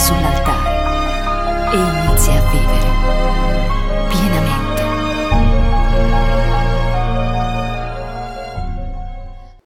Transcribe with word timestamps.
sull'altare 0.00 1.72
e 1.72 1.76
inizi 1.76 2.30
a 2.30 2.40
vivere 2.48 2.88
pienamente. 4.08 4.82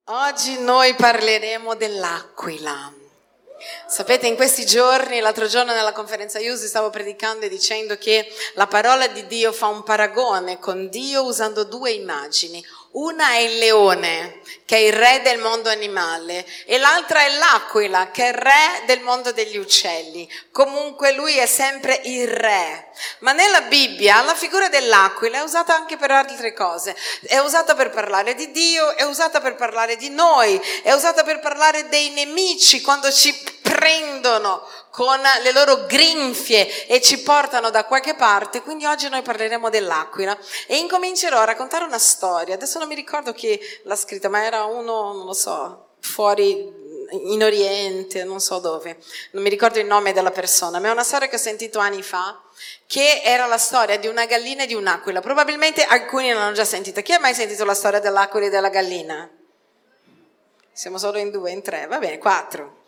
Oggi 0.06 0.58
noi 0.58 0.94
parleremo 0.94 1.76
dell'aquila. 1.76 2.92
Sapete, 3.86 4.26
in 4.26 4.34
questi 4.34 4.66
giorni, 4.66 5.20
l'altro 5.20 5.46
giorno 5.46 5.72
nella 5.72 5.92
conferenza 5.92 6.40
Iusi 6.40 6.66
stavo 6.66 6.90
predicando 6.90 7.46
e 7.46 7.48
dicendo 7.48 7.96
che 7.96 8.26
la 8.54 8.66
parola 8.66 9.06
di 9.06 9.26
Dio 9.28 9.52
fa 9.52 9.68
un 9.68 9.84
paragone 9.84 10.58
con 10.58 10.88
Dio 10.88 11.22
usando 11.24 11.62
due 11.62 11.92
immagini. 11.92 12.62
Una 12.94 13.30
è 13.30 13.38
il 13.38 13.58
leone, 13.58 14.40
che 14.64 14.76
è 14.76 14.78
il 14.78 14.92
re 14.92 15.20
del 15.24 15.40
mondo 15.40 15.68
animale, 15.68 16.46
e 16.64 16.78
l'altra 16.78 17.22
è 17.22 17.28
l'aquila, 17.28 18.12
che 18.12 18.26
è 18.26 18.28
il 18.28 18.34
re 18.34 18.82
del 18.86 19.00
mondo 19.00 19.32
degli 19.32 19.56
uccelli. 19.56 20.30
Comunque 20.52 21.10
lui 21.10 21.36
è 21.36 21.46
sempre 21.46 22.00
il 22.04 22.28
re. 22.28 22.92
Ma 23.18 23.32
nella 23.32 23.62
Bibbia 23.62 24.22
la 24.22 24.36
figura 24.36 24.68
dell'aquila 24.68 25.38
è 25.38 25.42
usata 25.42 25.74
anche 25.74 25.96
per 25.96 26.12
altre 26.12 26.52
cose. 26.52 26.94
È 27.26 27.38
usata 27.38 27.74
per 27.74 27.90
parlare 27.90 28.34
di 28.34 28.52
Dio, 28.52 28.94
è 28.94 29.02
usata 29.02 29.40
per 29.40 29.56
parlare 29.56 29.96
di 29.96 30.10
noi, 30.10 30.60
è 30.84 30.92
usata 30.92 31.24
per 31.24 31.40
parlare 31.40 31.88
dei 31.88 32.10
nemici 32.10 32.80
quando 32.80 33.10
ci 33.10 33.36
prendono 33.60 34.64
con 34.94 35.20
le 35.42 35.50
loro 35.50 35.86
grinfie 35.86 36.86
e 36.86 37.00
ci 37.00 37.20
portano 37.20 37.70
da 37.70 37.84
qualche 37.84 38.14
parte. 38.14 38.62
Quindi 38.62 38.86
oggi 38.86 39.08
noi 39.08 39.22
parleremo 39.22 39.68
dell'aquila 39.68 40.38
e 40.68 40.76
incomincerò 40.76 41.40
a 41.40 41.44
raccontare 41.44 41.82
una 41.82 41.98
storia. 41.98 42.54
Adesso 42.54 42.78
non 42.78 42.86
mi 42.86 42.94
ricordo 42.94 43.32
chi 43.32 43.58
l'ha 43.82 43.96
scritta, 43.96 44.28
ma 44.28 44.44
era 44.44 44.66
uno, 44.66 45.12
non 45.12 45.24
lo 45.24 45.32
so, 45.32 45.94
fuori 45.98 46.82
in 47.10 47.42
Oriente, 47.42 48.22
non 48.22 48.38
so 48.38 48.60
dove, 48.60 48.98
non 49.32 49.42
mi 49.42 49.48
ricordo 49.48 49.80
il 49.80 49.86
nome 49.86 50.12
della 50.12 50.30
persona, 50.30 50.78
ma 50.78 50.86
è 50.86 50.92
una 50.92 51.02
storia 51.02 51.26
che 51.26 51.36
ho 51.36 51.40
sentito 51.40 51.80
anni 51.80 52.02
fa, 52.02 52.40
che 52.86 53.20
era 53.24 53.46
la 53.46 53.58
storia 53.58 53.98
di 53.98 54.06
una 54.06 54.26
gallina 54.26 54.62
e 54.62 54.66
di 54.66 54.74
un'aquila. 54.74 55.20
Probabilmente 55.20 55.82
alcuni 55.82 56.32
l'hanno 56.32 56.54
già 56.54 56.64
sentita. 56.64 57.00
Chi 57.00 57.12
ha 57.12 57.18
mai 57.18 57.34
sentito 57.34 57.64
la 57.64 57.74
storia 57.74 57.98
dell'aquila 57.98 58.46
e 58.46 58.50
della 58.50 58.68
gallina? 58.68 59.28
Siamo 60.72 60.98
solo 60.98 61.18
in 61.18 61.32
due, 61.32 61.50
in 61.50 61.62
tre, 61.62 61.88
va 61.88 61.98
bene, 61.98 62.18
quattro. 62.18 62.82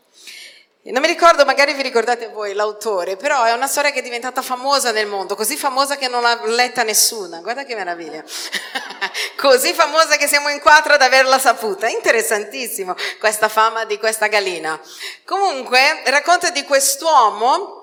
Non 0.88 1.02
mi 1.02 1.08
ricordo, 1.08 1.44
magari 1.44 1.74
vi 1.74 1.82
ricordate 1.82 2.28
voi 2.28 2.54
l'autore, 2.54 3.16
però 3.16 3.42
è 3.42 3.50
una 3.50 3.66
storia 3.66 3.90
che 3.90 3.98
è 3.98 4.02
diventata 4.02 4.40
famosa 4.40 4.92
nel 4.92 5.08
mondo, 5.08 5.34
così 5.34 5.56
famosa 5.56 5.96
che 5.96 6.06
non 6.06 6.22
l'ha 6.22 6.40
letta 6.44 6.84
nessuna. 6.84 7.40
Guarda 7.40 7.64
che 7.64 7.74
meraviglia. 7.74 8.22
così 9.36 9.72
famosa 9.72 10.16
che 10.16 10.28
siamo 10.28 10.48
in 10.48 10.60
quattro 10.60 10.94
ad 10.94 11.02
averla 11.02 11.40
saputa. 11.40 11.88
Interessantissimo 11.88 12.94
questa 13.18 13.48
fama 13.48 13.84
di 13.84 13.98
questa 13.98 14.28
gallina. 14.28 14.80
Comunque, 15.24 16.02
racconta 16.04 16.50
di 16.50 16.62
quest'uomo 16.62 17.75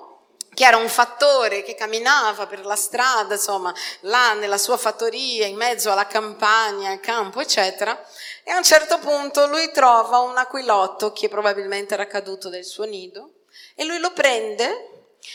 che 0.54 0.64
era 0.64 0.76
un 0.76 0.88
fattore 0.88 1.62
che 1.62 1.74
camminava 1.74 2.46
per 2.46 2.64
la 2.64 2.76
strada, 2.76 3.34
insomma, 3.34 3.74
là 4.00 4.32
nella 4.34 4.58
sua 4.58 4.76
fattoria, 4.76 5.46
in 5.46 5.56
mezzo 5.56 5.90
alla 5.90 6.06
campagna, 6.06 6.90
al 6.90 7.00
campo, 7.00 7.40
eccetera 7.40 8.02
e 8.46 8.50
a 8.50 8.58
un 8.58 8.62
certo 8.62 8.98
punto 8.98 9.46
lui 9.46 9.70
trova 9.72 10.18
un 10.18 10.36
aquilotto 10.36 11.12
che 11.12 11.30
probabilmente 11.30 11.94
era 11.94 12.06
caduto 12.06 12.50
del 12.50 12.64
suo 12.64 12.84
nido 12.84 13.36
e 13.74 13.84
lui 13.84 13.98
lo 13.98 14.12
prende 14.12 14.90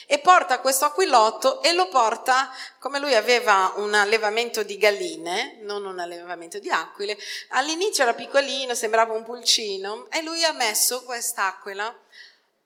e 0.05 0.19
porta 0.19 0.59
questo 0.59 0.85
aquilotto 0.85 1.63
e 1.63 1.73
lo 1.73 1.87
porta, 1.87 2.53
come 2.77 2.99
lui 2.99 3.15
aveva 3.15 3.73
un 3.77 3.95
allevamento 3.95 4.61
di 4.61 4.77
galline, 4.77 5.57
non 5.61 5.83
un 5.83 5.97
allevamento 5.97 6.59
di 6.59 6.69
aquile, 6.69 7.17
all'inizio 7.49 8.03
era 8.03 8.13
piccolino, 8.13 8.75
sembrava 8.75 9.13
un 9.13 9.23
pulcino, 9.23 10.07
e 10.11 10.21
lui 10.21 10.43
ha 10.43 10.53
messo 10.53 11.03
quest'aquila 11.03 11.91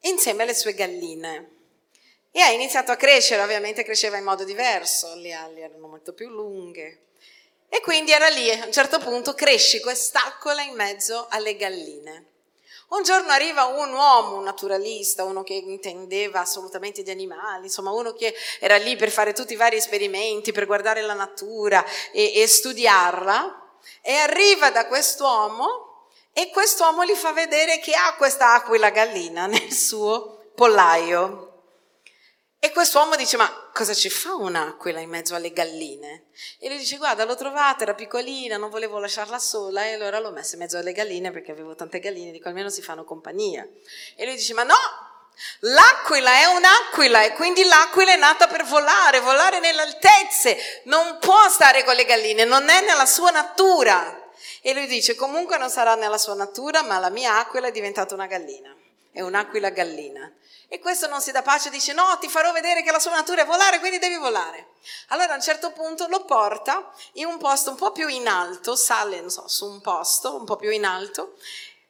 insieme 0.02 0.44
alle 0.44 0.54
sue 0.54 0.74
galline. 0.74 1.63
E 2.36 2.42
ha 2.42 2.50
iniziato 2.50 2.92
a 2.92 2.96
crescere, 2.96 3.44
ovviamente 3.44 3.84
cresceva 3.84 4.18
in 4.18 4.24
modo 4.24 4.44
diverso, 4.44 5.14
le 5.14 5.34
ali 5.34 5.62
erano 5.62 5.88
molto 5.88 6.14
più 6.14 6.30
lunghe, 6.30 7.02
e 7.70 7.80
quindi 7.82 8.12
era 8.12 8.28
lì, 8.28 8.50
a 8.50 8.66
un 8.66 8.72
certo 8.72 8.98
punto 8.98 9.36
cresce 9.36 9.82
quest'accola 9.82 10.64
in 10.64 10.74
mezzo 10.74 11.28
alle 11.30 11.56
galline. 11.56 12.26
Un 12.90 13.04
giorno 13.04 13.32
arriva 13.32 13.66
un 13.66 13.94
uomo, 13.94 14.38
un 14.38 14.44
naturalista, 14.44 15.24
uno 15.24 15.44
che 15.44 15.54
intendeva 15.54 16.40
assolutamente 16.40 17.04
di 17.04 17.12
animali, 17.12 17.66
insomma 17.66 17.92
uno 17.92 18.14
che 18.14 18.34
era 18.60 18.78
lì 18.78 18.96
per 18.96 19.12
fare 19.12 19.34
tutti 19.34 19.54
i 19.54 19.56
vari 19.56 19.78
esperimenti, 19.78 20.52
per 20.52 20.66
guardare 20.66 21.02
la 21.02 21.14
natura 21.14 21.86
e, 22.12 22.42
e 22.42 22.48
studiarla, 22.48 23.78
e 24.02 24.14
arriva 24.14 24.72
da 24.72 24.88
quest'uomo 24.88 26.08
e 26.34 26.50
quest'uomo 26.50 27.06
gli 27.06 27.14
fa 27.14 27.32
vedere 27.32 27.78
che 27.78 27.94
ha 27.94 28.16
questa 28.16 28.54
aquila 28.56 28.90
gallina 28.90 29.46
nel 29.46 29.72
suo 29.72 30.50
pollaio. 30.56 31.43
E 32.64 32.72
quest'uomo 32.72 33.18
dice, 33.18 33.36
ma 33.36 33.70
cosa 33.74 33.94
ci 33.94 34.10
fa 34.10 34.36
un'aquila 34.36 35.02
in 35.02 35.10
mezzo 35.10 35.36
alle 35.36 35.52
galline? 35.52 36.28
E 36.60 36.70
lui 36.70 36.78
dice, 36.78 36.96
guarda, 36.96 37.26
l'ho 37.26 37.36
trovata, 37.36 37.84
era 37.84 37.94
piccolina, 37.94 38.56
non 38.56 38.70
volevo 38.70 39.00
lasciarla 39.00 39.38
sola, 39.38 39.84
e 39.84 39.96
allora 39.96 40.20
l'ho 40.20 40.32
messa 40.32 40.54
in 40.54 40.62
mezzo 40.62 40.78
alle 40.78 40.94
galline 40.94 41.32
perché 41.32 41.52
avevo 41.52 41.76
tante 41.76 42.00
galline, 42.00 42.32
dico 42.32 42.48
almeno 42.48 42.70
si 42.70 42.82
fanno 42.82 43.04
compagnia. 43.04 43.68
E 44.16 44.24
lui 44.24 44.36
dice, 44.36 44.54
ma 44.54 44.64
no, 44.64 44.76
L'aquila 45.60 46.32
è 46.32 46.46
un'aquila 46.46 47.24
e 47.24 47.34
quindi 47.34 47.66
l'aquila 47.66 48.14
è 48.14 48.18
nata 48.18 48.48
per 48.48 48.64
volare, 48.64 49.20
volare 49.20 49.60
nelle 49.60 49.82
altezze, 49.82 50.56
non 50.86 51.18
può 51.20 51.50
stare 51.50 51.84
con 51.84 51.96
le 51.96 52.06
galline, 52.06 52.46
non 52.46 52.70
è 52.70 52.80
nella 52.80 53.06
sua 53.06 53.32
natura. 53.32 54.32
E 54.62 54.74
lui 54.74 54.88
dice, 54.88 55.16
comunque 55.16 55.58
non 55.58 55.70
sarà 55.70 55.96
nella 55.96 56.18
sua 56.18 56.36
natura, 56.36 56.82
ma 56.82 56.98
la 57.00 57.10
mia 57.10 57.40
aquila 57.40 57.68
è 57.68 57.72
diventata 57.72 58.14
una 58.14 58.28
gallina, 58.28 58.74
è 59.12 59.20
un'aquila 59.20 59.70
gallina. 59.72 60.32
E 60.74 60.80
questo 60.80 61.06
non 61.06 61.22
si 61.22 61.32
dà 61.32 61.44
pace, 61.44 61.70
dice 61.70 61.94
no, 61.94 62.18
ti 62.20 62.28
farò 62.28 62.52
vedere 62.52 62.82
che 62.82 62.90
la 62.90 62.98
sua 62.98 63.12
natura 63.12 63.44
è 63.44 63.46
volare, 63.46 63.78
quindi 63.78 64.00
devi 64.00 64.16
volare. 64.16 64.70
Allora 65.10 65.34
a 65.34 65.36
un 65.36 65.42
certo 65.42 65.70
punto 65.72 66.08
lo 66.08 66.26
porta 66.26 66.92
in 67.14 67.28
un 67.28 67.38
posto 67.38 67.70
un 67.70 67.76
po' 67.76 67.92
più 67.92 68.08
in 68.08 68.28
alto, 68.28 68.76
sale, 68.76 69.22
non 69.22 69.30
so, 69.30 69.48
su 69.48 69.68
un 69.68 69.82
posto 69.82 70.36
un 70.36 70.46
po' 70.46 70.56
più 70.56 70.72
in 70.72 70.84
alto 70.84 71.36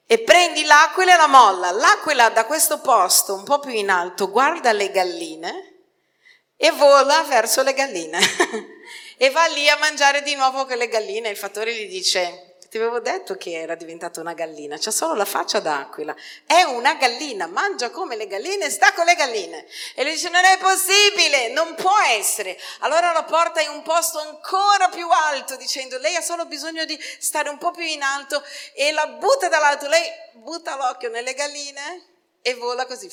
e 0.05 0.19
prendi 0.19 0.65
l'aquila 0.65 1.13
e 1.13 1.15
la 1.15 1.27
molla. 1.27 1.71
L'aquila 1.71 2.27
da 2.27 2.43
questo 2.43 2.81
posto 2.81 3.35
un 3.35 3.45
po' 3.45 3.59
più 3.59 3.71
in 3.71 3.89
alto 3.89 4.29
guarda 4.29 4.73
le 4.73 4.91
galline 4.91 5.75
e 6.57 6.69
vola 6.71 7.23
verso 7.23 7.63
le 7.63 7.73
galline 7.73 8.19
e 9.15 9.29
va 9.29 9.45
lì 9.45 9.69
a 9.69 9.77
mangiare 9.77 10.21
di 10.23 10.35
nuovo 10.35 10.65
con 10.65 10.75
le 10.75 10.89
galline. 10.89 11.29
Il 11.29 11.37
fattore 11.37 11.73
gli 11.73 11.87
dice 11.87 12.52
ti 12.73 12.79
avevo 12.79 12.99
detto 12.99 13.35
che 13.35 13.51
era 13.51 13.75
diventata 13.75 14.19
una 14.19 14.33
gallina, 14.33 14.79
c'ha 14.79 14.89
solo 14.89 15.13
la 15.13 15.25
faccia 15.25 15.59
d'aquila. 15.59 16.15
È 16.43 16.63
una 16.63 16.95
gallina, 16.95 17.45
mangia 17.45 17.91
come 17.91 18.15
le 18.15 18.25
galline, 18.25 18.67
sta 18.71 18.93
con 18.93 19.05
le 19.05 19.13
galline. 19.13 19.67
E 19.93 20.01
lui 20.01 20.13
dice: 20.13 20.29
Non 20.29 20.43
è 20.43 20.57
possibile, 20.57 21.49
non 21.49 21.75
può 21.75 21.95
essere. 21.99 22.57
Allora 22.79 23.13
lo 23.13 23.25
porta 23.25 23.61
in 23.61 23.69
un 23.69 23.83
posto 23.83 24.17
ancora 24.17 24.89
più 24.89 25.07
alto, 25.07 25.55
dicendo: 25.55 25.99
Lei 25.99 26.15
ha 26.15 26.21
solo 26.21 26.47
bisogno 26.47 26.83
di 26.85 26.99
stare 27.19 27.47
un 27.47 27.59
po' 27.59 27.69
più 27.69 27.83
in 27.83 28.01
alto 28.01 28.41
e 28.73 28.91
la 28.91 29.05
butta 29.05 29.49
dall'alto. 29.49 29.87
Lei 29.87 30.09
butta 30.31 30.75
l'occhio 30.75 31.11
nelle 31.11 31.35
galline 31.35 32.05
e 32.41 32.55
vola 32.55 32.87
così. 32.87 33.07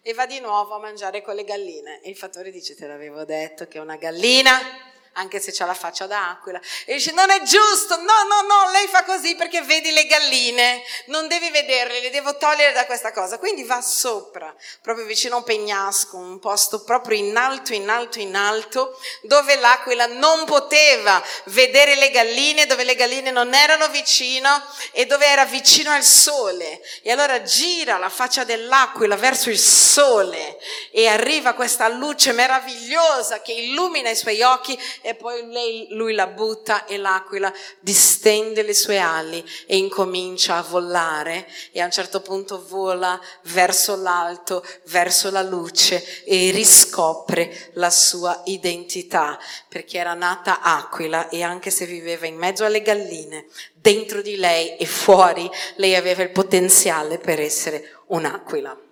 E 0.00 0.14
va 0.14 0.26
di 0.26 0.38
nuovo 0.38 0.76
a 0.76 0.78
mangiare 0.78 1.22
con 1.22 1.34
le 1.34 1.42
galline. 1.42 2.00
E 2.02 2.08
il 2.08 2.16
fattore 2.16 2.52
dice: 2.52 2.76
Te 2.76 2.86
l'avevo 2.86 3.24
detto 3.24 3.66
che 3.66 3.78
è 3.78 3.80
una 3.80 3.96
gallina 3.96 4.92
anche 5.14 5.40
se 5.40 5.54
ha 5.62 5.66
la 5.66 5.74
faccia 5.74 6.06
d'aquila. 6.06 6.60
E 6.84 6.94
dice, 6.94 7.12
non 7.12 7.30
è 7.30 7.42
giusto, 7.42 7.96
no, 7.96 8.22
no, 8.28 8.42
no, 8.42 8.70
lei 8.72 8.86
fa 8.86 9.04
così 9.04 9.34
perché 9.34 9.62
vedi 9.62 9.92
le 9.92 10.06
galline, 10.06 10.82
non 11.06 11.28
devi 11.28 11.50
vederle, 11.50 12.00
le 12.00 12.10
devo 12.10 12.36
togliere 12.36 12.72
da 12.72 12.86
questa 12.86 13.12
cosa. 13.12 13.38
Quindi 13.38 13.64
va 13.64 13.80
sopra, 13.80 14.54
proprio 14.80 15.04
vicino 15.04 15.36
a 15.36 15.38
un 15.38 15.44
pegnasco, 15.44 16.16
un 16.16 16.38
posto 16.38 16.82
proprio 16.82 17.18
in 17.18 17.36
alto, 17.36 17.72
in 17.72 17.88
alto, 17.88 18.18
in 18.18 18.34
alto, 18.34 18.98
dove 19.22 19.56
l'aquila 19.56 20.06
non 20.06 20.44
poteva 20.44 21.22
vedere 21.44 21.94
le 21.94 22.10
galline, 22.10 22.66
dove 22.66 22.84
le 22.84 22.94
galline 22.94 23.30
non 23.30 23.54
erano 23.54 23.88
vicino 23.88 24.62
e 24.92 25.06
dove 25.06 25.26
era 25.26 25.44
vicino 25.44 25.90
al 25.90 26.02
sole. 26.02 26.80
E 27.02 27.12
allora 27.12 27.42
gira 27.42 27.98
la 27.98 28.08
faccia 28.08 28.44
dell'aquila 28.44 29.16
verso 29.16 29.50
il 29.50 29.58
sole 29.58 30.58
e 30.90 31.06
arriva 31.06 31.54
questa 31.54 31.88
luce 31.88 32.32
meravigliosa 32.32 33.40
che 33.40 33.52
illumina 33.52 34.10
i 34.10 34.16
suoi 34.16 34.42
occhi 34.42 34.78
e 35.06 35.14
poi 35.14 35.46
lei, 35.48 35.88
lui 35.90 36.14
la 36.14 36.28
butta 36.28 36.86
e 36.86 36.96
l'aquila 36.96 37.52
distende 37.78 38.62
le 38.62 38.72
sue 38.72 38.98
ali 38.98 39.44
e 39.66 39.76
incomincia 39.76 40.56
a 40.56 40.62
volare 40.62 41.46
e 41.72 41.82
a 41.82 41.84
un 41.84 41.90
certo 41.90 42.22
punto 42.22 42.64
vola 42.66 43.20
verso 43.42 43.96
l'alto, 43.96 44.64
verso 44.84 45.30
la 45.30 45.42
luce 45.42 46.24
e 46.24 46.50
riscopre 46.52 47.70
la 47.74 47.90
sua 47.90 48.40
identità 48.46 49.38
perché 49.68 49.98
era 49.98 50.14
nata 50.14 50.62
aquila 50.62 51.28
e 51.28 51.42
anche 51.42 51.70
se 51.70 51.84
viveva 51.84 52.26
in 52.26 52.36
mezzo 52.36 52.64
alle 52.64 52.80
galline, 52.80 53.44
dentro 53.74 54.22
di 54.22 54.36
lei 54.36 54.78
e 54.78 54.86
fuori, 54.86 55.50
lei 55.76 55.94
aveva 55.96 56.22
il 56.22 56.30
potenziale 56.30 57.18
per 57.18 57.40
essere 57.40 57.98
un'aquila. 58.06 58.83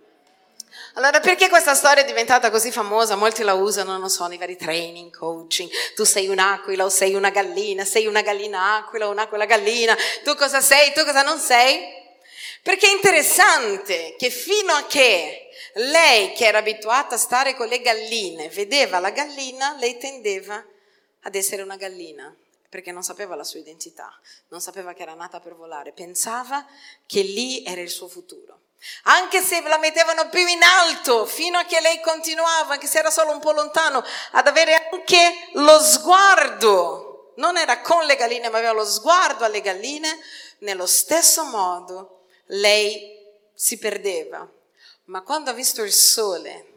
Allora, 0.94 1.20
perché 1.20 1.48
questa 1.48 1.74
storia 1.74 2.02
è 2.02 2.06
diventata 2.06 2.50
così 2.50 2.70
famosa? 2.70 3.16
Molti 3.16 3.42
la 3.42 3.54
usano, 3.54 3.96
non 3.96 4.10
so, 4.10 4.26
nei 4.26 4.36
vari 4.36 4.56
training, 4.56 5.10
coaching. 5.10 5.70
Tu 5.94 6.04
sei 6.04 6.28
un'aquila 6.28 6.84
o 6.84 6.90
sei 6.90 7.14
una 7.14 7.30
gallina, 7.30 7.82
sei 7.86 8.06
una 8.06 8.20
gallina 8.20 8.76
aquila 8.76 9.08
o 9.08 9.10
un'aquila 9.10 9.46
gallina. 9.46 9.96
Tu 10.22 10.34
cosa 10.34 10.60
sei, 10.60 10.92
tu 10.92 11.02
cosa 11.04 11.22
non 11.22 11.38
sei? 11.38 11.80
Perché 12.62 12.88
è 12.88 12.92
interessante 12.92 14.16
che 14.18 14.28
fino 14.28 14.72
a 14.74 14.84
che 14.84 15.48
lei, 15.74 16.32
che 16.32 16.44
era 16.44 16.58
abituata 16.58 17.14
a 17.14 17.18
stare 17.18 17.54
con 17.56 17.68
le 17.68 17.80
galline, 17.80 18.50
vedeva 18.50 18.98
la 18.98 19.10
gallina, 19.10 19.74
lei 19.78 19.96
tendeva 19.96 20.62
ad 21.22 21.34
essere 21.34 21.62
una 21.62 21.76
gallina, 21.76 22.34
perché 22.68 22.92
non 22.92 23.02
sapeva 23.02 23.34
la 23.34 23.44
sua 23.44 23.60
identità, 23.60 24.12
non 24.48 24.60
sapeva 24.60 24.92
che 24.92 25.02
era 25.02 25.14
nata 25.14 25.40
per 25.40 25.54
volare, 25.54 25.92
pensava 25.92 26.66
che 27.06 27.22
lì 27.22 27.64
era 27.64 27.80
il 27.80 27.90
suo 27.90 28.08
futuro. 28.08 28.61
Anche 29.04 29.42
se 29.42 29.60
la 29.62 29.78
mettevano 29.78 30.28
più 30.28 30.46
in 30.46 30.62
alto, 30.62 31.24
fino 31.24 31.58
a 31.58 31.64
che 31.64 31.80
lei 31.80 32.00
continuava, 32.00 32.74
anche 32.74 32.86
se 32.86 32.98
era 32.98 33.10
solo 33.10 33.30
un 33.30 33.40
po' 33.40 33.52
lontano, 33.52 34.04
ad 34.32 34.46
avere 34.46 34.88
anche 34.90 35.48
lo 35.52 35.80
sguardo. 35.80 37.32
Non 37.36 37.56
era 37.56 37.80
con 37.80 38.04
le 38.04 38.16
galline, 38.16 38.48
ma 38.48 38.58
aveva 38.58 38.72
lo 38.72 38.84
sguardo 38.84 39.44
alle 39.44 39.60
galline. 39.60 40.18
Nello 40.58 40.86
stesso 40.86 41.44
modo 41.44 42.26
lei 42.46 43.18
si 43.54 43.78
perdeva. 43.78 44.48
Ma 45.04 45.22
quando 45.22 45.50
ha 45.50 45.54
visto 45.54 45.82
il 45.82 45.92
sole, 45.92 46.72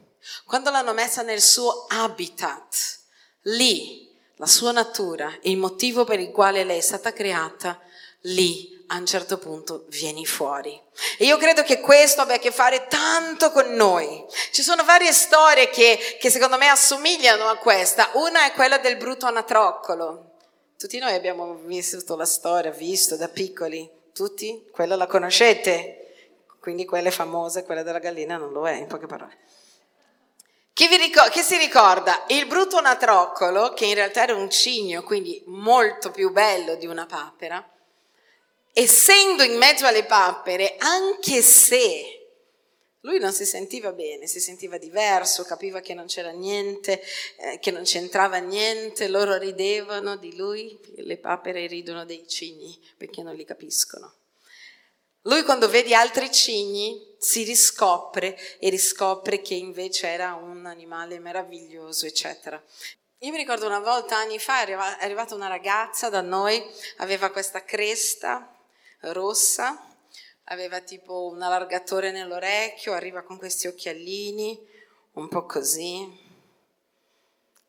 quando 0.46 0.70
l'hanno 0.70 0.94
messa 0.94 1.22
nel 1.22 1.42
suo 1.42 1.86
habitat, 1.88 3.00
lì, 3.44 4.14
la 4.38 4.48
sua 4.48 4.72
natura, 4.72 5.36
il 5.44 5.58
motivo 5.58 6.04
per 6.04 6.20
il 6.20 6.32
quale 6.32 6.64
lei 6.64 6.80
è 6.80 6.82
stata 6.82 7.14
creata, 7.14 7.80
lì 8.22 8.75
a 8.88 8.98
un 8.98 9.06
certo 9.06 9.38
punto 9.38 9.86
vieni 9.88 10.26
fuori. 10.26 10.80
E 11.18 11.26
io 11.26 11.38
credo 11.38 11.64
che 11.64 11.80
questo 11.80 12.22
abbia 12.22 12.36
a 12.36 12.40
che 12.40 12.52
fare 12.52 12.88
tanto 12.88 13.52
con 13.52 13.74
noi. 13.74 14.24
Ci 14.52 14.62
sono 14.62 14.84
varie 14.84 15.12
storie 15.12 15.70
che, 15.70 16.18
che 16.20 16.30
secondo 16.30 16.58
me 16.58 16.68
assomigliano 16.68 17.48
a 17.48 17.58
questa. 17.58 18.12
Una 18.14 18.46
è 18.46 18.52
quella 18.54 18.78
del 18.78 18.98
brutto 18.98 19.26
anatroccolo. 19.26 20.34
Tutti 20.78 21.00
noi 21.00 21.14
abbiamo 21.14 21.56
vissuto 21.64 22.16
la 22.16 22.26
storia, 22.26 22.72
visto 22.72 23.16
da 23.16 23.28
piccoli. 23.28 23.90
Tutti? 24.14 24.68
Quella 24.72 24.96
la 24.96 25.08
conoscete? 25.08 26.14
Quindi 26.60 26.86
quella 26.86 27.10
è 27.10 27.12
famosa, 27.12 27.64
quella 27.64 27.84
della 27.84 28.00
gallina 28.00 28.38
non 28.38 28.52
lo 28.52 28.68
è, 28.68 28.74
in 28.74 28.88
poche 28.88 29.08
parole. 29.08 29.38
Chi, 30.74 30.88
ricor- 30.88 31.30
chi, 31.30 31.42
si 31.42 31.58
ricorda? 31.58 32.26
Il 32.28 32.48
brutto 32.48 32.78
anatroccolo, 32.78 33.74
che 33.74 33.86
in 33.86 33.94
realtà 33.94 34.24
era 34.24 34.36
un 34.36 34.50
cigno, 34.50 35.04
quindi 35.04 35.42
molto 35.46 36.12
più 36.12 36.32
bello 36.32 36.76
di 36.76 36.86
una 36.86 37.06
papera, 37.06 37.66
essendo 38.78 39.42
in 39.44 39.56
mezzo 39.56 39.86
alle 39.86 40.04
papere, 40.04 40.76
anche 40.78 41.42
se 41.42 42.16
lui 43.02 43.20
non 43.20 43.32
si 43.32 43.46
sentiva 43.46 43.94
bene, 43.94 44.28
si 44.28 44.42
sentiva 44.42 44.78
diverso, 44.78 45.44
capiva 45.44 45.80
che 45.80 45.94
non 45.94 46.08
c'era 46.08 46.32
niente, 46.32 47.02
eh, 47.38 47.60
che 47.60 47.72
non 47.72 47.84
c'entrava 47.84 48.38
niente, 48.38 49.08
loro 49.08 49.38
ridevano 49.38 50.18
di 50.18 50.36
lui, 50.36 50.78
le 50.98 51.16
papere 51.18 51.68
ridono 51.68 52.04
dei 52.04 52.28
cigni 52.28 52.78
perché 52.98 53.22
non 53.24 53.34
li 53.36 53.46
capiscono. 53.46 54.14
Lui 55.22 55.44
quando 55.44 55.70
vede 55.70 55.96
altri 55.96 56.30
cigni 56.30 57.16
si 57.18 57.44
riscopre 57.44 58.38
e 58.60 58.70
riscopre 58.70 59.42
che 59.42 59.54
invece 59.54 60.08
era 60.08 60.34
un 60.34 60.66
animale 60.66 61.18
meraviglioso, 61.20 62.06
eccetera. 62.08 62.62
Io 63.20 63.32
mi 63.32 63.38
ricordo 63.38 63.66
una 63.68 63.80
volta, 63.80 64.18
anni 64.18 64.38
fa, 64.38 64.66
è 64.66 64.74
arrivata 65.04 65.34
una 65.34 65.48
ragazza 65.48 66.10
da 66.10 66.22
noi, 66.22 66.62
aveva 66.98 67.30
questa 67.30 67.64
cresta 67.64 68.50
rossa, 69.14 69.94
aveva 70.46 70.82
tipo 70.82 71.28
un 71.28 71.42
allargatore 71.42 72.12
nell'orecchio, 72.12 72.94
arriva 72.94 73.24
con 73.24 73.38
questi 73.38 73.68
occhialini, 73.68 74.60
un 75.14 75.28
po' 75.28 75.46
così, 75.46 76.24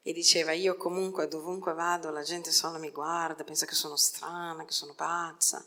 e 0.02 0.12
diceva 0.12 0.52
io 0.52 0.76
comunque 0.76 1.26
dovunque 1.26 1.74
vado 1.74 2.10
la 2.10 2.22
gente 2.22 2.52
solo 2.52 2.78
mi 2.78 2.90
guarda, 2.90 3.44
pensa 3.44 3.66
che 3.66 3.74
sono 3.74 3.96
strana, 3.96 4.64
che 4.64 4.72
sono 4.72 4.94
pazza, 4.94 5.66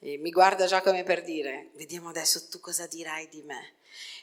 e 0.00 0.16
mi 0.18 0.30
guarda 0.30 0.66
già 0.66 0.82
come 0.82 1.02
per 1.04 1.22
dire, 1.22 1.70
vediamo 1.74 2.08
adesso 2.08 2.48
tu 2.48 2.60
cosa 2.60 2.86
dirai 2.86 3.28
di 3.28 3.42
me. 3.42 3.77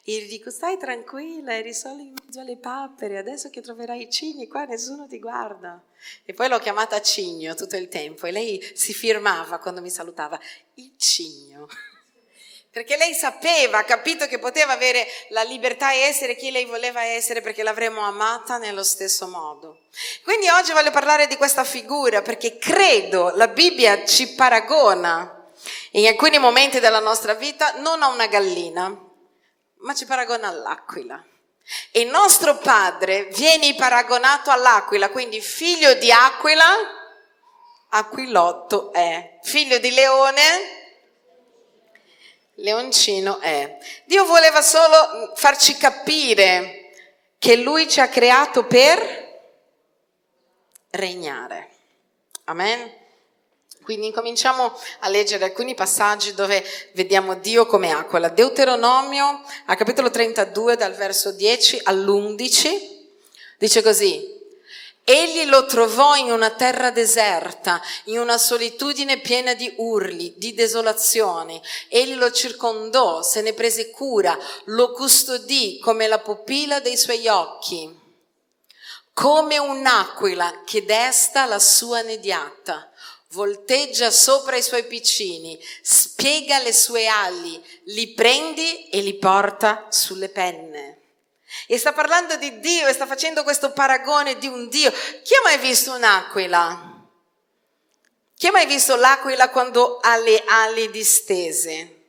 E 0.08 0.20
gli 0.20 0.28
dico, 0.28 0.52
stai 0.52 0.78
tranquilla, 0.78 1.56
eri 1.56 1.74
solo 1.74 2.00
in 2.00 2.14
mezzo 2.14 2.40
alle 2.40 2.58
papere, 2.58 3.18
adesso 3.18 3.50
che 3.50 3.62
troverai 3.62 4.04
i 4.04 4.12
cigni 4.12 4.48
qua 4.48 4.66
nessuno 4.66 5.08
ti 5.08 5.18
guarda. 5.18 5.82
E 6.24 6.34
poi 6.36 6.48
l'ho 6.48 6.60
chiamata 6.60 7.02
Cigno 7.02 7.56
tutto 7.56 7.76
il 7.76 7.88
tempo 7.88 8.28
e 8.28 8.32
lei 8.32 8.64
si 8.76 8.94
firmava 8.94 9.58
quando 9.58 9.82
mi 9.82 9.90
salutava, 9.90 10.40
il 10.76 10.92
Cigno. 10.96 11.68
Perché 12.70 12.98
lei 12.98 13.16
sapeva, 13.16 13.80
ha 13.80 13.84
capito 13.84 14.28
che 14.28 14.38
poteva 14.38 14.74
avere 14.74 15.08
la 15.30 15.42
libertà 15.42 15.92
e 15.92 16.02
essere 16.02 16.36
chi 16.36 16.52
lei 16.52 16.66
voleva 16.66 17.02
essere 17.02 17.40
perché 17.40 17.64
l'avremmo 17.64 18.02
amata 18.02 18.58
nello 18.58 18.84
stesso 18.84 19.30
modo. 19.30 19.84
Quindi 20.26 20.50
oggi 20.50 20.74
voglio 20.74 20.92
parlare 20.92 21.28
di 21.28 21.38
questa 21.38 21.64
figura 21.64 22.22
perché 22.22 22.58
credo 22.58 23.32
la 23.36 23.48
Bibbia 23.48 24.04
ci 24.04 24.34
paragona 24.34 25.52
in 25.92 26.06
alcuni 26.06 26.38
momenti 26.38 26.82
della 26.82 27.00
nostra 27.00 27.34
vita 27.34 27.80
non 27.80 28.02
a 28.02 28.10
una 28.10 28.28
gallina, 28.28 29.05
ma 29.86 29.94
ci 29.94 30.06
paragona 30.06 30.48
all'aquila. 30.48 31.24
E 31.92 32.02
il 32.02 32.08
nostro 32.08 32.58
padre 32.58 33.26
viene 33.26 33.74
paragonato 33.76 34.52
all'aquila, 34.52 35.10
quindi 35.10 35.42
figlio 35.42 35.94
di 35.94 36.12
aquila, 36.12 36.66
aquilotto 37.90 38.92
è. 38.92 39.40
Figlio 39.44 39.78
di 39.78 39.92
leone, 39.92 40.42
leoncino 42.56 43.40
è. 43.40 43.78
Dio 44.06 44.26
voleva 44.26 44.62
solo 44.62 45.34
farci 45.36 45.78
capire 45.78 46.92
che 47.38 47.56
lui 47.56 47.88
ci 47.88 48.00
ha 48.00 48.10
creato 48.10 48.66
per 48.66 49.40
regnare. 50.92 51.70
Amen. 52.46 53.05
Quindi 53.86 54.08
incominciamo 54.08 54.76
a 55.02 55.10
leggere 55.10 55.44
alcuni 55.44 55.76
passaggi 55.76 56.34
dove 56.34 56.66
vediamo 56.94 57.36
Dio 57.36 57.68
come 57.68 57.92
aquila. 57.92 58.30
Deuteronomio, 58.30 59.44
a 59.66 59.76
capitolo 59.76 60.10
32, 60.10 60.76
dal 60.76 60.96
verso 60.96 61.32
10 61.32 61.82
all'11, 61.84 62.68
dice 63.60 63.84
così. 63.84 64.34
Egli 65.04 65.46
lo 65.46 65.68
trovò 65.68 66.16
in 66.16 66.32
una 66.32 66.50
terra 66.50 66.90
deserta, 66.90 67.80
in 68.06 68.18
una 68.18 68.40
solitudine 68.40 69.20
piena 69.20 69.54
di 69.54 69.72
urli, 69.78 70.34
di 70.36 70.56
desolazione. 70.56 71.62
Egli 71.88 72.16
lo 72.16 72.32
circondò, 72.32 73.22
se 73.22 73.42
ne 73.44 73.54
prese 73.54 73.92
cura, 73.92 74.36
lo 74.64 74.94
custodì 74.94 75.78
come 75.78 76.08
la 76.08 76.18
pupilla 76.18 76.80
dei 76.80 76.98
suoi 76.98 77.28
occhi, 77.28 77.88
come 79.14 79.60
un'aquila 79.60 80.64
che 80.66 80.84
desta 80.86 81.46
la 81.46 81.60
sua 81.60 82.02
nediata 82.02 82.90
volteggia 83.36 84.10
sopra 84.12 84.56
i 84.56 84.64
suoi 84.64 84.86
piccini, 84.86 85.62
spiega 85.82 86.60
le 86.60 86.74
sue 86.74 87.06
ali, 87.06 87.62
li 87.88 88.14
prendi 88.14 88.88
e 88.88 89.02
li 89.02 89.16
porta 89.16 89.88
sulle 89.90 90.30
penne. 90.30 91.02
E 91.68 91.78
sta 91.78 91.92
parlando 91.92 92.38
di 92.38 92.60
Dio 92.60 92.88
e 92.88 92.94
sta 92.94 93.06
facendo 93.06 93.44
questo 93.44 93.72
paragone 93.72 94.38
di 94.38 94.48
un 94.48 94.70
Dio. 94.70 94.92
Chi 94.92 95.34
ha 95.36 95.42
mai 95.44 95.58
visto 95.58 95.94
un'aquila? 95.94 96.94
Chi 98.38 98.48
ha 98.48 98.52
mai 98.52 98.66
visto 98.66 98.96
l'aquila 98.96 99.50
quando 99.50 100.00
ha 100.02 100.18
le 100.18 100.44
ali 100.46 100.90
distese? 100.90 102.04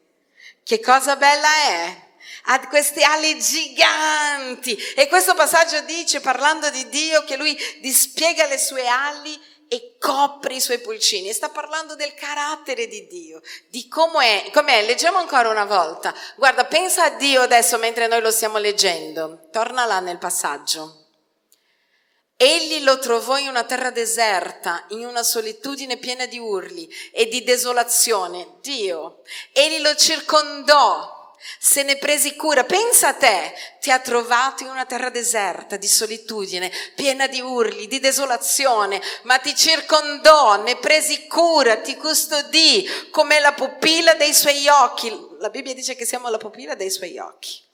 Che 0.63 0.81
cosa 0.81 1.17
bella 1.17 1.55
è? 1.69 2.05
Ha 2.49 2.69
queste 2.69 3.03
ali 3.03 3.39
giganti. 3.41 4.77
E 4.95 5.09
questo 5.09 5.35
passaggio 5.35 5.81
dice, 5.83 6.21
parlando 6.21 6.71
di 6.71 6.89
Dio, 6.89 7.25
che 7.25 7.37
lui 7.37 7.57
dispiega 7.81 8.47
le 8.47 8.59
sue 8.59 8.87
ali 8.87 9.41
e 9.69 9.97
copre 9.99 10.55
i 10.55 10.61
suoi 10.61 10.79
pulcini. 10.79 11.33
sta 11.33 11.49
parlando 11.49 11.95
del 11.95 12.15
carattere 12.15 12.87
di 12.87 13.07
Dio, 13.07 13.41
di 13.69 13.89
com'è. 13.89 14.51
com'è. 14.53 14.85
Leggiamo 14.85 15.19
ancora 15.19 15.49
una 15.49 15.65
volta. 15.65 16.15
Guarda, 16.37 16.65
pensa 16.65 17.05
a 17.05 17.11
Dio 17.11 17.43
adesso 17.43 17.79
mentre 17.79 18.07
noi 18.07 18.21
lo 18.21 18.31
stiamo 18.31 18.59
leggendo. 18.59 19.49
Torna 19.51 19.85
là 19.85 20.01
nel 20.01 20.19
passaggio. 20.19 21.03
Egli 22.39 22.83
lo 22.83 22.99
trovò 22.99 23.39
in 23.39 23.49
una 23.49 23.65
terra 23.65 23.91
deserta, 23.91 24.85
in 24.89 25.07
una 25.07 25.23
solitudine 25.23 25.97
piena 25.97 26.27
di 26.27 26.39
urli 26.39 26.87
e 27.11 27.27
di 27.29 27.43
desolazione. 27.43 28.59
Dio. 28.61 29.23
Egli 29.53 29.81
lo 29.81 29.95
circondò 29.95 31.16
se 31.59 31.83
ne 31.83 31.97
presi 31.97 32.35
cura. 32.37 32.65
Pensa 32.65 33.09
a 33.09 33.15
te, 33.15 33.55
ti 33.81 33.91
ha 33.91 33.99
trovato 33.99 34.63
in 34.63 34.71
una 34.71 34.85
terra 34.85 35.11
deserta, 35.11 35.77
di 35.77 35.89
solitudine, 35.89 36.71
piena 36.95 37.27
di 37.27 37.41
urli, 37.41 37.87
di 37.87 38.01
desolazione, 38.01 39.01
ma 39.23 39.39
ti 39.39 39.55
circondò, 39.55 40.63
ne 40.63 40.77
presi 40.77 41.27
cura, 41.27 41.77
ti 41.77 41.97
custodì 41.97 42.89
come 43.11 43.41
la 43.41 43.53
pupilla 43.53 44.15
dei 44.15 44.35
suoi 44.35 44.67
occhi. 44.69 45.13
La 45.41 45.51
Bibbia 45.51 45.75
dice 45.75 45.95
che 45.95 46.05
siamo 46.05 46.29
la 46.29 46.39
pupilla 46.39 46.75
dei 46.75 46.91
suoi 46.91 47.19
occhi. 47.19 47.66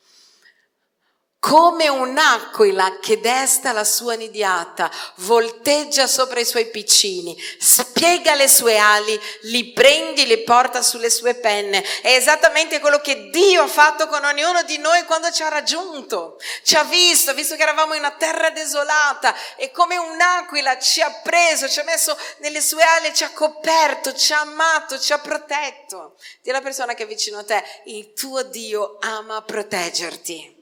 Come 1.42 1.88
un'aquila 1.88 3.00
che 3.00 3.18
desta 3.18 3.72
la 3.72 3.82
sua 3.82 4.14
nidiata, 4.14 4.88
volteggia 5.16 6.06
sopra 6.06 6.38
i 6.38 6.44
suoi 6.44 6.70
piccini, 6.70 7.36
spiega 7.58 8.36
le 8.36 8.46
sue 8.46 8.78
ali, 8.78 9.20
li 9.42 9.72
prendi, 9.72 10.24
li 10.24 10.44
porta 10.44 10.82
sulle 10.82 11.10
sue 11.10 11.34
penne. 11.34 11.82
È 12.00 12.12
esattamente 12.12 12.78
quello 12.78 13.00
che 13.00 13.28
Dio 13.30 13.62
ha 13.64 13.66
fatto 13.66 14.06
con 14.06 14.24
ognuno 14.24 14.62
di 14.62 14.78
noi 14.78 15.02
quando 15.02 15.32
ci 15.32 15.42
ha 15.42 15.48
raggiunto. 15.48 16.38
Ci 16.62 16.76
ha 16.76 16.84
visto, 16.84 17.34
visto 17.34 17.56
che 17.56 17.62
eravamo 17.62 17.94
in 17.94 17.98
una 18.02 18.12
terra 18.12 18.50
desolata 18.50 19.34
e 19.56 19.72
come 19.72 19.96
un'aquila 19.96 20.78
ci 20.78 21.00
ha 21.00 21.10
preso, 21.24 21.68
ci 21.68 21.80
ha 21.80 21.84
messo 21.84 22.16
nelle 22.38 22.60
sue 22.60 22.84
ali, 22.84 23.12
ci 23.12 23.24
ha 23.24 23.32
coperto, 23.32 24.14
ci 24.14 24.32
ha 24.32 24.42
amato, 24.42 24.96
ci 24.96 25.12
ha 25.12 25.18
protetto. 25.18 26.14
Dì 26.40 26.50
alla 26.50 26.60
persona 26.60 26.94
che 26.94 27.02
è 27.02 27.06
vicino 27.08 27.38
a 27.38 27.44
te, 27.44 27.64
il 27.86 28.12
tuo 28.12 28.44
Dio 28.44 28.98
ama 29.00 29.42
proteggerti. 29.42 30.60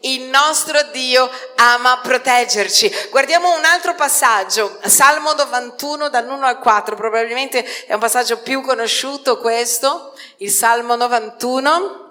Il 0.00 0.22
nostro 0.22 0.82
Dio 0.92 1.30
ama 1.56 1.98
proteggerci. 2.02 3.08
Guardiamo 3.10 3.54
un 3.56 3.64
altro 3.64 3.94
passaggio, 3.94 4.78
Salmo 4.84 5.32
91 5.32 6.08
dall'1 6.08 6.42
al 6.42 6.58
4, 6.58 6.96
probabilmente 6.96 7.64
è 7.86 7.94
un 7.94 8.00
passaggio 8.00 8.38
più 8.38 8.62
conosciuto 8.62 9.38
questo, 9.38 10.14
il 10.38 10.50
Salmo 10.50 10.96
91. 10.96 12.04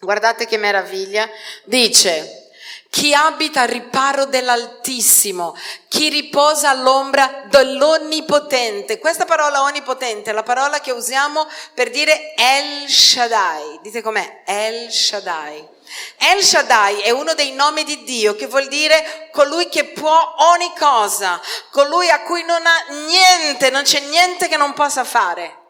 Guardate 0.00 0.46
che 0.46 0.56
meraviglia. 0.56 1.28
Dice, 1.64 2.45
chi 2.90 3.12
abita 3.12 3.62
al 3.62 3.68
riparo 3.68 4.24
dell'Altissimo, 4.26 5.56
chi 5.88 6.08
riposa 6.08 6.70
all'ombra 6.70 7.44
dell'Onnipotente. 7.46 8.98
Questa 8.98 9.24
parola 9.24 9.62
onnipotente 9.62 10.30
è 10.30 10.32
la 10.32 10.42
parola 10.42 10.80
che 10.80 10.92
usiamo 10.92 11.46
per 11.74 11.90
dire 11.90 12.34
El 12.34 12.88
Shaddai. 12.88 13.80
Dite 13.82 14.02
com'è? 14.02 14.42
El 14.46 14.90
Shaddai. 14.90 15.68
El 16.16 16.42
Shaddai 16.42 17.00
è 17.00 17.10
uno 17.10 17.34
dei 17.34 17.52
nomi 17.52 17.84
di 17.84 18.02
Dio 18.02 18.34
che 18.34 18.46
vuol 18.46 18.66
dire 18.68 19.28
colui 19.32 19.68
che 19.68 19.84
può 19.84 20.34
ogni 20.54 20.72
cosa, 20.78 21.40
colui 21.70 22.08
a 22.10 22.22
cui 22.22 22.42
non 22.44 22.64
ha 22.64 22.84
niente, 23.06 23.70
non 23.70 23.82
c'è 23.82 24.00
niente 24.00 24.48
che 24.48 24.56
non 24.56 24.72
possa 24.72 25.04
fare. 25.04 25.64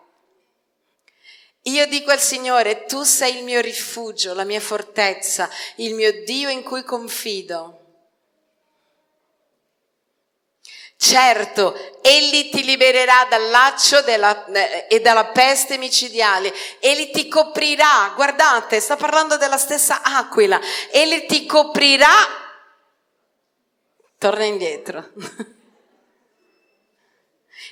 Io 1.66 1.86
dico 1.86 2.12
al 2.12 2.20
Signore, 2.20 2.84
tu 2.84 3.02
sei 3.02 3.38
il 3.38 3.44
mio 3.44 3.60
rifugio, 3.60 4.34
la 4.34 4.44
mia 4.44 4.60
fortezza, 4.60 5.50
il 5.76 5.94
mio 5.94 6.22
Dio 6.22 6.48
in 6.48 6.62
cui 6.62 6.84
confido. 6.84 7.80
Certo, 10.98 12.00
egli 12.02 12.50
ti 12.50 12.64
libererà 12.64 13.26
dal 13.28 13.50
laccio 13.50 14.00
della, 14.02 14.46
eh, 14.46 14.86
e 14.88 15.00
dalla 15.00 15.26
peste 15.26 15.76
micidiale, 15.76 16.54
egli 16.78 17.10
ti 17.10 17.28
coprirà, 17.28 18.12
guardate, 18.14 18.80
sta 18.80 18.96
parlando 18.96 19.36
della 19.36 19.58
stessa 19.58 20.02
aquila, 20.02 20.58
egli 20.90 21.26
ti 21.26 21.44
coprirà, 21.46 22.14
torna 24.18 24.44
indietro, 24.44 25.12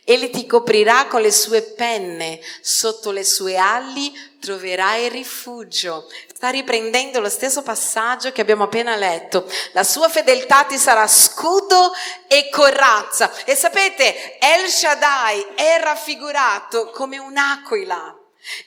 egli 0.05 0.31
ti 0.31 0.47
coprirà 0.47 1.07
con 1.07 1.21
le 1.21 1.33
sue 1.33 1.63
penne, 1.63 2.41
sotto 2.61 3.11
le 3.11 3.25
sue 3.25 3.57
ali 3.57 4.13
troverai 4.39 5.09
rifugio. 5.09 6.07
Sta 6.35 6.51
riprendendo 6.51 7.21
lo 7.21 7.31
stesso 7.31 7.63
passaggio 7.63 8.31
che 8.33 8.43
abbiamo 8.43 8.65
appena 8.65 8.95
letto. 8.97 9.51
La 9.73 9.85
sua 9.85 10.09
fedeltà 10.09 10.65
ti 10.65 10.77
sarà 10.77 11.07
scudo 11.07 11.93
e 12.29 12.51
corazza. 12.51 13.33
E 13.45 13.57
sapete, 13.57 14.39
El 14.39 14.69
Shaddai 14.69 15.47
è 15.55 15.81
raffigurato 15.81 16.91
come 16.91 17.19
un'aquila. 17.19 18.19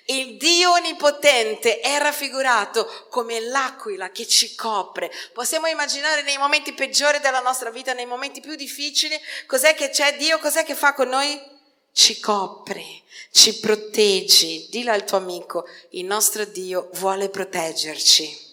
Il 0.05 0.37
Dio 0.37 0.71
Onnipotente 0.71 1.79
è 1.79 1.97
raffigurato 1.99 3.07
come 3.09 3.39
l'aquila 3.39 4.09
che 4.11 4.27
ci 4.27 4.55
copre. 4.55 5.11
Possiamo 5.33 5.67
immaginare 5.67 6.21
nei 6.23 6.37
momenti 6.37 6.73
peggiori 6.73 7.19
della 7.19 7.41
nostra 7.41 7.69
vita, 7.69 7.93
nei 7.93 8.05
momenti 8.05 8.41
più 8.41 8.55
difficili, 8.55 9.19
cos'è 9.45 9.75
che 9.75 9.89
c'è 9.89 10.15
Dio, 10.17 10.39
cos'è 10.39 10.63
che 10.63 10.75
fa 10.75 10.93
con 10.93 11.09
noi? 11.09 11.55
ci 11.97 12.19
copre, 12.19 12.83
ci 13.31 13.57
proteggi. 13.57 14.67
Dillo 14.69 14.91
al 14.91 15.03
tuo 15.03 15.17
amico, 15.17 15.67
il 15.89 16.05
nostro 16.05 16.45
Dio 16.45 16.89
vuole 16.93 17.27
proteggerci. 17.29 18.46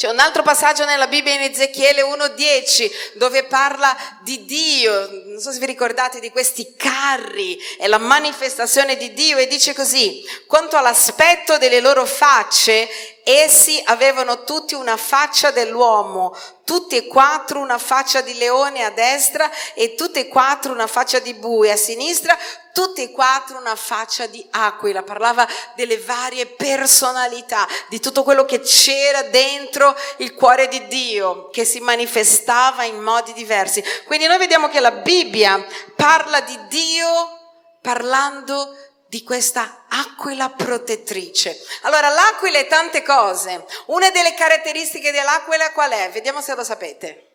C'è 0.00 0.08
un 0.08 0.18
altro 0.18 0.42
passaggio 0.42 0.86
nella 0.86 1.08
Bibbia 1.08 1.34
in 1.34 1.42
Ezechiele 1.42 2.00
1.10 2.00 2.90
dove 3.16 3.44
parla 3.44 3.94
di 4.22 4.46
Dio, 4.46 5.26
non 5.26 5.38
so 5.40 5.52
se 5.52 5.58
vi 5.58 5.66
ricordate 5.66 6.20
di 6.20 6.30
questi 6.30 6.72
carri, 6.74 7.60
è 7.76 7.86
la 7.86 7.98
manifestazione 7.98 8.96
di 8.96 9.12
Dio 9.12 9.36
e 9.36 9.46
dice 9.46 9.74
così, 9.74 10.24
quanto 10.46 10.78
all'aspetto 10.78 11.58
delle 11.58 11.80
loro 11.80 12.06
facce, 12.06 12.88
essi 13.24 13.80
avevano 13.84 14.44
tutti 14.44 14.74
una 14.74 14.96
faccia 14.96 15.50
dell'uomo, 15.50 16.36
tutti 16.64 16.96
e 16.96 17.06
quattro 17.06 17.60
una 17.60 17.78
faccia 17.78 18.20
di 18.20 18.34
leone 18.34 18.84
a 18.84 18.90
destra 18.90 19.50
e 19.74 19.94
tutti 19.94 20.20
e 20.20 20.28
quattro 20.28 20.72
una 20.72 20.86
faccia 20.86 21.18
di 21.18 21.34
bue 21.34 21.72
a 21.72 21.76
sinistra, 21.76 22.36
tutti 22.72 23.02
e 23.02 23.10
quattro 23.10 23.58
una 23.58 23.76
faccia 23.76 24.26
di 24.26 24.46
aquila. 24.50 25.02
Parlava 25.02 25.46
delle 25.74 25.98
varie 25.98 26.46
personalità, 26.46 27.66
di 27.88 28.00
tutto 28.00 28.22
quello 28.22 28.44
che 28.44 28.60
c'era 28.60 29.22
dentro 29.22 29.96
il 30.18 30.34
cuore 30.34 30.68
di 30.68 30.86
Dio, 30.86 31.48
che 31.50 31.64
si 31.64 31.80
manifestava 31.80 32.84
in 32.84 33.00
modi 33.00 33.32
diversi. 33.32 33.82
Quindi 34.06 34.26
noi 34.26 34.38
vediamo 34.38 34.68
che 34.68 34.80
la 34.80 34.92
Bibbia 34.92 35.64
parla 35.96 36.40
di 36.40 36.58
Dio 36.68 37.38
parlando 37.80 38.74
di 38.74 38.89
questa 39.24 39.86
aquila 39.88 40.50
protettrice. 40.50 41.60
Allora, 41.82 42.08
l'aquila 42.08 42.58
è 42.58 42.68
tante 42.68 43.02
cose. 43.02 43.66
Una 43.86 44.10
delle 44.10 44.34
caratteristiche 44.34 45.10
dell'aquila 45.10 45.72
qual 45.72 45.90
è? 45.90 46.10
Vediamo 46.10 46.40
se 46.40 46.54
lo 46.54 46.62
sapete. 46.62 47.26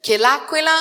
Che 0.00 0.16
l'aquila 0.16 0.74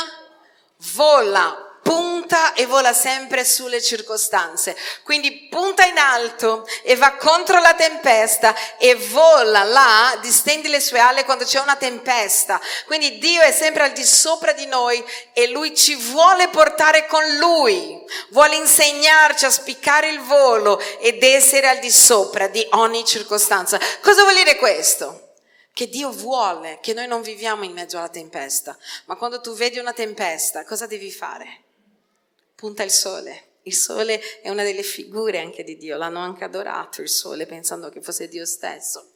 vola 0.93 1.68
punta 1.81 2.53
e 2.53 2.65
vola 2.65 2.93
sempre 2.93 3.43
sulle 3.43 3.81
circostanze. 3.81 4.75
Quindi 5.03 5.47
punta 5.49 5.85
in 5.85 5.97
alto 5.97 6.67
e 6.83 6.95
va 6.95 7.13
contro 7.15 7.59
la 7.59 7.73
tempesta 7.73 8.55
e 8.77 8.95
vola 8.95 9.63
là, 9.63 10.17
distendi 10.21 10.67
le 10.67 10.79
sue 10.79 10.99
ali 10.99 11.23
quando 11.23 11.45
c'è 11.45 11.59
una 11.59 11.75
tempesta. 11.75 12.59
Quindi 12.85 13.17
Dio 13.17 13.41
è 13.41 13.51
sempre 13.51 13.83
al 13.83 13.91
di 13.91 14.05
sopra 14.05 14.53
di 14.53 14.65
noi 14.65 15.03
e 15.33 15.47
Lui 15.47 15.75
ci 15.75 15.95
vuole 15.95 16.49
portare 16.49 17.05
con 17.07 17.23
Lui, 17.37 17.99
vuole 18.29 18.55
insegnarci 18.55 19.45
a 19.45 19.51
spiccare 19.51 20.09
il 20.09 20.21
volo 20.21 20.79
ed 20.99 21.23
essere 21.23 21.67
al 21.67 21.79
di 21.79 21.91
sopra 21.91 22.47
di 22.47 22.65
ogni 22.71 23.05
circostanza. 23.05 23.79
Cosa 24.01 24.23
vuol 24.23 24.35
dire 24.35 24.55
questo? 24.55 25.23
che 25.71 25.87
Dio 25.87 26.11
vuole 26.11 26.79
che 26.81 26.91
noi 26.91 27.07
non 27.07 27.21
viviamo 27.21 27.63
in 27.63 27.71
mezzo 27.71 27.97
alla 27.97 28.09
tempesta, 28.09 28.77
ma 29.05 29.15
quando 29.15 29.39
tu 29.39 29.53
vedi 29.53 29.79
una 29.79 29.93
tempesta, 29.93 30.65
cosa 30.65 30.85
devi 30.87 31.09
fare? 31.09 31.68
Punta 32.59 32.83
il 32.83 32.91
sole. 32.91 33.45
Il 33.63 33.73
sole 33.73 34.19
è 34.41 34.49
una 34.49 34.63
delle 34.63 34.83
figure 34.83 35.39
anche 35.39 35.63
di 35.63 35.77
Dio, 35.77 35.95
l'hanno 35.95 36.19
anche 36.19 36.43
adorato 36.43 37.01
il 37.01 37.07
sole 37.07 37.45
pensando 37.45 37.89
che 37.89 38.01
fosse 38.01 38.27
Dio 38.27 38.45
stesso. 38.45 39.13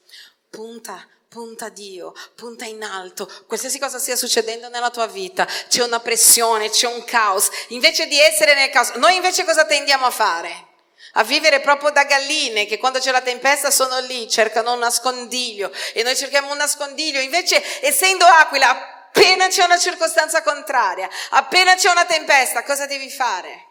Punta, 0.49 1.05
punta 1.27 1.67
Dio, 1.67 2.13
punta 2.35 2.63
in 2.63 2.83
alto, 2.83 3.29
qualsiasi 3.45 3.79
cosa 3.79 3.99
stia 3.99 4.15
succedendo 4.15 4.69
nella 4.69 4.91
tua 4.91 5.07
vita, 5.07 5.45
c'è 5.67 5.83
una 5.83 5.99
pressione, 5.99 6.69
c'è 6.69 6.87
un 6.87 7.03
caos, 7.03 7.49
invece 7.69 8.07
di 8.07 8.17
essere 8.17 8.53
nel 8.53 8.69
caos, 8.69 8.91
noi 8.91 9.15
invece 9.15 9.43
cosa 9.43 9.65
tendiamo 9.65 10.05
a 10.05 10.11
fare? 10.11 10.67
A 11.15 11.23
vivere 11.25 11.59
proprio 11.59 11.89
da 11.89 12.05
galline 12.05 12.65
che 12.65 12.77
quando 12.77 12.99
c'è 12.99 13.11
la 13.11 13.21
tempesta 13.21 13.71
sono 13.71 13.99
lì, 13.99 14.29
cercano 14.29 14.71
un 14.71 14.79
nascondiglio 14.79 15.69
e 15.93 16.01
noi 16.01 16.15
cerchiamo 16.15 16.49
un 16.51 16.57
nascondiglio, 16.57 17.19
invece 17.19 17.61
essendo 17.81 18.25
aquila 18.25 18.92
appena 19.13 19.47
c'è 19.47 19.63
una 19.63 19.77
circostanza 19.77 20.41
contraria, 20.41 21.07
appena 21.29 21.75
c'è 21.75 21.91
una 21.91 22.05
tempesta, 22.05 22.63
cosa 22.63 22.87
devi 22.87 23.11
fare? 23.11 23.67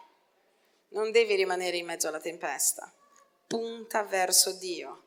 Non 0.91 1.11
devi 1.11 1.35
rimanere 1.35 1.75
in 1.75 1.85
mezzo 1.85 2.07
alla 2.07 2.21
tempesta, 2.21 2.89
punta 3.45 4.03
verso 4.03 4.53
Dio. 4.53 5.02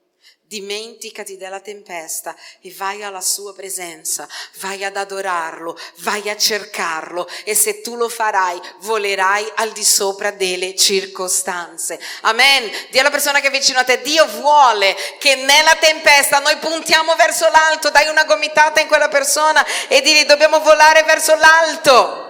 Dimenticati 0.49 1.37
della 1.37 1.59
tempesta 1.59 2.37
e 2.61 2.73
vai 2.77 3.03
alla 3.03 3.21
sua 3.21 3.53
presenza, 3.53 4.29
vai 4.61 4.85
ad 4.85 4.97
adorarlo, 4.97 5.77
vai 6.03 6.31
a 6.31 6.37
cercarlo 6.37 7.29
e 7.43 7.57
se 7.57 7.81
tu 7.81 7.97
lo 7.97 8.09
farai 8.09 8.61
volerai 8.83 9.51
al 9.57 9.73
di 9.73 9.83
sopra 9.85 10.31
delle 10.31 10.77
circostanze. 10.77 11.99
Amen. 12.21 12.71
Dì 12.91 12.99
alla 13.01 13.11
persona 13.11 13.41
che 13.41 13.49
è 13.49 13.51
vicino 13.51 13.81
a 13.81 13.85
te, 13.85 14.01
Dio 14.03 14.25
vuole 14.27 14.95
che 15.19 15.35
nella 15.35 15.75
tempesta 15.81 16.39
noi 16.39 16.57
puntiamo 16.59 17.17
verso 17.17 17.49
l'alto, 17.51 17.91
dai 17.91 18.07
una 18.07 18.23
gomitata 18.23 18.81
in 18.81 18.87
quella 18.87 19.09
persona 19.09 19.67
e 19.89 20.01
digli 20.01 20.27
dobbiamo 20.27 20.61
volare 20.61 21.03
verso 21.03 21.35
l'alto. 21.35 22.25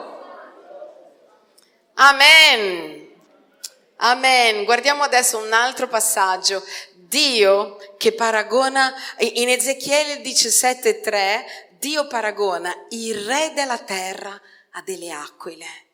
Amen. 1.97 3.05
Amen. 3.99 4.65
Guardiamo 4.65 5.03
adesso 5.03 5.39
un 5.39 5.53
altro 5.53 5.87
passaggio 5.87 6.63
Dio 7.09 7.77
che 7.97 8.13
paragona, 8.13 8.95
in 9.19 9.49
Ezechiele 9.49 10.21
17.3, 10.23 11.45
Dio 11.79 12.07
paragona 12.07 12.75
il 12.91 13.15
re 13.25 13.53
della 13.55 13.79
terra 13.79 14.41
a 14.73 14.83
delle 14.83 15.11
aquile. 15.11 15.85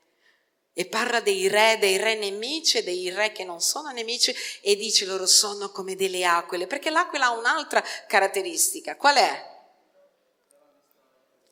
e 0.75 0.87
parla 0.87 1.21
dei 1.21 1.49
re, 1.49 1.77
dei 1.79 1.99
re 1.99 2.15
nemici 2.15 2.79
e 2.79 2.83
dei 2.83 3.11
re 3.11 3.33
che 3.33 3.45
non 3.45 3.61
sono 3.61 3.91
nemici 3.91 4.35
e 4.63 4.75
dice 4.75 5.05
loro 5.05 5.27
sono 5.27 5.71
come 5.71 5.95
delle 5.95 6.25
aquile, 6.25 6.67
perché 6.67 6.91
l'aquila 6.91 7.27
ha 7.27 7.33
un'altra 7.33 7.85
caratteristica. 8.07 8.97
Qual 8.97 9.15
è? 9.17 9.51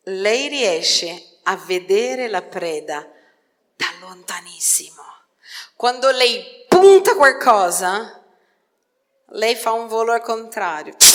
Lei 0.04 0.48
riesce 0.48 1.38
a 1.42 1.56
vedere 1.56 2.28
la 2.28 2.42
preda 2.42 3.06
da 3.76 3.86
lontanissimo. 4.00 5.02
Quando 5.76 6.10
lei 6.10 6.64
punta 6.66 7.14
qualcosa, 7.14 8.19
lei 9.32 9.54
fa 9.54 9.72
un 9.72 9.86
volo 9.86 10.12
al 10.12 10.22
contrario 10.22 10.94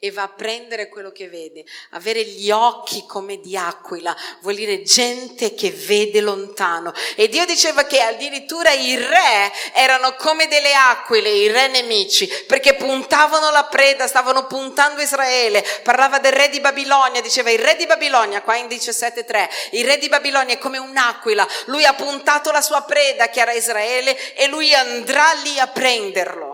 e 0.00 0.12
va 0.12 0.22
a 0.22 0.28
prendere 0.28 0.88
quello 0.88 1.10
che 1.10 1.28
vede. 1.28 1.64
Avere 1.90 2.22
gli 2.22 2.52
occhi 2.52 3.04
come 3.04 3.40
di 3.40 3.56
aquila 3.56 4.16
vuol 4.42 4.54
dire 4.54 4.82
gente 4.82 5.54
che 5.54 5.72
vede 5.72 6.20
lontano. 6.20 6.92
E 7.16 7.28
Dio 7.28 7.44
diceva 7.44 7.82
che 7.82 8.00
addirittura 8.00 8.70
i 8.70 8.94
re 8.94 9.52
erano 9.74 10.14
come 10.14 10.46
delle 10.46 10.72
aquile, 10.72 11.30
i 11.30 11.50
re 11.50 11.66
nemici, 11.66 12.28
perché 12.46 12.74
puntavano 12.74 13.50
la 13.50 13.64
preda, 13.64 14.06
stavano 14.06 14.46
puntando 14.46 15.02
Israele. 15.02 15.64
Parlava 15.82 16.20
del 16.20 16.32
re 16.32 16.48
di 16.48 16.60
Babilonia, 16.60 17.20
diceva 17.20 17.50
il 17.50 17.58
re 17.58 17.74
di 17.74 17.86
Babilonia, 17.86 18.42
qua 18.42 18.54
in 18.54 18.68
17.3, 18.68 19.48
il 19.72 19.84
re 19.84 19.98
di 19.98 20.08
Babilonia 20.08 20.54
è 20.54 20.58
come 20.58 20.78
un'aquila, 20.78 21.46
lui 21.66 21.84
ha 21.84 21.94
puntato 21.94 22.52
la 22.52 22.62
sua 22.62 22.82
preda 22.82 23.30
che 23.30 23.40
era 23.40 23.52
Israele 23.52 24.34
e 24.34 24.46
lui 24.46 24.72
andrà 24.72 25.32
lì 25.42 25.58
a 25.58 25.66
prenderlo. 25.66 26.47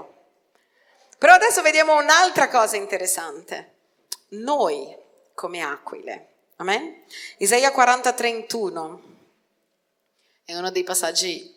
Però 1.25 1.37
adesso 1.37 1.63
vediamo 1.63 1.99
un'altra 1.99 2.51
cosa 2.51 2.77
interessante. 2.77 3.77
Noi 4.33 4.95
come 5.33 5.63
aquile. 5.63 6.33
Amen? 6.57 7.03
Isaia 7.39 7.73
40, 7.73 8.13
31 8.13 9.03
è 10.45 10.55
uno 10.55 10.71
dei 10.71 10.85
passaggi, 10.85 11.54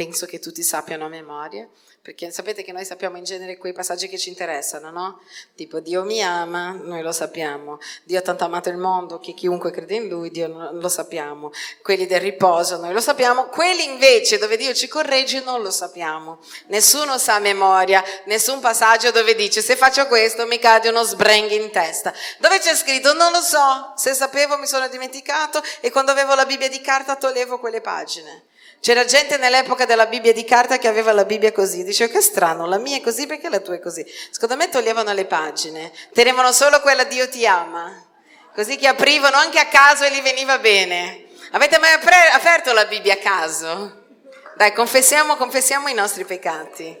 penso 0.00 0.24
che 0.24 0.38
tutti 0.38 0.62
sappiano 0.62 1.04
a 1.04 1.08
memoria, 1.08 1.68
perché 2.00 2.30
sapete 2.30 2.62
che 2.62 2.72
noi 2.72 2.86
sappiamo 2.86 3.18
in 3.18 3.24
genere 3.24 3.58
quei 3.58 3.74
passaggi 3.74 4.08
che 4.08 4.16
ci 4.16 4.30
interessano, 4.30 4.90
no? 4.90 5.20
Tipo 5.54 5.80
Dio 5.80 6.04
mi 6.04 6.22
ama, 6.22 6.70
noi 6.70 7.02
lo 7.02 7.12
sappiamo. 7.12 7.78
Dio 8.04 8.18
ha 8.18 8.22
tanto 8.22 8.44
amato 8.44 8.70
il 8.70 8.78
mondo 8.78 9.18
che 9.18 9.34
chiunque 9.34 9.70
crede 9.70 9.96
in 9.96 10.08
lui, 10.08 10.30
Dio 10.30 10.70
lo 10.72 10.88
sappiamo. 10.88 11.52
Quelli 11.82 12.06
del 12.06 12.22
riposo, 12.22 12.78
noi 12.78 12.94
lo 12.94 13.00
sappiamo. 13.02 13.48
Quelli 13.48 13.84
invece 13.84 14.38
dove 14.38 14.56
Dio 14.56 14.72
ci 14.72 14.88
corregge, 14.88 15.42
non 15.42 15.60
lo 15.60 15.70
sappiamo. 15.70 16.38
Nessuno 16.68 17.18
sa 17.18 17.34
a 17.34 17.40
memoria, 17.40 18.02
nessun 18.24 18.58
passaggio 18.60 19.10
dove 19.10 19.34
dice 19.34 19.60
se 19.60 19.76
faccio 19.76 20.06
questo 20.06 20.46
mi 20.46 20.58
cade 20.58 20.88
uno 20.88 21.02
sbrenghi 21.02 21.56
in 21.56 21.70
testa. 21.70 22.14
Dove 22.38 22.58
c'è 22.58 22.74
scritto 22.74 23.12
non 23.12 23.32
lo 23.32 23.42
so, 23.42 23.92
se 23.96 24.14
sapevo 24.14 24.56
mi 24.56 24.66
sono 24.66 24.88
dimenticato 24.88 25.62
e 25.80 25.90
quando 25.90 26.10
avevo 26.10 26.34
la 26.34 26.46
Bibbia 26.46 26.70
di 26.70 26.80
carta 26.80 27.16
toglievo 27.16 27.58
quelle 27.58 27.82
pagine. 27.82 28.48
C'era 28.80 29.04
gente 29.04 29.36
nell'epoca 29.36 29.84
della 29.84 30.06
Bibbia 30.06 30.32
di 30.32 30.42
carta 30.42 30.78
che 30.78 30.88
aveva 30.88 31.12
la 31.12 31.26
Bibbia 31.26 31.52
così, 31.52 31.84
diceva 31.84 32.10
che 32.10 32.22
strano, 32.22 32.66
la 32.66 32.78
mia 32.78 32.96
è 32.96 33.02
così 33.02 33.26
perché 33.26 33.50
la 33.50 33.60
tua 33.60 33.74
è 33.74 33.78
così. 33.78 34.02
Secondo 34.30 34.56
me 34.56 34.70
toglievano 34.70 35.12
le 35.12 35.26
pagine, 35.26 35.92
tenevano 36.14 36.50
solo 36.50 36.80
quella 36.80 37.04
Dio 37.04 37.28
ti 37.28 37.46
ama, 37.46 38.02
così 38.54 38.76
che 38.76 38.86
aprivano 38.86 39.36
anche 39.36 39.58
a 39.58 39.66
caso 39.66 40.04
e 40.04 40.12
gli 40.12 40.22
veniva 40.22 40.58
bene. 40.58 41.26
Avete 41.50 41.78
mai 41.78 41.92
aperto 41.92 42.72
la 42.72 42.86
Bibbia 42.86 43.14
a 43.14 43.18
caso? 43.18 44.06
Dai, 44.56 44.72
confessiamo, 44.72 45.36
confessiamo 45.36 45.88
i 45.88 45.94
nostri 45.94 46.24
peccati. 46.24 46.98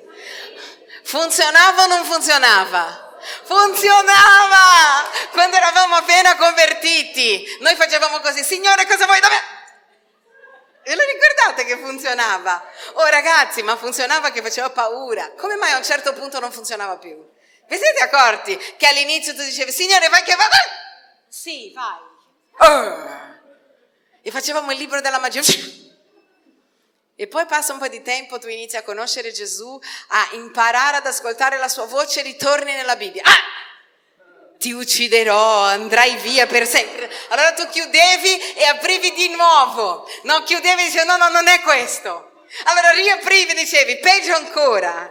Funzionava 1.02 1.84
o 1.84 1.86
non 1.86 2.04
funzionava? 2.04 3.16
Funzionava! 3.44 5.08
Quando 5.32 5.56
eravamo 5.56 5.94
appena 5.94 6.36
convertiti, 6.36 7.56
noi 7.60 7.74
facevamo 7.74 8.20
così, 8.20 8.44
Signore 8.44 8.86
cosa 8.86 9.06
vuoi 9.06 9.20
da 9.20 9.28
me? 9.28 9.59
Ve 10.90 10.96
lo 10.96 11.04
ricordate 11.04 11.64
che 11.66 11.76
funzionava? 11.76 12.68
Oh 12.94 13.06
ragazzi, 13.06 13.62
ma 13.62 13.76
funzionava 13.76 14.32
che 14.32 14.42
faceva 14.42 14.70
paura. 14.70 15.34
Come 15.36 15.54
mai 15.54 15.70
a 15.70 15.76
un 15.76 15.84
certo 15.84 16.12
punto 16.14 16.40
non 16.40 16.50
funzionava 16.50 16.96
più? 16.96 17.16
Vi 17.68 17.76
siete 17.76 18.00
accorti 18.00 18.56
che 18.76 18.88
all'inizio 18.88 19.32
tu 19.36 19.44
dicevi, 19.44 19.70
Signore, 19.70 20.08
vai 20.08 20.24
che 20.24 20.34
va? 20.34 20.48
Sì, 21.28 21.72
vai. 21.72 22.72
Oh. 22.72 23.38
E 24.20 24.32
facevamo 24.32 24.72
il 24.72 24.78
libro 24.78 25.00
della 25.00 25.20
magia. 25.20 25.42
E 27.14 27.26
poi 27.28 27.46
passa 27.46 27.72
un 27.72 27.78
po' 27.78 27.86
di 27.86 28.02
tempo, 28.02 28.40
tu 28.40 28.48
inizi 28.48 28.76
a 28.76 28.82
conoscere 28.82 29.30
Gesù, 29.30 29.78
a 30.08 30.28
imparare 30.32 30.96
ad 30.96 31.06
ascoltare 31.06 31.56
la 31.58 31.68
sua 31.68 31.84
voce 31.84 32.18
e 32.18 32.24
ritorni 32.24 32.72
nella 32.72 32.96
Bibbia. 32.96 33.22
Ah! 33.24 33.69
Ti 34.60 34.72
ucciderò, 34.72 35.62
andrai 35.62 36.16
via 36.16 36.46
per 36.46 36.66
sempre. 36.66 37.10
Allora 37.28 37.54
tu 37.54 37.66
chiudevi 37.66 38.52
e 38.56 38.64
aprivi 38.66 39.12
di 39.14 39.30
nuovo. 39.30 40.06
No, 40.24 40.42
chiudevi 40.42 40.82
e 40.82 40.84
dicevi 40.84 41.06
no, 41.06 41.16
no, 41.16 41.30
non 41.30 41.48
è 41.48 41.62
questo. 41.62 42.44
Allora 42.64 42.90
riaprivi 42.90 43.52
e 43.52 43.54
dicevi 43.54 43.98
peggio 44.00 44.34
ancora. 44.34 45.10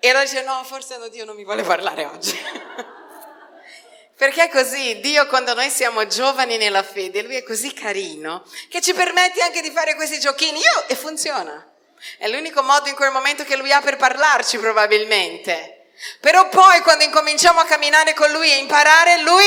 E 0.00 0.08
allora 0.08 0.24
dicevi 0.24 0.46
no, 0.46 0.64
forse 0.64 0.96
no, 0.96 1.08
Dio 1.08 1.26
non 1.26 1.36
mi 1.36 1.44
vuole 1.44 1.62
parlare 1.62 2.06
oggi. 2.06 2.34
Perché 4.16 4.44
è 4.44 4.48
così, 4.48 5.00
Dio 5.00 5.26
quando 5.26 5.52
noi 5.52 5.68
siamo 5.68 6.06
giovani 6.06 6.56
nella 6.56 6.82
fede, 6.82 7.22
Lui 7.22 7.36
è 7.36 7.42
così 7.42 7.74
carino 7.74 8.42
che 8.70 8.80
ci 8.80 8.94
permette 8.94 9.42
anche 9.42 9.60
di 9.60 9.70
fare 9.70 9.94
questi 9.96 10.18
giochini 10.18 10.58
Io, 10.58 10.88
e 10.88 10.94
funziona. 10.94 11.70
È 12.16 12.26
l'unico 12.26 12.62
modo 12.62 12.88
in 12.88 12.94
quel 12.94 13.10
momento 13.10 13.44
che 13.44 13.56
Lui 13.56 13.70
ha 13.70 13.82
per 13.82 13.96
parlarci 13.96 14.56
probabilmente. 14.56 15.71
Però 16.20 16.48
poi 16.48 16.80
quando 16.80 17.04
incominciamo 17.04 17.60
a 17.60 17.64
camminare 17.64 18.14
con 18.14 18.30
lui 18.30 18.50
e 18.50 18.56
imparare, 18.56 19.22
lui 19.22 19.44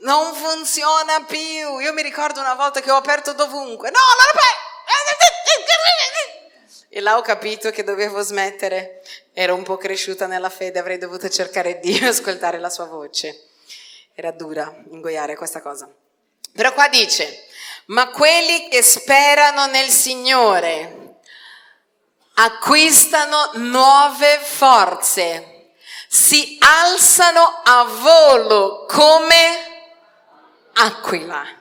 non 0.00 0.34
funziona 0.34 1.24
più. 1.24 1.78
Io 1.78 1.92
mi 1.92 2.02
ricordo 2.02 2.40
una 2.40 2.54
volta 2.54 2.80
che 2.80 2.90
ho 2.90 2.96
aperto 2.96 3.32
dovunque. 3.32 3.90
No, 3.90 3.98
non 3.98 4.26
lo 4.32 4.38
E 6.90 7.00
là 7.00 7.16
ho 7.16 7.22
capito 7.22 7.70
che 7.70 7.84
dovevo 7.84 8.22
smettere. 8.22 9.02
Ero 9.32 9.54
un 9.54 9.62
po' 9.62 9.76
cresciuta 9.76 10.26
nella 10.26 10.50
fede, 10.50 10.80
avrei 10.80 10.98
dovuto 10.98 11.28
cercare 11.28 11.78
Dio 11.78 12.06
e 12.06 12.08
ascoltare 12.08 12.58
la 12.58 12.70
sua 12.70 12.86
voce. 12.86 13.50
Era 14.14 14.32
dura 14.32 14.74
ingoiare 14.90 15.36
questa 15.36 15.60
cosa. 15.60 15.88
Però 16.52 16.72
qua 16.72 16.88
dice, 16.88 17.44
ma 17.86 18.10
quelli 18.10 18.68
che 18.68 18.82
sperano 18.82 19.66
nel 19.66 19.90
Signore 19.90 20.97
acquistano 22.40 23.50
nuove 23.54 24.38
forze, 24.38 25.72
si 26.08 26.56
alzano 26.60 27.62
a 27.64 27.84
volo 27.84 28.86
come 28.86 29.36
aquila. 30.74 31.56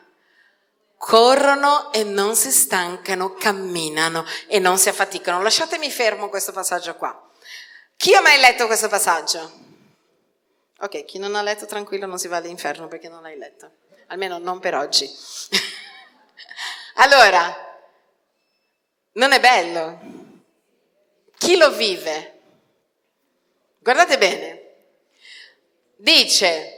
Corrono 0.98 1.92
e 1.94 2.04
non 2.04 2.36
si 2.36 2.52
stancano, 2.52 3.34
camminano 3.34 4.26
e 4.48 4.60
non 4.60 4.78
si 4.78 4.90
affaticano. 4.90 5.42
Lasciatemi 5.42 5.90
fermo 5.90 6.30
questo 6.30 6.52
passaggio 6.52 6.96
qua. 6.96 7.30
Chi 7.96 8.14
ha 8.14 8.22
mai 8.22 8.40
letto 8.40 8.66
questo 8.68 8.88
passaggio? 8.88 9.66
Ok, 10.80 11.06
chi 11.06 11.18
non 11.18 11.36
ha 11.36 11.42
letto 11.42 11.66
tranquillo 11.66 12.06
non 12.06 12.20
si 12.20 12.28
va 12.28 12.38
all'inferno 12.38 12.88
perché 12.88 13.10
non 13.10 13.22
l'hai 13.22 13.38
letto. 13.38 13.72
Almeno 14.08 14.38
non 14.38 14.60
per 14.60 14.76
oggi. 14.76 15.10
allora, 16.96 17.56
non 19.14 19.32
è 19.32 19.40
bello? 19.40 20.26
Chi 21.38 21.58
lo 21.58 21.72
vive? 21.72 22.40
Guardate 23.80 24.18
bene. 24.18 24.62
Dice, 25.96 26.77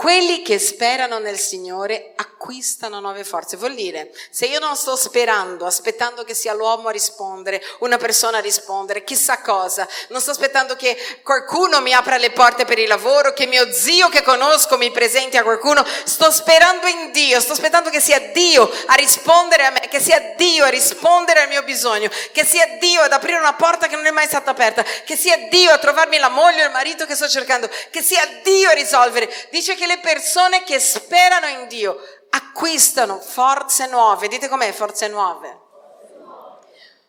quelli 0.00 0.40
che 0.40 0.58
sperano 0.58 1.18
nel 1.18 1.38
Signore 1.38 2.12
acquistano 2.16 3.00
nuove 3.00 3.22
forze. 3.22 3.58
Vuol 3.58 3.74
dire, 3.74 4.10
se 4.30 4.46
io 4.46 4.58
non 4.58 4.74
sto 4.74 4.96
sperando, 4.96 5.66
aspettando 5.66 6.24
che 6.24 6.32
sia 6.32 6.54
l'uomo 6.54 6.88
a 6.88 6.90
rispondere, 6.90 7.62
una 7.80 7.98
persona 7.98 8.38
a 8.38 8.40
rispondere, 8.40 9.04
chissà 9.04 9.42
cosa, 9.42 9.86
non 10.08 10.22
sto 10.22 10.30
aspettando 10.30 10.74
che 10.74 10.96
qualcuno 11.22 11.82
mi 11.82 11.92
apra 11.92 12.16
le 12.16 12.30
porte 12.30 12.64
per 12.64 12.78
il 12.78 12.88
lavoro, 12.88 13.34
che 13.34 13.44
mio 13.44 13.70
zio 13.74 14.08
che 14.08 14.22
conosco 14.22 14.78
mi 14.78 14.90
presenti 14.90 15.36
a 15.36 15.42
qualcuno, 15.42 15.84
sto 16.04 16.30
sperando 16.30 16.86
in 16.86 17.12
Dio, 17.12 17.38
sto 17.38 17.52
aspettando 17.52 17.90
che 17.90 18.00
sia 18.00 18.20
Dio 18.32 18.72
a 18.86 18.94
rispondere 18.94 19.66
a 19.66 19.70
me, 19.70 19.80
che 19.80 20.00
sia 20.00 20.32
Dio 20.34 20.64
a 20.64 20.68
rispondere 20.68 21.42
al 21.42 21.48
mio 21.48 21.62
bisogno, 21.62 22.08
che 22.32 22.46
sia 22.46 22.66
Dio 22.80 23.02
ad 23.02 23.12
aprire 23.12 23.38
una 23.38 23.52
porta 23.52 23.86
che 23.86 23.96
non 23.96 24.06
è 24.06 24.12
mai 24.12 24.26
stata 24.26 24.50
aperta, 24.50 24.82
che 24.82 25.14
sia 25.14 25.36
Dio 25.50 25.72
a 25.72 25.76
trovarmi 25.76 26.16
la 26.16 26.30
moglie 26.30 26.62
o 26.62 26.66
il 26.68 26.72
marito 26.72 27.04
che 27.04 27.14
sto 27.14 27.28
cercando, 27.28 27.68
che 27.90 28.00
sia 28.00 28.26
Dio 28.42 28.70
a 28.70 28.72
risolvere. 28.72 29.30
Dice 29.50 29.74
che 29.74 29.88
le 29.90 29.98
persone 29.98 30.62
che 30.62 30.78
sperano 30.78 31.46
in 31.46 31.66
Dio 31.66 31.98
acquistano 32.30 33.18
forze 33.18 33.88
nuove. 33.88 34.28
Dite 34.28 34.48
com'è 34.48 34.70
forze 34.72 35.08
nuove? 35.08 35.68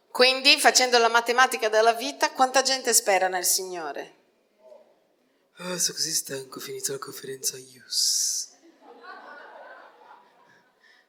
Quindi, 0.09 0.59
facendo 0.59 0.97
la 0.97 1.07
matematica 1.07 1.69
della 1.69 1.93
vita, 1.93 2.31
quanta 2.31 2.63
gente 2.63 2.93
spera 2.93 3.27
nel 3.27 3.45
Signore? 3.45 4.15
Oh, 5.59 5.77
sono 5.77 5.95
così 5.95 6.11
stanco, 6.11 6.57
ho 6.57 6.61
finito 6.61 6.91
la 6.91 6.97
conferenza 6.97 7.55
IUS. 7.55 8.49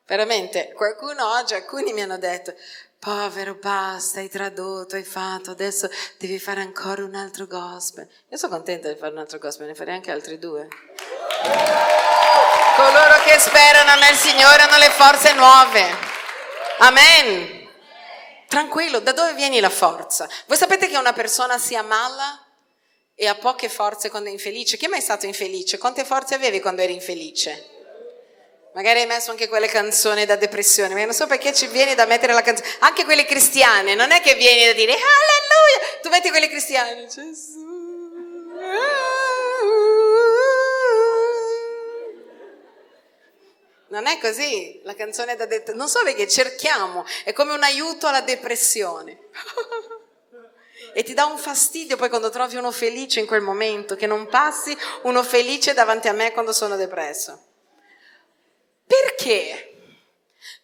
Veramente, 0.06 0.72
qualcuno 0.74 1.32
oggi, 1.32 1.54
alcuni 1.54 1.92
mi 1.94 2.02
hanno 2.02 2.18
detto, 2.18 2.54
povero, 2.98 3.54
basta, 3.54 4.20
hai 4.20 4.28
tradotto, 4.28 4.94
hai 4.94 5.04
fatto, 5.04 5.50
adesso 5.50 5.88
devi 6.18 6.38
fare 6.38 6.60
ancora 6.60 7.02
un 7.02 7.14
altro 7.14 7.46
gospel. 7.46 8.08
Io 8.28 8.36
sono 8.36 8.54
contenta 8.54 8.92
di 8.92 8.98
fare 8.98 9.12
un 9.12 9.18
altro 9.18 9.38
gospel, 9.38 9.68
ne 9.68 9.74
farei 9.74 9.94
anche 9.94 10.10
altri 10.10 10.38
due. 10.38 10.68
Coloro 12.76 13.22
che 13.24 13.38
sperano 13.38 14.00
nel 14.00 14.16
Signore 14.16 14.62
hanno 14.62 14.78
le 14.78 14.90
forze 14.90 15.32
nuove. 15.34 16.10
Amen. 16.78 17.70
Tranquillo, 18.48 19.00
da 19.00 19.12
dove 19.12 19.34
viene 19.34 19.60
la 19.60 19.70
forza? 19.70 20.28
Voi 20.46 20.56
sapete 20.56 20.88
che 20.88 20.96
una 20.96 21.12
persona 21.12 21.58
si 21.58 21.74
ammala 21.74 22.44
e 23.14 23.26
ha 23.26 23.34
poche 23.34 23.68
forze 23.68 24.10
quando 24.10 24.28
è 24.28 24.32
infelice? 24.32 24.76
Chi 24.76 24.86
è 24.86 24.88
mai 24.88 25.00
stato 25.00 25.26
infelice? 25.26 25.78
Quante 25.78 26.04
forze 26.04 26.34
avevi 26.34 26.60
quando 26.60 26.82
eri 26.82 26.92
infelice? 26.92 27.68
Magari 28.74 29.00
hai 29.00 29.06
messo 29.06 29.30
anche 29.30 29.48
quelle 29.48 29.68
canzoni 29.68 30.24
da 30.24 30.36
depressione, 30.36 30.94
ma 30.94 31.04
non 31.04 31.12
so 31.12 31.26
perché 31.26 31.52
ci 31.52 31.66
vieni 31.66 31.94
da 31.94 32.06
mettere 32.06 32.32
la 32.32 32.40
canzone. 32.40 32.68
Anche 32.80 33.04
quelle 33.04 33.26
cristiane, 33.26 33.94
non 33.94 34.10
è 34.10 34.20
che 34.22 34.34
vieni 34.34 34.64
da 34.64 34.72
dire 34.72 34.92
alleluia, 34.92 36.00
tu 36.00 36.08
metti 36.08 36.30
quelle 36.30 36.48
cristiane. 36.48 37.06
Gesù. 37.06 37.71
Non 43.92 44.06
è 44.06 44.18
così, 44.18 44.80
la 44.84 44.94
canzone 44.94 45.36
da 45.36 45.44
depressione. 45.44 45.78
Non 45.78 45.86
so 45.86 46.02
perché 46.02 46.26
cerchiamo, 46.26 47.04
è 47.24 47.34
come 47.34 47.52
un 47.52 47.62
aiuto 47.62 48.06
alla 48.06 48.22
depressione. 48.22 49.18
e 50.94 51.02
ti 51.02 51.12
dà 51.12 51.26
un 51.26 51.36
fastidio 51.36 51.98
poi 51.98 52.08
quando 52.08 52.30
trovi 52.30 52.56
uno 52.56 52.70
felice 52.70 53.20
in 53.20 53.26
quel 53.26 53.42
momento, 53.42 53.94
che 53.94 54.06
non 54.06 54.28
passi 54.28 54.74
uno 55.02 55.22
felice 55.22 55.74
davanti 55.74 56.08
a 56.08 56.14
me 56.14 56.32
quando 56.32 56.54
sono 56.54 56.76
depresso. 56.76 57.38
Perché? 58.86 59.74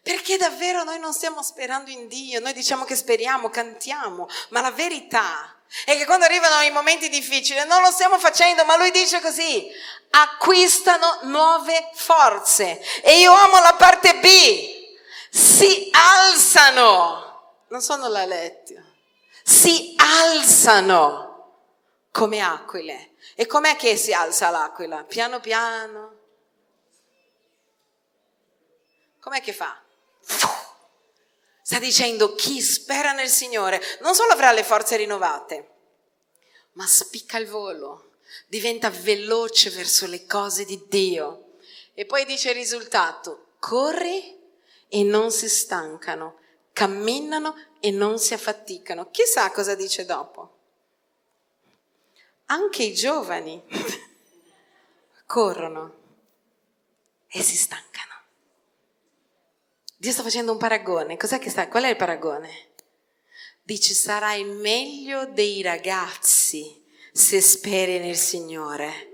Perché 0.03 0.38
davvero 0.38 0.83
noi 0.83 0.99
non 0.99 1.12
stiamo 1.12 1.43
sperando 1.43 1.91
in 1.91 2.09
Dio, 2.09 2.41
noi 2.41 2.55
diciamo 2.55 2.87
che 2.87 2.97
speriamo, 2.97 3.51
cantiamo, 3.51 4.27
ma 4.49 4.62
la 4.62 4.71
verità 4.71 5.58
è 5.85 5.97
che 5.97 6.07
quando 6.07 6.25
arrivano 6.25 6.63
i 6.63 6.71
momenti 6.71 7.09
difficili 7.09 7.65
non 7.67 7.83
lo 7.83 7.91
stiamo 7.91 8.19
facendo, 8.19 8.65
ma 8.65 8.77
lui 8.77 8.91
dice 8.91 9.21
così, 9.21 9.69
acquistano 10.11 11.21
nuove 11.23 11.91
forze. 11.95 12.81
E 13.03 13.19
io 13.19 13.33
amo 13.33 13.61
la 13.61 13.75
parte 13.75 14.17
B, 14.17 15.29
si 15.31 15.91
alzano, 15.93 17.65
non 17.69 17.83
sono 17.83 18.09
la 18.09 18.25
lettera, 18.25 18.83
si 19.43 19.95
alzano 19.97 21.29
come 22.11 22.41
aquile. 22.41 23.13
E 23.35 23.47
com'è 23.47 23.77
che 23.77 23.97
si 23.97 24.13
alza 24.13 24.51
l'aquila? 24.51 25.05
Piano 25.05 25.39
piano. 25.39 26.17
Com'è 29.21 29.41
che 29.41 29.53
fa? 29.53 29.81
Sta 31.69 31.79
dicendo 31.81 32.35
chi 32.35 32.63
spera 32.63 33.13
nel 33.13 33.29
Signore 33.29 33.79
non 34.01 34.15
solo 34.15 34.33
avrà 34.33 34.53
le 34.53 34.65
forze 34.65 34.97
rinnovate, 34.97 35.69
ma 36.73 36.87
spicca 36.87 37.37
il 37.37 37.47
volo, 37.47 38.13
diventa 38.47 38.89
veloce 38.89 39.69
verso 39.69 40.07
le 40.07 40.25
cose 40.25 40.65
di 40.65 40.87
Dio. 40.89 41.59
E 41.93 42.07
poi 42.07 42.25
dice 42.25 42.49
il 42.49 42.55
risultato, 42.55 43.49
corri 43.59 44.35
e 44.89 45.03
non 45.03 45.31
si 45.31 45.47
stancano, 45.47 46.39
camminano 46.73 47.55
e 47.81 47.91
non 47.91 48.19
si 48.19 48.33
affaticano. 48.33 49.11
Chissà 49.11 49.51
cosa 49.51 49.75
dice 49.75 50.07
dopo. 50.07 50.57
Anche 52.47 52.83
i 52.83 52.95
giovani 52.95 53.63
corrono 55.27 55.97
e 57.29 57.43
si 57.43 57.57
stancano. 57.57 58.08
Dio 60.01 60.13
sta 60.13 60.23
facendo 60.23 60.53
un 60.53 60.59
paragone. 60.59 61.17
Cos'è 61.17 61.41
che 61.41 61.51
sta? 61.51 61.67
Qual 61.67 61.83
è 61.83 61.89
il 61.89 61.97
paragone? 61.97 62.69
Dice 63.65 63.95
sarai 63.95 64.45
meglio 64.45 65.27
dei 65.27 65.61
ragazzi 65.61 66.81
se 67.13 67.41
speri 67.41 67.99
nel 67.99 68.17
Signore. 68.17 69.09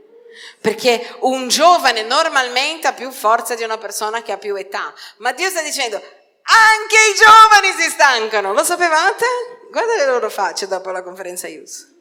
Perché 0.61 1.16
un 1.20 1.49
giovane 1.49 2.03
normalmente 2.03 2.87
ha 2.87 2.92
più 2.92 3.11
forza 3.11 3.55
di 3.55 3.62
una 3.62 3.79
persona 3.79 4.23
che 4.23 4.33
ha 4.33 4.37
più 4.37 4.55
età. 4.57 4.92
Ma 5.18 5.33
Dio 5.33 5.49
sta 5.49 5.62
dicendo, 5.62 5.97
anche 5.97 6.97
i 6.97 7.14
giovani 7.16 7.83
si 7.83 7.88
stancano. 7.88 8.53
Lo 8.53 8.62
sapevate? 8.62 9.25
Guarda 9.70 9.94
le 9.94 10.05
loro 10.05 10.29
facce 10.29 10.68
dopo 10.68 10.90
la 10.90 11.03
conferenza 11.03 11.49
Youth. 11.49 11.92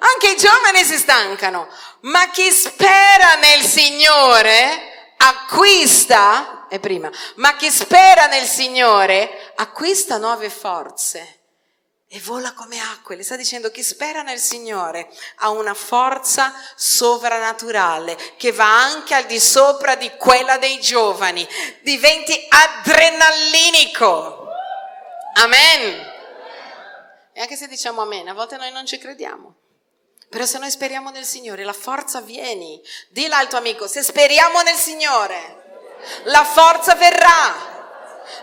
Anche 0.00 0.32
i 0.32 0.36
giovani 0.36 0.84
si 0.84 0.98
stancano. 0.98 1.66
Ma 2.00 2.28
chi 2.28 2.50
spera 2.50 3.36
nel 3.36 3.62
Signore 3.62 5.14
acquista 5.16 6.59
è 6.70 6.78
prima, 6.78 7.10
ma 7.34 7.56
chi 7.56 7.68
spera 7.68 8.26
nel 8.26 8.46
Signore 8.46 9.52
acquista 9.56 10.18
nuove 10.18 10.48
forze 10.48 11.40
e 12.08 12.20
vola 12.20 12.52
come 12.54 12.78
acque. 12.80 13.16
Le 13.16 13.24
sta 13.24 13.34
dicendo 13.34 13.72
chi 13.72 13.82
spera 13.82 14.22
nel 14.22 14.38
Signore 14.38 15.10
ha 15.38 15.50
una 15.50 15.74
forza 15.74 16.54
sovrannaturale 16.76 18.16
che 18.36 18.52
va 18.52 18.82
anche 18.82 19.14
al 19.14 19.26
di 19.26 19.40
sopra 19.40 19.96
di 19.96 20.10
quella 20.16 20.58
dei 20.58 20.80
giovani, 20.80 21.46
diventi 21.82 22.46
adrenalinico. 22.48 24.46
Amen. 25.34 26.08
E 27.32 27.40
anche 27.40 27.56
se 27.56 27.66
diciamo 27.66 28.02
amen, 28.02 28.28
a 28.28 28.34
volte 28.34 28.56
noi 28.56 28.70
non 28.70 28.86
ci 28.86 28.98
crediamo. 28.98 29.56
Però 30.28 30.44
se 30.44 30.58
noi 30.58 30.70
speriamo 30.70 31.10
nel 31.10 31.24
Signore, 31.24 31.64
la 31.64 31.72
forza 31.72 32.20
viene. 32.20 32.80
Dilla 33.08 33.38
al 33.38 33.48
tuo 33.48 33.58
amico, 33.58 33.88
se 33.88 34.00
speriamo 34.00 34.62
nel 34.62 34.76
Signore, 34.76 35.59
la 36.24 36.44
forza 36.44 36.94
verrà. 36.94 37.68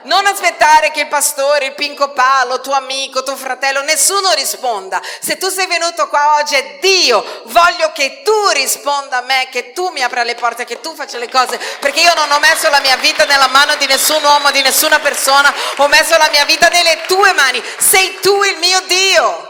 Non 0.04 0.26
aspettare 0.26 0.91
che 0.91 1.02
il 1.02 1.08
pastore, 1.08 1.65
il 1.65 1.74
pinco 1.74 2.12
palo, 2.12 2.62
tuo 2.62 2.74
amico, 2.74 3.24
tuo 3.24 3.36
fratello, 3.36 3.82
nessuno 3.82 4.32
risponda. 4.34 5.02
Se 5.20 5.38
tu 5.38 5.50
sei 5.50 5.65
venuto 5.65 6.08
qua 6.08 6.38
oggi 6.39 6.56
è 6.56 6.78
Dio, 6.80 7.41
voglio 7.46 7.91
che 7.93 8.22
tu 8.24 8.48
risponda 8.54 9.17
a 9.17 9.22
me, 9.22 9.48
che 9.52 9.74
tu 9.74 9.89
mi 9.89 10.04
apra 10.04 10.24
le 10.24 10.36
porte, 10.36 10.65
che 10.65 10.80
tu 10.80 10.93
faccia 10.96 11.17
le 11.17 11.30
cose, 11.30 11.60
perché 11.80 12.02
io 12.02 12.13
non 12.15 12.32
ho 12.32 12.39
messo 12.39 12.70
la 12.70 12.80
mia 12.80 12.96
vita 12.98 13.26
nella 13.26 13.48
mano 13.48 13.76
di 13.76 13.86
nessun 13.86 14.24
uomo, 14.24 14.52
di 14.52 14.62
nessuna 14.62 15.00
persona, 15.00 15.54
ho 15.78 15.88
messo 15.88 16.15
la 16.17 16.30
mia 16.32 16.46
vita 16.46 16.70
nelle 16.70 17.02
tue 17.08 17.34
mani. 17.34 17.62
Sei 17.78 18.20
tu 18.22 18.43
il 18.43 18.58
mio 18.60 18.82
Dio. 18.82 19.46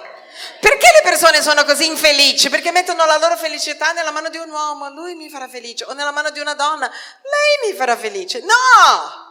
Perché 0.60 0.88
le 0.93 1.02
persone 1.04 1.41
sono 1.41 1.63
così 1.63 1.86
infelici? 1.86 2.50
Perché 2.50 2.72
mettono 2.72 3.06
la 3.06 3.17
loro 3.17 3.38
felicità 3.38 3.91
nella 3.91 4.12
mano 4.12 4.30
di 4.30 4.38
un 4.38 4.50
uomo, 4.50 4.89
lui 4.89 5.15
mi 5.15 5.30
farà 5.30 5.48
felice, 5.48 5.86
o 5.86 5.93
nella 5.93 6.12
mano 6.12 6.30
di 6.32 6.39
una 6.39 6.54
donna, 6.54 6.88
lei 6.88 7.72
mi 7.72 7.78
farà 7.78 7.96
felice. 7.96 8.39
No! 8.41 9.26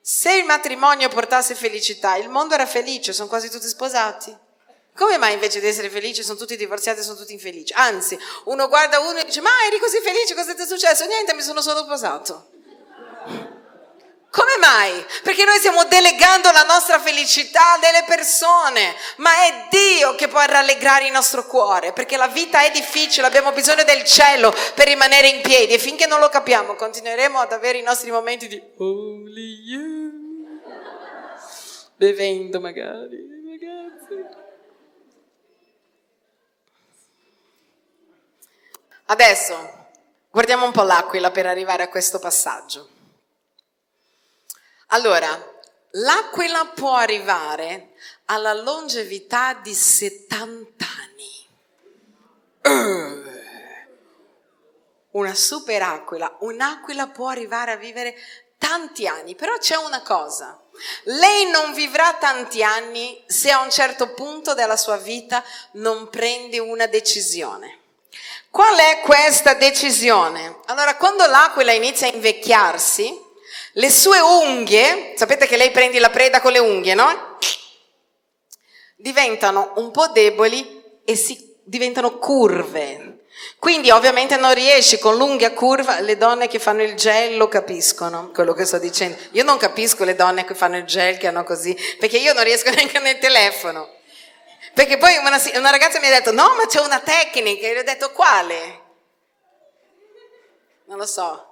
Se 0.00 0.32
il 0.32 0.44
matrimonio 0.44 1.08
portasse 1.08 1.54
felicità, 1.54 2.16
il 2.16 2.28
mondo 2.28 2.54
era 2.54 2.66
felice, 2.66 3.12
sono 3.12 3.28
quasi 3.28 3.50
tutti 3.50 3.68
sposati. 3.68 4.36
Come 4.96 5.18
mai 5.18 5.34
invece 5.34 5.60
di 5.60 5.66
essere 5.66 5.90
felici 5.90 6.22
sono 6.22 6.38
tutti 6.38 6.56
divorziati 6.56 7.00
e 7.00 7.02
sono 7.02 7.16
tutti 7.16 7.32
infelici? 7.32 7.72
Anzi, 7.74 8.18
uno 8.44 8.68
guarda 8.68 8.98
uno 9.00 9.18
e 9.18 9.24
dice, 9.24 9.40
ma 9.40 9.50
eri 9.66 9.78
così 9.78 10.00
felice, 10.00 10.34
cosa 10.34 10.54
ti 10.54 10.62
è 10.62 10.66
successo? 10.66 11.04
Niente, 11.06 11.34
mi 11.34 11.42
sono 11.42 11.60
solo 11.60 11.84
sposato. 11.84 12.50
Come 14.36 14.58
mai? 14.60 15.02
Perché 15.22 15.46
noi 15.46 15.56
stiamo 15.56 15.84
delegando 15.84 16.50
la 16.50 16.64
nostra 16.64 17.00
felicità 17.00 17.78
delle 17.80 18.04
persone, 18.06 18.94
ma 19.16 19.30
è 19.46 19.66
Dio 19.70 20.14
che 20.14 20.28
può 20.28 20.44
rallegrare 20.44 21.06
il 21.06 21.12
nostro 21.12 21.46
cuore, 21.46 21.94
perché 21.94 22.18
la 22.18 22.28
vita 22.28 22.62
è 22.62 22.70
difficile, 22.70 23.26
abbiamo 23.26 23.52
bisogno 23.52 23.82
del 23.84 24.04
cielo 24.04 24.54
per 24.74 24.88
rimanere 24.88 25.28
in 25.28 25.40
piedi 25.40 25.72
e 25.72 25.78
finché 25.78 26.06
non 26.06 26.20
lo 26.20 26.28
capiamo 26.28 26.74
continueremo 26.74 27.38
ad 27.38 27.52
avere 27.52 27.78
i 27.78 27.82
nostri 27.82 28.10
momenti 28.10 28.46
di 28.46 28.62
Only 28.76 29.62
You, 29.64 30.60
bevendo 31.96 32.60
magari. 32.60 33.34
Adesso 39.06 39.86
guardiamo 40.30 40.66
un 40.66 40.72
po' 40.72 40.82
l'aquila 40.82 41.30
per 41.30 41.46
arrivare 41.46 41.84
a 41.84 41.88
questo 41.88 42.18
passaggio. 42.18 42.95
Allora, 44.88 45.28
l'aquila 45.90 46.66
può 46.66 46.94
arrivare 46.94 47.94
alla 48.26 48.52
longevità 48.52 49.54
di 49.54 49.74
70 49.74 50.86
anni. 52.62 53.24
Una 55.10 55.34
super 55.34 55.82
aquila, 55.82 56.36
un'aquila 56.40 57.08
può 57.08 57.28
arrivare 57.28 57.72
a 57.72 57.76
vivere 57.76 58.14
tanti 58.58 59.08
anni, 59.08 59.34
però 59.34 59.56
c'è 59.58 59.76
una 59.76 60.02
cosa. 60.02 60.60
Lei 61.04 61.50
non 61.50 61.72
vivrà 61.72 62.14
tanti 62.14 62.62
anni 62.62 63.22
se 63.26 63.50
a 63.50 63.60
un 63.62 63.70
certo 63.70 64.12
punto 64.12 64.54
della 64.54 64.76
sua 64.76 64.98
vita 64.98 65.42
non 65.72 66.10
prende 66.10 66.60
una 66.60 66.86
decisione. 66.86 67.80
Qual 68.50 68.76
è 68.78 69.00
questa 69.00 69.54
decisione? 69.54 70.60
Allora, 70.66 70.96
quando 70.96 71.26
l'aquila 71.26 71.72
inizia 71.72 72.06
a 72.06 72.12
invecchiarsi, 72.12 73.25
le 73.78 73.90
sue 73.90 74.18
unghie, 74.20 75.12
sapete 75.16 75.46
che 75.46 75.58
lei 75.58 75.70
prendi 75.70 75.98
la 75.98 76.08
preda 76.08 76.40
con 76.40 76.52
le 76.52 76.58
unghie, 76.58 76.94
no? 76.94 77.36
Diventano 78.96 79.72
un 79.76 79.90
po' 79.90 80.06
deboli 80.08 80.82
e 81.04 81.14
si, 81.14 81.58
diventano 81.62 82.16
curve. 82.16 83.24
Quindi 83.58 83.90
ovviamente 83.90 84.38
non 84.38 84.54
riesci 84.54 84.98
con 84.98 85.16
l'unghia 85.16 85.52
curva, 85.52 86.00
le 86.00 86.16
donne 86.16 86.48
che 86.48 86.58
fanno 86.58 86.82
il 86.82 86.94
gel 86.94 87.36
lo 87.36 87.48
capiscono, 87.48 88.30
quello 88.30 88.54
che 88.54 88.64
sto 88.64 88.78
dicendo. 88.78 89.18
Io 89.32 89.44
non 89.44 89.58
capisco 89.58 90.04
le 90.04 90.14
donne 90.14 90.46
che 90.46 90.54
fanno 90.54 90.78
il 90.78 90.84
gel, 90.84 91.18
che 91.18 91.26
hanno 91.26 91.44
così, 91.44 91.76
perché 91.98 92.16
io 92.16 92.32
non 92.32 92.44
riesco 92.44 92.70
neanche 92.72 92.98
nel 92.98 93.18
telefono. 93.18 93.92
Perché 94.72 94.96
poi 94.96 95.16
una, 95.18 95.38
una 95.54 95.70
ragazza 95.70 96.00
mi 96.00 96.06
ha 96.06 96.10
detto, 96.10 96.32
no, 96.32 96.54
ma 96.56 96.64
c'è 96.66 96.80
una 96.80 97.00
tecnica, 97.00 97.66
e 97.66 97.72
io 97.72 97.80
ho 97.80 97.84
detto, 97.84 98.10
quale? 98.12 98.84
Non 100.86 100.96
lo 100.96 101.06
so, 101.06 101.45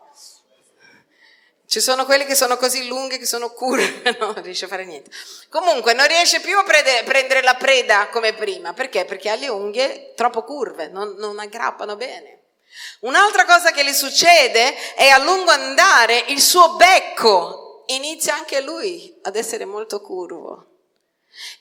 Ci 1.66 1.80
sono 1.80 2.04
quelli 2.04 2.26
che 2.26 2.34
sono 2.34 2.56
così 2.56 2.86
lunghe 2.86 3.18
che 3.18 3.26
sono 3.26 3.50
curve, 3.50 4.16
non 4.20 4.40
riesce 4.42 4.66
a 4.66 4.68
fare 4.68 4.84
niente. 4.84 5.10
Comunque 5.48 5.94
non 5.94 6.06
riesce 6.06 6.40
più 6.40 6.56
a 6.58 6.62
prendere 6.62 7.42
la 7.42 7.54
preda 7.54 8.08
come 8.08 8.34
prima. 8.34 8.72
Perché? 8.72 9.04
Perché 9.04 9.30
ha 9.30 9.34
le 9.34 9.48
unghie 9.48 10.12
troppo 10.14 10.44
curve, 10.44 10.88
non, 10.88 11.14
non 11.16 11.38
aggrappano 11.38 11.96
bene. 11.96 12.40
Un'altra 13.00 13.44
cosa 13.44 13.70
che 13.70 13.82
le 13.82 13.92
succede 13.92 14.94
è 14.94 15.08
a 15.08 15.18
lungo 15.18 15.50
andare 15.50 16.24
il 16.28 16.40
suo 16.40 16.74
becco 16.74 17.84
inizia 17.86 18.34
anche 18.34 18.60
lui 18.60 19.18
ad 19.22 19.36
essere 19.36 19.64
molto 19.64 20.00
curvo. 20.00 20.66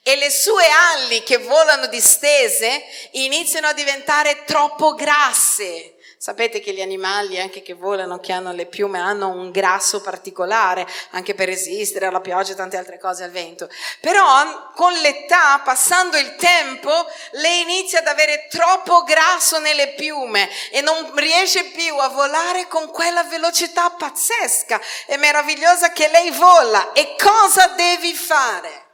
E 0.03 0.15
le 0.15 0.29
sue 0.29 0.65
ali 0.93 1.23
che 1.23 1.37
volano 1.37 1.87
distese 1.87 2.83
iniziano 3.11 3.67
a 3.67 3.73
diventare 3.73 4.43
troppo 4.45 4.93
grasse. 4.93 5.92
Sapete 6.23 6.61
che 6.61 6.71
gli 6.71 6.81
animali, 6.81 7.37
anche 7.37 7.61
che 7.61 7.73
volano, 7.73 8.17
che 8.17 8.31
hanno 8.31 8.53
le 8.53 8.65
piume, 8.65 8.97
hanno 8.97 9.27
un 9.27 9.51
grasso 9.51 9.99
particolare, 9.99 10.87
anche 11.09 11.33
per 11.33 11.49
resistere 11.49 12.05
alla 12.05 12.21
pioggia 12.21 12.53
e 12.53 12.55
tante 12.55 12.77
altre 12.77 12.97
cose 12.97 13.25
al 13.25 13.29
vento. 13.29 13.69
Però 13.99 14.71
con 14.73 14.93
l'età, 14.93 15.59
passando 15.65 16.15
il 16.15 16.35
tempo, 16.37 16.89
lei 17.31 17.63
inizia 17.63 17.99
ad 17.99 18.07
avere 18.07 18.47
troppo 18.49 19.03
grasso 19.03 19.59
nelle 19.59 19.95
piume 19.95 20.49
e 20.71 20.79
non 20.79 21.13
riesce 21.15 21.65
più 21.71 21.97
a 21.97 22.07
volare 22.07 22.69
con 22.69 22.89
quella 22.89 23.25
velocità 23.25 23.89
pazzesca 23.89 24.79
e 25.07 25.17
meravigliosa 25.17 25.91
che 25.91 26.07
lei 26.07 26.31
vola. 26.31 26.93
E 26.93 27.17
cosa 27.21 27.67
devi 27.75 28.13
fare? 28.13 28.85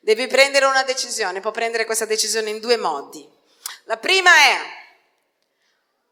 Devi 0.00 0.26
prendere 0.26 0.66
una 0.66 0.82
decisione, 0.82 1.38
può 1.38 1.52
prendere 1.52 1.84
questa 1.84 2.04
decisione 2.04 2.50
in 2.50 2.58
due 2.58 2.76
modi. 2.76 3.24
La 3.84 3.96
prima 3.96 4.34
è 4.34 4.77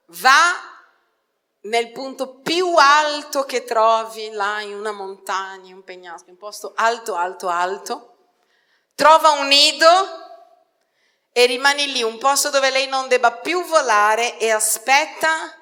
va 0.07 0.77
nel 1.62 1.90
punto 1.90 2.37
più 2.37 2.75
alto 2.77 3.45
che 3.45 3.64
trovi 3.64 4.31
là 4.31 4.61
in 4.61 4.75
una 4.75 4.92
montagna, 4.92 5.75
un 5.75 5.83
pegnasco, 5.83 6.31
un 6.31 6.37
posto 6.37 6.73
alto, 6.77 7.14
alto, 7.14 7.49
alto, 7.49 8.16
trova 8.95 9.31
un 9.31 9.47
nido 9.47 9.88
e 11.33 11.47
rimani 11.47 11.92
lì, 11.92 12.03
un 12.03 12.19
posto 12.19 12.51
dove 12.51 12.71
lei 12.71 12.87
non 12.87 13.09
debba 13.09 13.33
più 13.33 13.64
volare 13.64 14.38
e 14.38 14.51
aspetta 14.51 15.55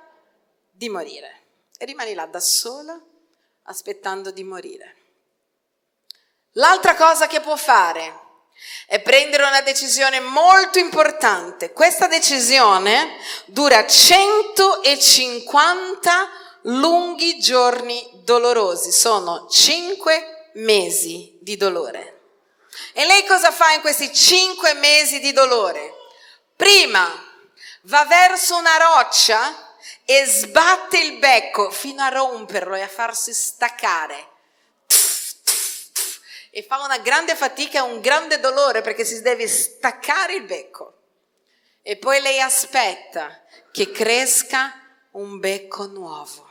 di 0.71 0.89
morire. 0.89 1.43
E 1.77 1.85
rimani 1.85 2.15
là 2.15 2.27
da 2.27 2.41
sola, 2.41 3.01
aspettando 3.65 4.31
di 4.31 4.45
morire. 4.45 4.97
L'altra 6.53 6.95
cosa 6.95 7.27
che 7.27 7.41
può 7.41 7.57
fare 7.57 8.24
è 8.87 9.01
prendere 9.01 9.45
una 9.45 9.63
decisione 9.63 10.21
molto 10.21 10.79
importante. 10.79 11.73
Questa 11.73 12.07
decisione 12.07 13.17
dura 13.47 13.87
150 13.87 16.31
lunghi 16.63 17.39
giorni 17.39 18.21
dolorosi, 18.23 18.93
sono 18.93 19.47
5 19.49 20.51
mesi 20.55 21.37
di 21.41 21.57
dolore. 21.57 22.21
E 22.93 23.05
lei 23.05 23.25
cosa 23.25 23.51
fa 23.51 23.73
in 23.73 23.81
questi 23.81 24.13
5 24.13 24.75
mesi 24.75 25.21
di 25.21 25.33
dolore? 25.33 25.95
Prima 26.57 27.11
va 27.83 28.05
verso 28.05 28.57
una 28.57 28.77
roccia 28.77 29.73
e 30.05 30.25
sbatte 30.27 30.99
il 30.99 31.19
becco 31.19 31.71
fino 31.71 32.03
a 32.03 32.09
romperlo 32.09 32.75
e 32.75 32.83
a 32.83 32.89
farsi 32.89 33.33
staccare 33.33 34.33
e 36.57 36.63
fa 36.63 36.81
una 36.85 36.99
grande 36.99 37.35
fatica 37.35 37.83
un 37.83 38.01
grande 38.01 38.39
dolore 38.39 38.81
perché 38.81 39.05
si 39.05 39.21
deve 39.23 39.49
staccare 39.49 40.35
il 40.35 40.45
becco. 40.45 40.99
E 41.83 41.97
poi 41.97 42.21
lei 42.21 42.41
aspetta 42.41 43.43
che 43.73 43.91
cresca 43.91 44.73
un 45.13 45.41
becco 45.41 45.87
nuovo. 45.87 46.49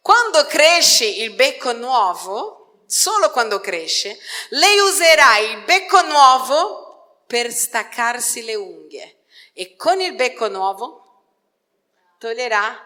Quando 0.00 0.44
cresce 0.46 1.04
il 1.04 1.34
becco 1.34 1.72
nuovo, 1.72 2.82
solo 2.86 3.30
quando 3.30 3.60
cresce, 3.60 4.18
lei 4.48 4.80
userà 4.80 5.38
il 5.38 5.62
becco 5.62 6.02
nuovo 6.02 7.22
per 7.28 7.52
staccarsi 7.52 8.42
le 8.42 8.56
unghie 8.56 9.18
e 9.52 9.76
con 9.76 10.00
il 10.00 10.14
becco 10.16 10.48
nuovo 10.48 11.22
toglierà 12.18 12.76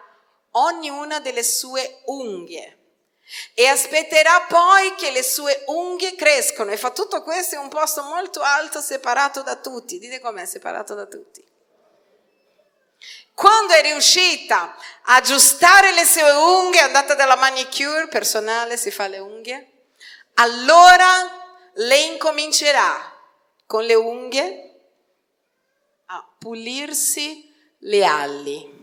ognuna 0.50 1.18
delle 1.20 1.42
sue 1.42 2.02
unghie 2.04 2.75
e 3.54 3.66
aspetterà 3.66 4.46
poi 4.48 4.94
che 4.94 5.10
le 5.10 5.22
sue 5.22 5.64
unghie 5.66 6.14
crescono 6.14 6.70
e 6.70 6.76
fa 6.76 6.90
tutto 6.90 7.22
questo 7.22 7.56
in 7.56 7.62
un 7.62 7.68
posto 7.68 8.02
molto 8.02 8.40
alto 8.40 8.80
separato 8.80 9.42
da 9.42 9.56
tutti. 9.56 9.98
Dite 9.98 10.20
com'è 10.20 10.44
separato 10.44 10.94
da 10.94 11.06
tutti. 11.06 11.44
Quando 13.34 13.74
è 13.74 13.82
riuscita 13.82 14.76
a 15.02 15.16
aggiustare 15.16 15.92
le 15.92 16.06
sue 16.06 16.30
unghie, 16.30 16.80
è 16.80 16.84
andata 16.84 17.14
dalla 17.14 17.36
manicure 17.36 18.08
personale, 18.08 18.78
si 18.78 18.90
fa 18.90 19.08
le 19.08 19.18
unghie, 19.18 19.72
allora 20.34 21.44
lei 21.74 22.12
incomincerà 22.12 23.12
con 23.66 23.84
le 23.84 23.94
unghie 23.94 24.80
a 26.06 26.26
pulirsi 26.38 27.52
le 27.80 28.04
ali. 28.04 28.74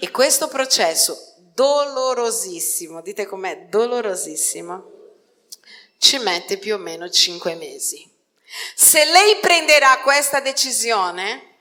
E 0.00 0.10
questo 0.10 0.46
processo 0.48 1.29
dolorosissimo, 1.60 3.02
dite 3.02 3.26
com'è, 3.26 3.66
dolorosissimo, 3.66 4.92
ci 5.98 6.16
mette 6.16 6.56
più 6.56 6.76
o 6.76 6.78
meno 6.78 7.10
cinque 7.10 7.54
mesi. 7.54 8.10
Se 8.74 9.04
lei 9.04 9.36
prenderà 9.40 9.98
questa 9.98 10.40
decisione, 10.40 11.56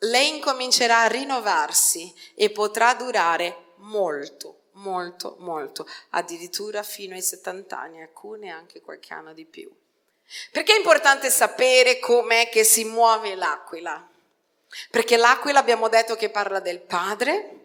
lei 0.00 0.36
incomincerà 0.36 1.00
a 1.00 1.06
rinnovarsi 1.06 2.14
e 2.34 2.50
potrà 2.50 2.92
durare 2.92 3.72
molto, 3.76 4.64
molto, 4.72 5.36
molto, 5.38 5.88
addirittura 6.10 6.82
fino 6.82 7.14
ai 7.14 7.22
70 7.22 7.78
anni, 7.78 8.02
alcune 8.02 8.50
anche 8.50 8.82
qualche 8.82 9.14
anno 9.14 9.32
di 9.32 9.46
più. 9.46 9.74
Perché 10.52 10.74
è 10.74 10.76
importante 10.76 11.30
sapere 11.30 11.98
com'è 12.00 12.50
che 12.50 12.64
si 12.64 12.84
muove 12.84 13.34
l'aquila? 13.34 14.06
Perché 14.90 15.16
l'aquila 15.16 15.58
abbiamo 15.58 15.88
detto 15.88 16.16
che 16.16 16.28
parla 16.28 16.60
del 16.60 16.80
padre, 16.80 17.59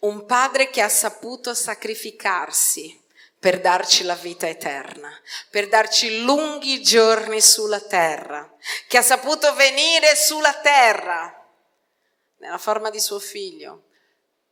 un 0.00 0.26
padre 0.26 0.70
che 0.70 0.80
ha 0.80 0.88
saputo 0.88 1.54
sacrificarsi 1.54 3.00
per 3.38 3.60
darci 3.60 4.04
la 4.04 4.16
vita 4.16 4.46
eterna, 4.46 5.10
per 5.48 5.68
darci 5.68 6.22
lunghi 6.22 6.82
giorni 6.82 7.40
sulla 7.40 7.80
terra, 7.80 8.54
che 8.86 8.98
ha 8.98 9.02
saputo 9.02 9.54
venire 9.54 10.14
sulla 10.14 10.54
terra 10.60 11.34
nella 12.36 12.58
forma 12.58 12.90
di 12.90 13.00
suo 13.00 13.18
figlio 13.18 13.84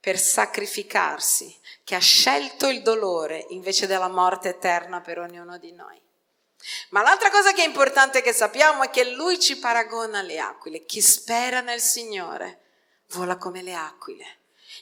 per 0.00 0.18
sacrificarsi, 0.18 1.54
che 1.84 1.94
ha 1.94 2.00
scelto 2.00 2.68
il 2.68 2.82
dolore 2.82 3.44
invece 3.50 3.86
della 3.86 4.08
morte 4.08 4.50
eterna 4.50 5.00
per 5.02 5.18
ognuno 5.18 5.58
di 5.58 5.72
noi. 5.72 6.00
Ma 6.90 7.02
l'altra 7.02 7.30
cosa 7.30 7.52
che 7.52 7.62
è 7.62 7.66
importante 7.66 8.22
che 8.22 8.32
sappiamo 8.32 8.84
è 8.84 8.90
che 8.90 9.04
lui 9.04 9.38
ci 9.38 9.58
paragona 9.58 10.20
alle 10.20 10.38
aquile. 10.38 10.84
Chi 10.86 11.00
spera 11.00 11.60
nel 11.60 11.80
Signore 11.80 12.60
vola 13.10 13.36
come 13.36 13.62
le 13.62 13.74
aquile. 13.74 14.37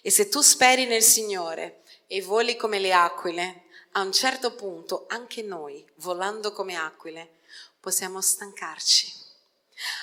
E 0.07 0.11
se 0.13 0.29
tu 0.29 0.41
speri 0.41 0.87
nel 0.87 1.03
Signore 1.03 1.83
e 2.07 2.23
voli 2.23 2.55
come 2.55 2.79
le 2.79 2.93
aquile, 2.93 3.65
a 3.95 4.03
un 4.03 4.13
certo 4.13 4.55
punto 4.55 5.07
anche 5.09 5.43
noi, 5.43 5.85
volando 5.97 6.53
come 6.53 6.77
aquile, 6.77 7.41
possiamo 7.81 8.21
stancarci. 8.21 9.13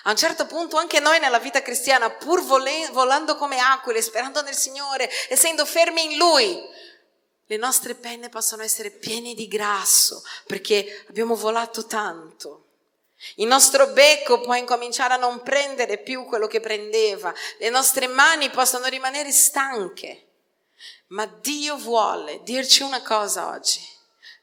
A 0.04 0.10
un 0.10 0.18
certo 0.18 0.46
punto 0.46 0.76
anche 0.76 1.00
noi 1.00 1.20
nella 1.20 1.40
vita 1.40 1.62
cristiana, 1.62 2.10
pur 2.10 2.44
volando 2.44 3.38
come 3.38 3.60
aquile, 3.60 4.02
sperando 4.02 4.42
nel 4.42 4.56
Signore, 4.56 5.10
essendo 5.30 5.66
fermi 5.66 6.04
in 6.04 6.18
Lui, 6.18 6.62
le 7.46 7.56
nostre 7.56 7.96
penne 7.96 8.28
possono 8.28 8.62
essere 8.62 8.92
piene 8.92 9.34
di 9.34 9.48
grasso 9.48 10.22
perché 10.46 11.06
abbiamo 11.08 11.36
volato 11.36 11.86
tanto. 11.88 12.63
Il 13.36 13.48
nostro 13.48 13.88
becco 13.88 14.42
può 14.42 14.54
incominciare 14.56 15.14
a 15.14 15.18
non 15.18 15.42
prendere 15.42 15.98
più 15.98 16.26
quello 16.26 16.48
che 16.48 16.60
prendeva, 16.60 17.34
le 17.60 17.70
nostre 17.70 18.08
mani 18.08 18.50
possono 18.50 18.88
rimanere 18.88 19.32
stanche, 19.32 20.28
ma 21.08 21.26
Dio 21.26 21.78
vuole 21.78 22.42
dirci 22.44 22.84
una 22.84 23.02
cosa 23.02 23.50
oggi, 23.50 23.82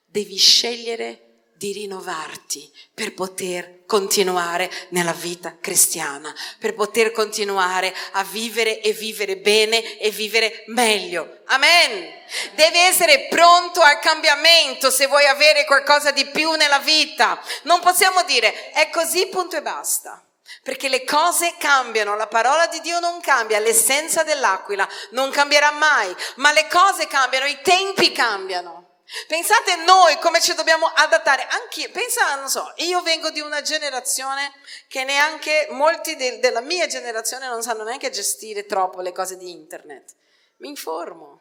devi 0.05 0.37
scegliere 0.37 1.30
di 1.61 1.73
rinnovarti 1.73 2.73
per 2.95 3.13
poter 3.13 3.85
continuare 3.85 4.71
nella 4.91 5.13
vita 5.13 5.59
cristiana, 5.61 6.35
per 6.59 6.73
poter 6.73 7.13
continuare 7.13 7.95
a 8.13 8.25
vivere 8.25 8.81
e 8.81 8.93
vivere 8.93 9.37
bene 9.37 9.99
e 9.99 10.09
vivere 10.09 10.65
meglio. 10.69 11.41
Amen. 11.49 12.15
Devi 12.55 12.79
essere 12.79 13.27
pronto 13.29 13.83
al 13.83 13.99
cambiamento 13.99 14.91
se 14.91 15.07
vuoi 15.07 15.27
avere 15.27 15.67
qualcosa 15.67 16.13
di 16.13 16.25
più 16.29 16.51
nella 16.53 16.79
vita. 16.79 17.39
Non 17.65 17.81
possiamo 17.81 18.23
dire 18.23 18.71
è 18.71 18.89
così, 18.89 19.27
punto 19.27 19.57
e 19.57 19.63
basta. 19.63 20.25
Perché 20.63 20.89
le 20.89 21.05
cose 21.05 21.57
cambiano, 21.59 22.17
la 22.17 22.27
parola 22.27 22.69
di 22.69 22.81
Dio 22.81 23.01
non 23.01 23.21
cambia, 23.21 23.59
l'essenza 23.59 24.23
dell'aquila 24.23 24.89
non 25.11 25.31
cambierà 25.31 25.73
mai, 25.73 26.15
ma 26.37 26.53
le 26.53 26.67
cose 26.69 27.07
cambiano, 27.07 27.45
i 27.45 27.61
tempi 27.61 28.13
cambiano. 28.13 28.80
Pensate 29.27 29.77
noi 29.85 30.19
come 30.19 30.41
ci 30.41 30.55
dobbiamo 30.55 30.87
adattare. 30.87 31.47
Anche, 31.49 31.91
pensa, 31.91 32.37
non 32.37 32.49
so, 32.49 32.73
io 32.77 33.03
vengo 33.03 33.31
di 33.31 33.41
una 33.41 33.61
generazione 33.63 34.53
che 34.89 35.05
neanche 35.05 35.69
molti 35.71 36.17
de, 36.17 36.39
della 36.39 36.61
mia 36.61 36.87
generazione 36.87 37.47
non 37.47 37.63
sanno 37.63 37.83
neanche 37.85 38.11
gestire 38.11 38.67
troppo 38.67 39.01
le 39.01 39.13
cose 39.13 39.37
di 39.37 39.51
internet. 39.51 40.15
Mi 40.59 40.69
informo, 40.69 41.41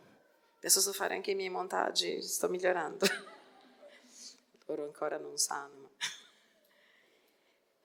Adesso 0.59 0.81
so 0.81 0.91
fare 0.91 1.15
anche 1.15 1.31
i 1.31 1.35
miei 1.35 1.49
montaggi, 1.49 2.21
sto 2.21 2.49
migliorando. 2.49 3.05
Loro 4.67 4.83
ancora 4.83 5.17
non 5.17 5.37
sanno. 5.37 5.88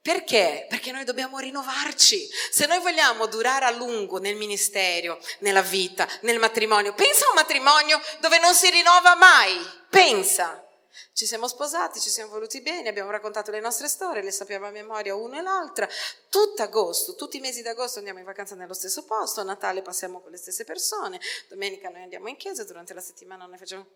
Perché? 0.05 0.67
Perché 0.69 0.91
noi 0.91 1.03
dobbiamo 1.03 1.39
rinnovarci. 1.39 2.29
Se 2.51 2.67
noi 2.67 2.77
vogliamo 2.77 3.25
durare 3.25 3.65
a 3.65 3.71
lungo 3.71 4.19
nel 4.19 4.35
ministero, 4.35 5.19
nella 5.39 5.63
vita, 5.63 6.07
nel 6.21 6.37
matrimonio, 6.37 6.93
pensa 6.93 7.25
a 7.25 7.29
un 7.29 7.33
matrimonio 7.33 7.99
dove 8.19 8.37
non 8.37 8.53
si 8.53 8.69
rinnova 8.69 9.15
mai. 9.15 9.57
Pensa. 9.89 10.63
Ci 11.11 11.25
siamo 11.25 11.47
sposati, 11.47 11.99
ci 11.99 12.11
siamo 12.11 12.29
voluti 12.29 12.61
bene, 12.61 12.89
abbiamo 12.89 13.09
raccontato 13.09 13.49
le 13.49 13.59
nostre 13.59 13.87
storie, 13.87 14.21
le 14.21 14.29
sappiamo 14.29 14.67
a 14.67 14.69
memoria 14.69 15.15
una 15.15 15.39
e 15.39 15.41
l'altra. 15.41 15.89
Tutto 16.29 16.61
agosto, 16.61 17.15
tutti 17.15 17.37
i 17.37 17.39
mesi 17.39 17.63
d'agosto 17.63 17.97
andiamo 17.97 18.19
in 18.19 18.25
vacanza 18.25 18.53
nello 18.53 18.75
stesso 18.75 19.05
posto, 19.05 19.41
a 19.41 19.43
Natale 19.43 19.81
passiamo 19.81 20.21
con 20.21 20.29
le 20.29 20.37
stesse 20.37 20.65
persone, 20.65 21.19
domenica 21.49 21.89
noi 21.89 22.03
andiamo 22.03 22.27
in 22.27 22.35
chiesa, 22.35 22.63
durante 22.63 22.93
la 22.93 23.01
settimana 23.01 23.47
noi 23.47 23.57
facciamo... 23.57 23.87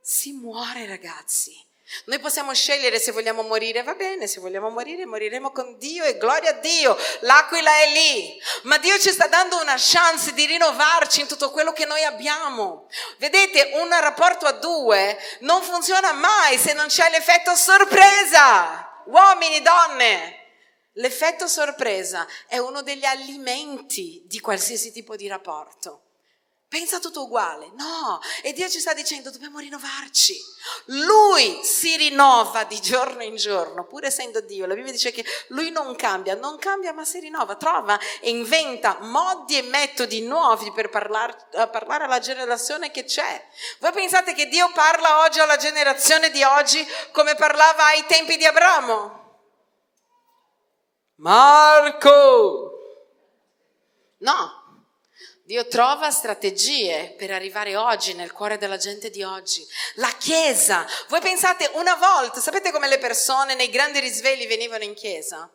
Si 0.00 0.32
muore 0.32 0.84
ragazzi. 0.84 1.70
Noi 2.06 2.18
possiamo 2.18 2.54
scegliere 2.54 2.98
se 2.98 3.12
vogliamo 3.12 3.42
morire, 3.42 3.82
va 3.82 3.94
bene, 3.94 4.26
se 4.26 4.40
vogliamo 4.40 4.70
morire, 4.70 5.06
moriremo 5.06 5.50
con 5.52 5.76
Dio 5.78 6.04
e 6.04 6.16
gloria 6.16 6.50
a 6.50 6.54
Dio, 6.54 6.96
l'aquila 7.20 7.70
è 7.78 7.92
lì, 7.92 8.40
ma 8.62 8.78
Dio 8.78 8.98
ci 8.98 9.10
sta 9.10 9.26
dando 9.26 9.60
una 9.60 9.76
chance 9.76 10.32
di 10.32 10.46
rinnovarci 10.46 11.20
in 11.20 11.26
tutto 11.26 11.50
quello 11.50 11.72
che 11.72 11.84
noi 11.84 12.02
abbiamo. 12.04 12.88
Vedete, 13.18 13.70
un 13.74 13.88
rapporto 13.88 14.46
a 14.46 14.52
due 14.52 15.18
non 15.40 15.62
funziona 15.62 16.12
mai 16.12 16.58
se 16.58 16.72
non 16.72 16.86
c'è 16.86 17.10
l'effetto 17.10 17.54
sorpresa, 17.54 19.02
uomini, 19.06 19.60
donne. 19.62 20.40
L'effetto 20.96 21.46
sorpresa 21.46 22.26
è 22.46 22.58
uno 22.58 22.82
degli 22.82 23.04
alimenti 23.04 24.22
di 24.26 24.40
qualsiasi 24.40 24.92
tipo 24.92 25.16
di 25.16 25.26
rapporto. 25.26 26.01
Pensa 26.72 27.00
tutto 27.00 27.24
uguale. 27.24 27.70
No, 27.74 28.18
e 28.40 28.54
Dio 28.54 28.66
ci 28.66 28.80
sta 28.80 28.94
dicendo 28.94 29.30
dobbiamo 29.30 29.58
rinnovarci. 29.58 30.34
Lui 30.86 31.60
si 31.62 31.94
rinnova 31.98 32.64
di 32.64 32.80
giorno 32.80 33.22
in 33.22 33.36
giorno, 33.36 33.84
pur 33.84 34.06
essendo 34.06 34.40
Dio. 34.40 34.64
La 34.64 34.72
Bibbia 34.72 34.90
dice 34.90 35.12
che 35.12 35.22
lui 35.48 35.70
non 35.70 35.94
cambia, 35.96 36.34
non 36.34 36.56
cambia 36.56 36.94
ma 36.94 37.04
si 37.04 37.20
rinnova, 37.20 37.56
trova 37.56 38.00
e 38.22 38.30
inventa 38.30 38.96
modi 39.02 39.58
e 39.58 39.62
metodi 39.64 40.22
nuovi 40.22 40.72
per 40.72 40.88
parlar, 40.88 41.68
parlare 41.68 42.04
alla 42.04 42.20
generazione 42.20 42.90
che 42.90 43.04
c'è. 43.04 43.46
Voi 43.80 43.92
pensate 43.92 44.32
che 44.32 44.46
Dio 44.46 44.72
parla 44.72 45.24
oggi 45.24 45.40
alla 45.40 45.58
generazione 45.58 46.30
di 46.30 46.42
oggi 46.42 46.82
come 47.12 47.34
parlava 47.34 47.84
ai 47.88 48.06
tempi 48.06 48.38
di 48.38 48.46
Abramo? 48.46 49.40
Marco! 51.16 52.70
No, 54.20 54.61
Dio 55.52 55.68
trova 55.68 56.10
strategie 56.10 57.14
per 57.18 57.30
arrivare 57.30 57.76
oggi 57.76 58.14
nel 58.14 58.32
cuore 58.32 58.56
della 58.56 58.78
gente 58.78 59.10
di 59.10 59.22
oggi. 59.22 59.62
La 59.96 60.08
Chiesa. 60.16 60.86
Voi 61.08 61.20
pensate 61.20 61.68
una 61.74 61.94
volta, 61.96 62.40
sapete 62.40 62.72
come 62.72 62.88
le 62.88 62.96
persone 62.96 63.54
nei 63.54 63.68
grandi 63.68 64.00
risvegli 64.00 64.46
venivano 64.46 64.84
in 64.84 64.94
Chiesa? 64.94 65.50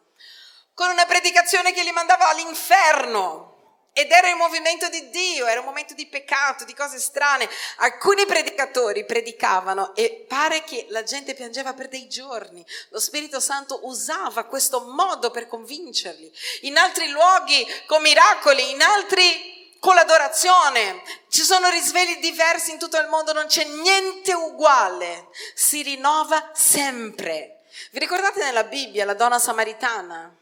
Con 0.75 0.91
una 0.91 1.07
predicazione 1.07 1.73
che 1.73 1.81
li 1.81 1.89
mandava 1.89 2.29
all'inferno. 2.29 3.55
Ed 3.91 4.11
era 4.11 4.29
il 4.29 4.35
movimento 4.35 4.87
di 4.87 5.09
Dio, 5.09 5.47
era 5.47 5.61
un 5.61 5.65
momento 5.65 5.95
di 5.95 6.05
peccato, 6.05 6.63
di 6.63 6.75
cose 6.75 6.99
strane. 6.99 7.49
Alcuni 7.77 8.27
predicatori 8.27 9.03
predicavano 9.03 9.95
e 9.95 10.25
pare 10.27 10.63
che 10.63 10.85
la 10.89 11.01
gente 11.01 11.33
piangeva 11.33 11.73
per 11.73 11.87
dei 11.87 12.07
giorni. 12.07 12.63
Lo 12.89 12.99
Spirito 12.99 13.39
Santo 13.39 13.79
usava 13.87 14.43
questo 14.43 14.81
modo 14.81 15.31
per 15.31 15.47
convincerli. 15.47 16.31
In 16.61 16.77
altri 16.77 17.09
luoghi 17.09 17.65
con 17.87 18.03
miracoli, 18.03 18.69
in 18.69 18.83
altri 18.83 19.56
con 19.79 19.95
l'adorazione. 19.95 21.01
Ci 21.27 21.41
sono 21.41 21.69
risvegli 21.69 22.17
diversi 22.19 22.71
in 22.71 22.79
tutto 22.79 22.97
il 22.97 23.07
mondo, 23.07 23.33
non 23.33 23.47
c'è 23.47 23.65
niente 23.65 24.33
uguale, 24.33 25.27
si 25.53 25.81
rinnova 25.81 26.51
sempre. 26.53 27.61
Vi 27.91 27.99
ricordate 27.99 28.43
nella 28.43 28.63
Bibbia 28.63 29.05
la 29.05 29.13
donna 29.13 29.39
samaritana? 29.39 30.35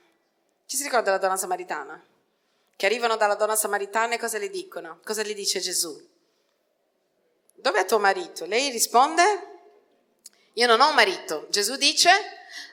Chi 0.66 0.78
si 0.78 0.84
ricorda 0.84 1.06
della 1.06 1.18
donna 1.18 1.38
samaritana? 1.38 2.04
Che 2.76 2.86
arrivano 2.86 3.16
dalla 3.16 3.36
donna 3.36 3.56
samaritana 3.56 4.16
e 4.16 4.20
cosa 4.20 4.38
le 4.38 4.50
dicono? 4.50 5.00
Cosa 5.04 5.24
le 5.24 5.34
dice 5.34 5.60
Gesù? 5.60 6.14
Dov'è 7.56 7.86
tuo 7.86 8.00
marito? 8.00 8.46
Lei 8.46 8.70
risponde, 8.70 9.24
io 10.54 10.68
non 10.68 10.82
ho 10.82 10.92
marito. 10.94 11.48
Gesù 11.50 11.76
dice, 11.78 12.10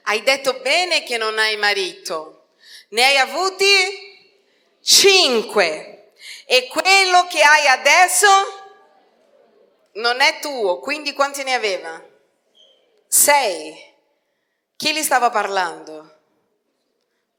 hai 0.03 0.23
detto 0.23 0.59
bene 0.59 1.03
che 1.03 1.17
non 1.17 1.37
hai 1.39 1.57
marito. 1.57 2.47
Ne 2.89 3.03
hai 3.03 3.17
avuti 3.17 3.65
cinque 4.81 6.02
e 6.45 6.67
quello 6.67 7.25
che 7.27 7.41
hai 7.41 7.67
adesso 7.67 8.27
non 9.93 10.21
è 10.21 10.39
tuo, 10.39 10.79
quindi 10.79 11.13
quanti 11.13 11.43
ne 11.43 11.53
aveva? 11.53 12.03
Sei. 13.07 13.91
Chi 14.75 14.93
gli 14.93 15.03
stava 15.03 15.29
parlando? 15.29 16.19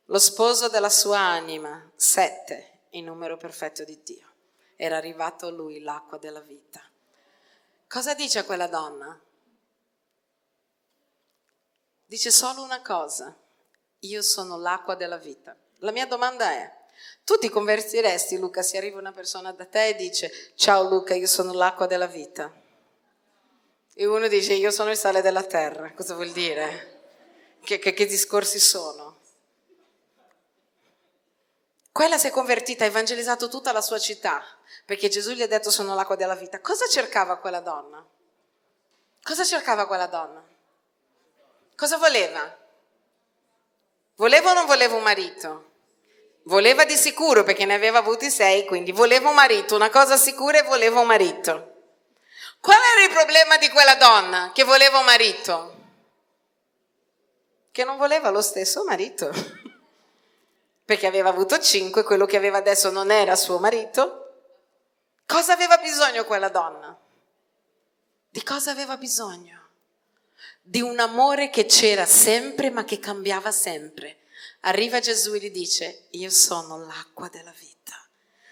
Lo 0.07 0.19
sposo 0.19 0.69
della 0.69 0.91
sua 0.91 1.19
anima, 1.19 1.91
sette, 1.97 2.81
il 2.91 3.05
numero 3.05 3.37
perfetto 3.37 3.85
di 3.85 4.03
Dio. 4.03 4.33
Era 4.77 4.97
arrivato 4.97 5.51
lui 5.51 5.81
l'acqua 5.81 6.19
della 6.19 6.41
vita. 6.41 6.81
Cosa 7.89 8.15
dice 8.15 8.45
quella 8.45 8.67
donna? 8.67 9.19
Dice 12.07 12.31
solo 12.31 12.63
una 12.63 12.83
cosa, 12.83 13.37
io 14.01 14.23
sono 14.23 14.59
l'acqua 14.59 14.95
della 14.95 15.17
vita. 15.17 15.57
La 15.79 15.91
mia 15.91 16.07
domanda 16.07 16.51
è, 16.51 16.84
tu 17.25 17.39
ti 17.39 17.49
convertiresti, 17.49 18.39
Luca, 18.39 18.63
se 18.63 18.77
arriva 18.77 18.99
una 18.99 19.13
persona 19.13 19.53
da 19.53 19.65
te 19.65 19.89
e 19.89 19.95
dice, 19.95 20.53
ciao 20.55 20.83
Luca, 20.89 21.15
io 21.15 21.27
sono 21.27 21.53
l'acqua 21.53 21.87
della 21.87 22.07
vita. 22.07 22.53
E 23.95 24.07
uno 24.07 24.27
dice, 24.29 24.55
io 24.55 24.71
sono 24.71 24.91
il 24.91 24.97
sale 24.97 25.23
della 25.23 25.45
terra. 25.45 25.93
Cosa 25.93 26.15
vuol 26.15 26.31
dire? 26.31 27.01
Che, 27.63 27.79
che, 27.79 27.95
che 27.95 28.07
discorsi 28.07 28.59
sono? 28.59 29.21
Quella 31.93 32.19
si 32.19 32.27
è 32.27 32.31
convertita, 32.31 32.85
ha 32.85 32.89
evangelizzato 32.89 33.49
tutta 33.49 33.71
la 33.71 33.81
sua 33.81 34.01
città, 34.01 34.45
perché 34.85 35.09
Gesù 35.09 35.31
gli 35.31 35.43
ha 35.43 35.47
detto 35.47 35.71
sono 35.71 35.95
l'acqua 35.95 36.17
della 36.17 36.35
vita. 36.35 36.61
Cosa 36.61 36.87
cercava 36.89 37.39
quella 37.39 37.61
donna? 37.61 38.05
Cosa 39.23 39.45
cercava 39.45 39.87
quella 39.87 40.07
donna? 40.07 40.45
Cosa 41.77 41.97
voleva? 41.97 42.59
Voleva 44.17 44.51
o 44.51 44.55
non 44.55 44.67
voleva 44.67 44.97
un 44.97 45.03
marito? 45.03 45.73
Voleva 46.45 46.85
di 46.85 46.97
sicuro 46.97 47.43
perché 47.43 47.65
ne 47.65 47.75
aveva 47.75 47.99
avuti 47.99 48.31
sei, 48.31 48.67
quindi 48.67 48.93
voleva 48.93 49.31
un 49.31 49.35
marito, 49.35 49.75
una 49.75 49.89
cosa 49.89 50.17
sicura 50.19 50.59
e 50.59 50.63
voleva 50.63 51.01
un 51.01 51.07
marito. 51.07 51.73
Qual 52.61 52.77
era 52.77 53.05
il 53.05 53.11
problema 53.13 53.57
di 53.57 53.69
quella 53.71 53.95
donna 53.95 54.51
che 54.53 54.63
voleva 54.63 54.99
un 54.99 55.07
marito? 55.07 55.75
Che 57.71 57.85
non 57.85 57.97
voleva 57.97 58.29
lo 58.29 58.43
stesso 58.43 58.85
marito. 58.85 59.31
Perché 60.85 61.07
aveva 61.07 61.31
avuto 61.31 61.59
cinque, 61.59 62.03
quello 62.03 62.27
che 62.27 62.37
aveva 62.37 62.59
adesso 62.59 62.91
non 62.91 63.11
era 63.11 63.37
suo 63.37 63.59
marito. 63.59 64.21
Cosa 65.27 65.55
aveva 65.55 65.79
bisogno 65.79 66.25
quella 66.25 66.51
donna? 66.51 66.95
Di 68.29 68.43
cosa 68.43 68.71
aveva 68.71 68.99
bisogno? 68.99 69.63
Di 70.61 70.83
un 70.83 70.99
amore 70.99 71.49
che 71.49 71.65
c'era 71.65 72.05
sempre 72.05 72.69
ma 72.69 72.85
che 72.85 72.99
cambiava 72.99 73.51
sempre 73.51 74.19
Arriva 74.67 74.99
Gesù 74.99 75.35
e 75.35 75.39
gli 75.39 75.51
dice, 75.51 76.07
io 76.13 76.31
sono 76.31 76.87
l'acqua 76.87 77.29
della 77.29 77.53
vita. 77.59 77.93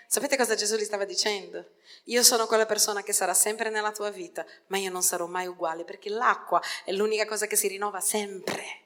Sapete 0.07 0.37
cosa 0.37 0.55
Gesù 0.55 0.77
gli 0.77 0.85
stava 0.85 1.07
dicendo? 1.07 1.70
Io 2.05 2.22
sono 2.22 2.46
quella 2.46 2.66
persona 2.66 3.03
che 3.03 3.14
sarà 3.14 3.33
sempre 3.33 3.70
nella 3.70 3.92
tua 3.92 4.11
vita, 4.11 4.44
ma 4.66 4.77
io 4.77 4.90
non 4.90 5.03
sarò 5.03 5.25
mai 5.25 5.46
uguale 5.46 5.85
perché 5.85 6.11
l'acqua 6.11 6.61
è 6.85 6.92
l'unica 6.92 7.25
cosa 7.25 7.46
che 7.46 7.57
si 7.57 7.66
rinnova 7.66 8.01
sempre. 8.01 8.81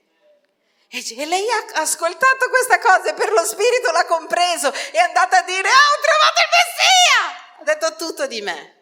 E 0.88 1.26
lei 1.26 1.44
ha 1.50 1.80
ascoltato 1.80 2.48
questa 2.48 2.78
cosa 2.78 3.10
e 3.10 3.14
per 3.14 3.32
lo 3.32 3.44
spirito 3.44 3.90
l'ha 3.90 4.04
compreso 4.04 4.72
e 4.72 4.92
è 4.92 4.98
andata 4.98 5.38
a 5.38 5.42
dire, 5.42 5.66
ah, 5.68 5.72
ho 5.72 6.00
trovato 6.00 6.40
il 6.44 6.50
Messia! 6.54 7.56
Ha 7.58 7.64
detto 7.64 8.06
tutto 8.06 8.26
di 8.28 8.40
me. 8.40 8.75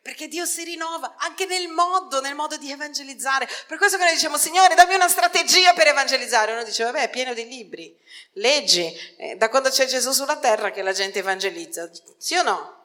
Perché 0.00 0.28
Dio 0.28 0.46
si 0.46 0.64
rinnova 0.64 1.16
anche 1.18 1.44
nel 1.44 1.68
modo, 1.68 2.20
nel 2.20 2.34
modo 2.34 2.56
di 2.56 2.70
evangelizzare. 2.70 3.48
Per 3.66 3.76
questo 3.76 3.98
che 3.98 4.04
noi 4.04 4.14
diciamo, 4.14 4.38
Signore, 4.38 4.74
dammi 4.74 4.94
una 4.94 5.08
strategia 5.08 5.72
per 5.74 5.88
evangelizzare. 5.88 6.52
Uno 6.52 6.62
dice, 6.62 6.84
vabbè, 6.84 7.02
è 7.02 7.10
pieno 7.10 7.34
di 7.34 7.46
libri. 7.46 7.94
Leggi, 8.34 8.90
eh, 9.18 9.36
da 9.36 9.48
quando 9.48 9.70
c'è 9.70 9.86
Gesù 9.86 10.12
sulla 10.12 10.36
terra 10.38 10.70
che 10.70 10.82
la 10.82 10.92
gente 10.92 11.18
evangelizza. 11.18 11.90
Sì 12.16 12.36
o 12.36 12.42
no? 12.42 12.76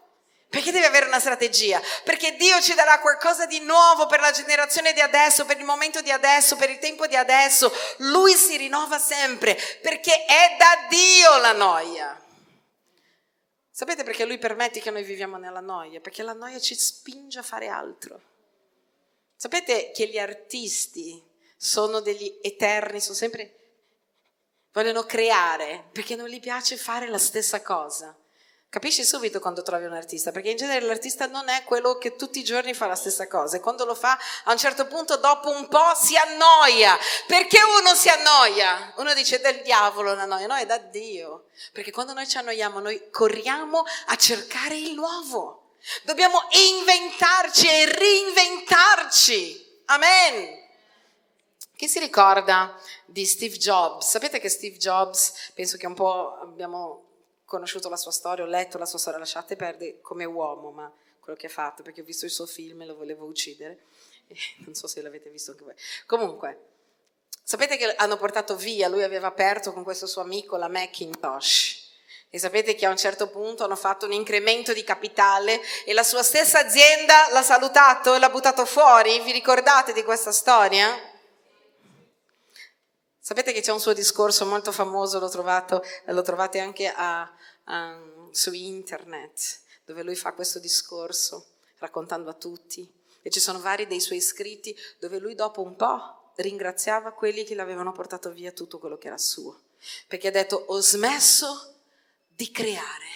Perché 0.53 0.71
devi 0.71 0.85
avere 0.85 1.07
una 1.07 1.19
strategia? 1.19 1.81
Perché 2.03 2.35
Dio 2.35 2.61
ci 2.61 2.75
darà 2.75 2.99
qualcosa 2.99 3.47
di 3.47 3.59
nuovo 3.61 4.05
per 4.05 4.19
la 4.19 4.29
generazione 4.29 4.93
di 4.93 5.01
adesso, 5.01 5.45
per 5.45 5.57
il 5.57 5.65
momento 5.65 5.99
di 6.01 6.11
adesso, 6.11 6.55
per 6.55 6.69
il 6.69 6.77
tempo 6.77 7.07
di 7.07 7.15
adesso. 7.15 7.73
Lui 7.97 8.35
si 8.35 8.55
rinnova 8.57 8.99
sempre, 8.99 9.57
perché 9.81 10.25
è 10.25 10.55
da 10.55 10.87
Dio 10.89 11.37
la 11.37 11.53
noia. 11.53 12.22
Sapete 13.75 14.03
perché 14.03 14.23
lui 14.23 14.37
permette 14.37 14.79
che 14.79 14.91
noi 14.91 15.01
viviamo 15.01 15.37
nella 15.37 15.59
noia? 15.59 15.99
Perché 15.99 16.21
la 16.21 16.33
noia 16.33 16.59
ci 16.59 16.75
spinge 16.75 17.39
a 17.39 17.41
fare 17.41 17.69
altro. 17.69 18.21
Sapete 19.35 19.89
che 19.89 20.07
gli 20.07 20.19
artisti 20.19 21.19
sono 21.57 21.99
degli 21.99 22.37
eterni, 22.43 23.01
sono 23.01 23.15
sempre 23.15 23.61
vogliono 24.73 25.03
creare 25.03 25.89
perché 25.91 26.15
non 26.15 26.27
gli 26.27 26.39
piace 26.39 26.77
fare 26.77 27.07
la 27.07 27.17
stessa 27.17 27.63
cosa. 27.63 28.15
Capisci 28.73 29.05
subito 29.05 29.39
quando 29.39 29.61
trovi 29.61 29.85
un 29.85 29.93
artista, 29.93 30.31
perché 30.31 30.49
in 30.49 30.57
genere 30.57 30.83
l'artista 30.83 31.27
non 31.27 31.47
è 31.47 31.63
quello 31.63 31.99
che 31.99 32.15
tutti 32.15 32.39
i 32.39 32.43
giorni 32.43 32.73
fa 32.73 32.87
la 32.87 32.95
stessa 32.95 33.27
cosa 33.27 33.55
e 33.55 33.59
quando 33.59 33.85
lo 33.85 33.93
fa 33.93 34.17
a 34.45 34.51
un 34.51 34.57
certo 34.57 34.87
punto 34.87 35.17
dopo 35.17 35.51
un 35.51 35.67
po' 35.67 35.93
si 35.93 36.17
annoia. 36.17 36.97
Perché 37.27 37.59
uno 37.61 37.93
si 37.93 38.09
annoia? 38.09 38.93
Uno 38.95 39.13
dice 39.13 39.39
del 39.41 39.61
diavolo 39.61 40.15
la 40.15 40.25
noia, 40.25 40.47
no 40.47 40.55
è 40.55 40.65
da 40.65 40.79
Dio. 40.79 41.49
Perché 41.71 41.91
quando 41.91 42.13
noi 42.13 42.27
ci 42.27 42.37
annoiamo 42.37 42.79
noi 42.79 43.11
corriamo 43.11 43.83
a 44.07 44.15
cercare 44.15 44.75
il 44.75 44.95
nuovo. 44.95 45.75
Dobbiamo 46.01 46.41
inventarci 46.49 47.67
e 47.67 47.93
reinventarci. 47.93 49.81
Amen. 49.85 50.61
Chi 51.75 51.87
si 51.87 51.99
ricorda 51.99 52.75
di 53.05 53.23
Steve 53.27 53.55
Jobs? 53.55 54.09
Sapete 54.09 54.39
che 54.39 54.49
Steve 54.49 54.77
Jobs, 54.77 55.51
penso 55.53 55.77
che 55.77 55.85
un 55.85 55.93
po' 55.93 56.39
abbiamo 56.41 57.11
conosciuto 57.45 57.89
la 57.89 57.97
sua 57.97 58.11
storia, 58.11 58.43
ho 58.43 58.47
letto 58.47 58.77
la 58.77 58.85
sua 58.85 58.99
storia, 58.99 59.19
lasciate 59.19 59.55
perdere 59.55 60.01
come 60.01 60.25
uomo, 60.25 60.71
ma 60.71 60.91
quello 61.19 61.37
che 61.37 61.47
ha 61.47 61.49
fatto, 61.49 61.83
perché 61.83 62.01
ho 62.01 62.03
visto 62.03 62.25
il 62.25 62.31
suo 62.31 62.45
film 62.45 62.81
e 62.81 62.85
lo 62.85 62.95
volevo 62.95 63.25
uccidere. 63.25 63.85
E 64.27 64.35
non 64.65 64.75
so 64.75 64.87
se 64.87 65.01
l'avete 65.01 65.29
visto 65.29 65.51
anche 65.51 65.63
voi. 65.63 65.73
Comunque, 66.05 66.69
sapete 67.43 67.77
che 67.77 67.95
hanno 67.95 68.17
portato 68.17 68.55
via, 68.55 68.87
lui 68.87 69.03
aveva 69.03 69.27
aperto 69.27 69.73
con 69.73 69.83
questo 69.83 70.07
suo 70.07 70.21
amico 70.21 70.57
la 70.57 70.67
Macintosh. 70.67 71.81
E 72.29 72.39
sapete 72.39 72.73
che 72.73 72.87
a 72.87 72.89
un 72.89 72.97
certo 72.97 73.29
punto 73.29 73.63
hanno 73.63 73.75
fatto 73.75 74.07
un 74.07 74.11
incremento 74.11 74.73
di 74.73 74.83
capitale 74.83 75.61
e 75.85 75.93
la 75.93 76.01
sua 76.01 76.23
stessa 76.23 76.65
azienda 76.65 77.27
l'ha 77.31 77.43
salutato 77.43 78.15
e 78.15 78.19
l'ha 78.19 78.31
buttato 78.31 78.65
fuori? 78.65 79.19
Vi 79.19 79.31
ricordate 79.31 79.93
di 79.93 80.01
questa 80.03 80.31
storia? 80.31 81.12
Sapete 83.25 83.53
che 83.53 83.61
c'è 83.61 83.71
un 83.71 83.79
suo 83.79 83.93
discorso 83.93 84.45
molto 84.45 84.73
famoso, 84.73 85.17
l'ho 85.17 85.29
trovato, 85.29 85.81
lo 86.07 86.21
trovate 86.23 86.59
anche 86.59 86.89
a, 86.93 87.33
um, 87.67 88.29
su 88.31 88.51
internet, 88.51 89.61
dove 89.85 90.03
lui 90.03 90.17
fa 90.17 90.33
questo 90.33 90.59
discorso 90.59 91.51
raccontando 91.77 92.29
a 92.29 92.33
tutti. 92.33 92.85
E 93.21 93.29
ci 93.29 93.39
sono 93.39 93.61
vari 93.61 93.87
dei 93.87 94.01
suoi 94.01 94.19
scritti 94.19 94.75
dove 94.99 95.19
lui 95.19 95.35
dopo 95.35 95.61
un 95.61 95.77
po' 95.77 96.33
ringraziava 96.35 97.13
quelli 97.13 97.45
che 97.45 97.55
l'avevano 97.55 97.93
portato 97.93 98.29
via 98.29 98.51
tutto 98.51 98.77
quello 98.77 98.97
che 98.97 99.07
era 99.07 99.17
suo. 99.17 99.57
Perché 100.05 100.27
ha 100.27 100.31
detto 100.31 100.57
ho 100.57 100.81
smesso 100.81 101.75
di 102.27 102.51
creare. 102.51 103.07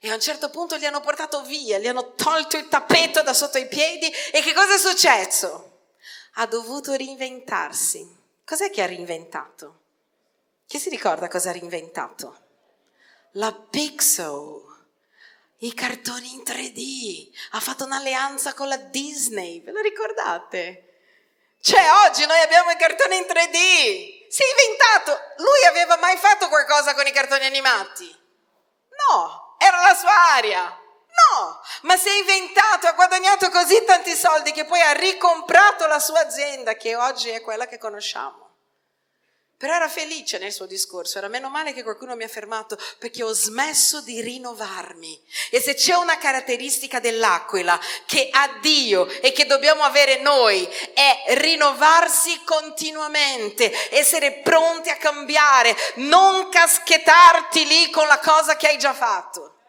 E 0.00 0.10
a 0.10 0.14
un 0.14 0.20
certo 0.20 0.48
punto 0.48 0.76
li 0.76 0.86
hanno 0.86 1.02
portato 1.02 1.42
via, 1.42 1.76
gli 1.76 1.86
hanno 1.86 2.14
tolto 2.14 2.56
il 2.56 2.66
tappeto 2.66 3.20
da 3.20 3.34
sotto 3.34 3.58
i 3.58 3.68
piedi 3.68 4.10
e 4.32 4.40
che 4.40 4.54
cosa 4.54 4.72
è 4.72 4.78
successo? 4.78 5.88
Ha 6.36 6.46
dovuto 6.46 6.94
reinventarsi. 6.94 8.19
Cos'è 8.50 8.68
che 8.70 8.82
ha 8.82 8.86
reinventato? 8.86 9.82
Chi 10.66 10.80
si 10.80 10.90
ricorda 10.90 11.28
cosa 11.28 11.50
ha 11.50 11.52
reinventato? 11.52 12.48
la 13.34 13.52
Pixel, 13.52 14.60
i 15.58 15.72
cartoni 15.72 16.32
in 16.32 16.42
3D, 16.42 17.30
ha 17.52 17.60
fatto 17.60 17.84
un'alleanza 17.84 18.52
con 18.54 18.66
la 18.66 18.76
Disney, 18.76 19.62
ve 19.62 19.70
lo 19.70 19.80
ricordate? 19.80 20.98
Cioè 21.60 21.80
oggi 22.08 22.26
noi 22.26 22.40
abbiamo 22.40 22.70
i 22.70 22.76
cartoni 22.76 23.18
in 23.18 23.22
3D, 23.22 24.26
si 24.28 24.42
è 24.42 24.46
inventato, 24.50 25.16
lui 25.36 25.64
aveva 25.68 25.96
mai 25.98 26.16
fatto 26.16 26.48
qualcosa 26.48 26.92
con 26.94 27.06
i 27.06 27.12
cartoni 27.12 27.44
animati? 27.44 28.08
No, 28.08 29.54
era 29.58 29.80
la 29.80 29.94
sua 29.94 30.34
area. 30.34 30.76
No, 31.20 31.60
ma 31.82 31.96
si 31.96 32.08
è 32.08 32.18
inventato, 32.18 32.86
ha 32.86 32.92
guadagnato 32.92 33.50
così 33.50 33.82
tanti 33.84 34.14
soldi 34.14 34.52
che 34.52 34.64
poi 34.64 34.80
ha 34.80 34.92
ricomprato 34.92 35.86
la 35.86 35.98
sua 35.98 36.20
azienda 36.20 36.74
che 36.74 36.96
oggi 36.96 37.30
è 37.30 37.40
quella 37.40 37.66
che 37.66 37.78
conosciamo. 37.78 38.48
Però 39.60 39.74
era 39.74 39.90
felice 39.90 40.38
nel 40.38 40.52
suo 40.52 40.64
discorso, 40.64 41.18
era 41.18 41.28
meno 41.28 41.50
male 41.50 41.74
che 41.74 41.82
qualcuno 41.82 42.16
mi 42.16 42.24
ha 42.24 42.28
fermato 42.28 42.78
perché 42.98 43.22
ho 43.22 43.32
smesso 43.34 44.00
di 44.00 44.22
rinnovarmi. 44.22 45.22
E 45.50 45.60
se 45.60 45.74
c'è 45.74 45.92
una 45.96 46.16
caratteristica 46.16 46.98
dell'aquila 46.98 47.78
che 48.06 48.30
ha 48.32 48.56
Dio 48.62 49.06
e 49.06 49.32
che 49.32 49.44
dobbiamo 49.44 49.82
avere 49.82 50.16
noi 50.20 50.66
è 50.94 51.34
rinnovarsi 51.34 52.42
continuamente, 52.42 53.90
essere 53.90 54.40
pronti 54.42 54.88
a 54.88 54.96
cambiare, 54.96 55.76
non 55.96 56.48
caschettarti 56.48 57.66
lì 57.66 57.90
con 57.90 58.06
la 58.06 58.18
cosa 58.18 58.56
che 58.56 58.68
hai 58.68 58.78
già 58.78 58.94
fatto. 58.94 59.59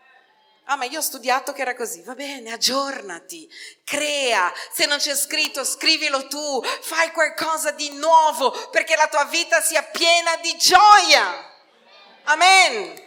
Ah, 0.65 0.75
ma 0.77 0.85
io 0.85 0.99
ho 0.99 1.01
studiato 1.01 1.51
che 1.51 1.61
era 1.61 1.75
così. 1.75 2.01
Va 2.03 2.15
bene, 2.15 2.51
aggiornati, 2.51 3.49
crea. 3.83 4.53
Se 4.71 4.85
non 4.85 4.99
c'è 4.99 5.15
scritto, 5.15 5.65
scrivilo 5.65 6.27
tu. 6.27 6.63
Fai 6.81 7.11
qualcosa 7.11 7.71
di 7.71 7.89
nuovo 7.91 8.51
perché 8.69 8.95
la 8.95 9.07
tua 9.07 9.25
vita 9.25 9.61
sia 9.61 9.83
piena 9.83 10.37
di 10.37 10.55
gioia. 10.57 11.49
Amen. 12.23 13.03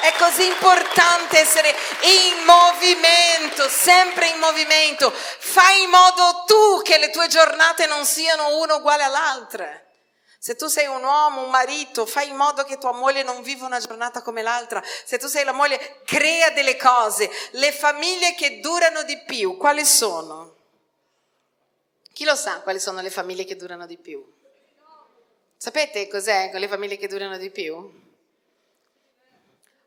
È 0.00 0.12
così 0.18 0.46
importante 0.46 1.38
essere 1.38 1.76
in 2.00 2.44
movimento, 2.44 3.68
sempre 3.68 4.28
in 4.28 4.38
movimento. 4.38 5.12
Fai 5.12 5.82
in 5.82 5.90
modo 5.90 6.44
tu 6.46 6.82
che 6.82 6.98
le 6.98 7.10
tue 7.10 7.28
giornate 7.28 7.86
non 7.86 8.04
siano 8.04 8.56
una 8.58 8.76
uguale 8.76 9.04
all'altra. 9.04 9.80
Se 10.42 10.56
tu 10.56 10.66
sei 10.66 10.88
un 10.88 11.04
uomo, 11.04 11.44
un 11.44 11.50
marito, 11.50 12.04
fai 12.04 12.30
in 12.30 12.34
modo 12.34 12.64
che 12.64 12.76
tua 12.76 12.90
moglie 12.90 13.22
non 13.22 13.42
viva 13.42 13.64
una 13.64 13.78
giornata 13.78 14.22
come 14.22 14.42
l'altra. 14.42 14.82
Se 15.04 15.16
tu 15.16 15.28
sei 15.28 15.44
la 15.44 15.52
moglie, 15.52 16.00
crea 16.04 16.50
delle 16.50 16.76
cose. 16.76 17.30
Le 17.52 17.70
famiglie 17.70 18.34
che 18.34 18.58
durano 18.58 19.04
di 19.04 19.22
più, 19.24 19.56
quali 19.56 19.84
sono? 19.84 20.56
Chi 22.12 22.24
lo 22.24 22.34
sa 22.34 22.60
quali 22.62 22.80
sono 22.80 23.00
le 23.00 23.10
famiglie 23.10 23.44
che 23.44 23.54
durano 23.54 23.86
di 23.86 23.96
più? 23.96 24.20
Sapete 25.56 26.08
cos'è 26.08 26.50
con 26.50 26.58
le 26.58 26.66
famiglie 26.66 26.96
che 26.96 27.06
durano 27.06 27.36
di 27.36 27.50
più? 27.50 28.02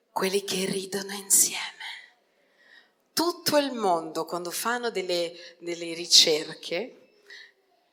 Quelli 0.09 0.41
che 0.45 0.63
ridono 0.63 1.11
insieme. 1.11 2.13
Tutto 3.11 3.57
il 3.57 3.73
mondo, 3.73 4.23
quando 4.23 4.51
fanno 4.51 4.89
delle, 4.89 5.33
delle 5.57 5.93
ricerche, 5.93 7.07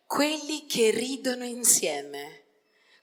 quelli 0.07 0.65
che 0.67 0.91
ridono 0.91 1.43
insieme 1.43 2.42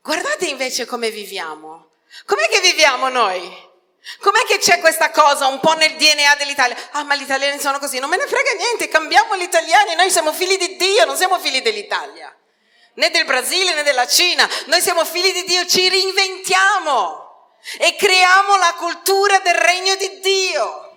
Guardate 0.02 0.48
invece 0.48 0.86
come 0.86 1.10
viviamo. 1.12 1.92
Com'è 2.26 2.48
che 2.50 2.62
viviamo 2.62 3.10
noi? 3.10 3.68
Com'è 4.20 4.44
che 4.48 4.58
c'è 4.58 4.80
questa 4.80 5.12
cosa 5.12 5.48
un 5.48 5.60
po' 5.60 5.74
nel 5.74 5.96
DNA 5.96 6.36
dell'Italia? 6.36 6.76
Ah, 6.92 7.04
ma 7.04 7.16
gli 7.16 7.22
italiani 7.22 7.60
sono 7.60 7.80
così. 7.80 8.00
Non 8.00 8.10
me 8.10 8.18
ne 8.18 8.26
frega 8.26 8.54
niente, 8.54 8.88
cambiamo 8.88 9.36
gli 9.36 9.44
italiani. 9.44 9.96
Noi 9.96 10.10
siamo 10.10 10.34
figli 10.34 10.58
di 10.58 10.78
Dio, 10.78 11.06
non 11.06 11.18
siamo 11.18 11.38
figli 11.38 11.62
dell'Italia. 11.62 12.34
Né 12.96 13.10
del 13.12 13.26
Brasile 13.26 13.76
né 13.76 13.84
della 13.84 14.08
Cina. 14.08 14.50
Noi 14.66 14.82
siamo 14.82 15.06
figli 15.06 15.34
di 15.34 15.44
Dio, 15.44 15.66
ci 15.66 15.88
reinventiamo 15.88 17.28
e 17.78 17.96
creiamo 17.96 18.58
la 18.58 18.74
cultura 18.78 19.40
del 19.40 19.56
regno 19.56 19.96
di 19.96 20.20
Dio. 20.20 20.88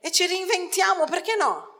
E 0.00 0.12
ci 0.12 0.26
reinventiamo, 0.26 1.06
perché 1.06 1.34
no? 1.36 1.74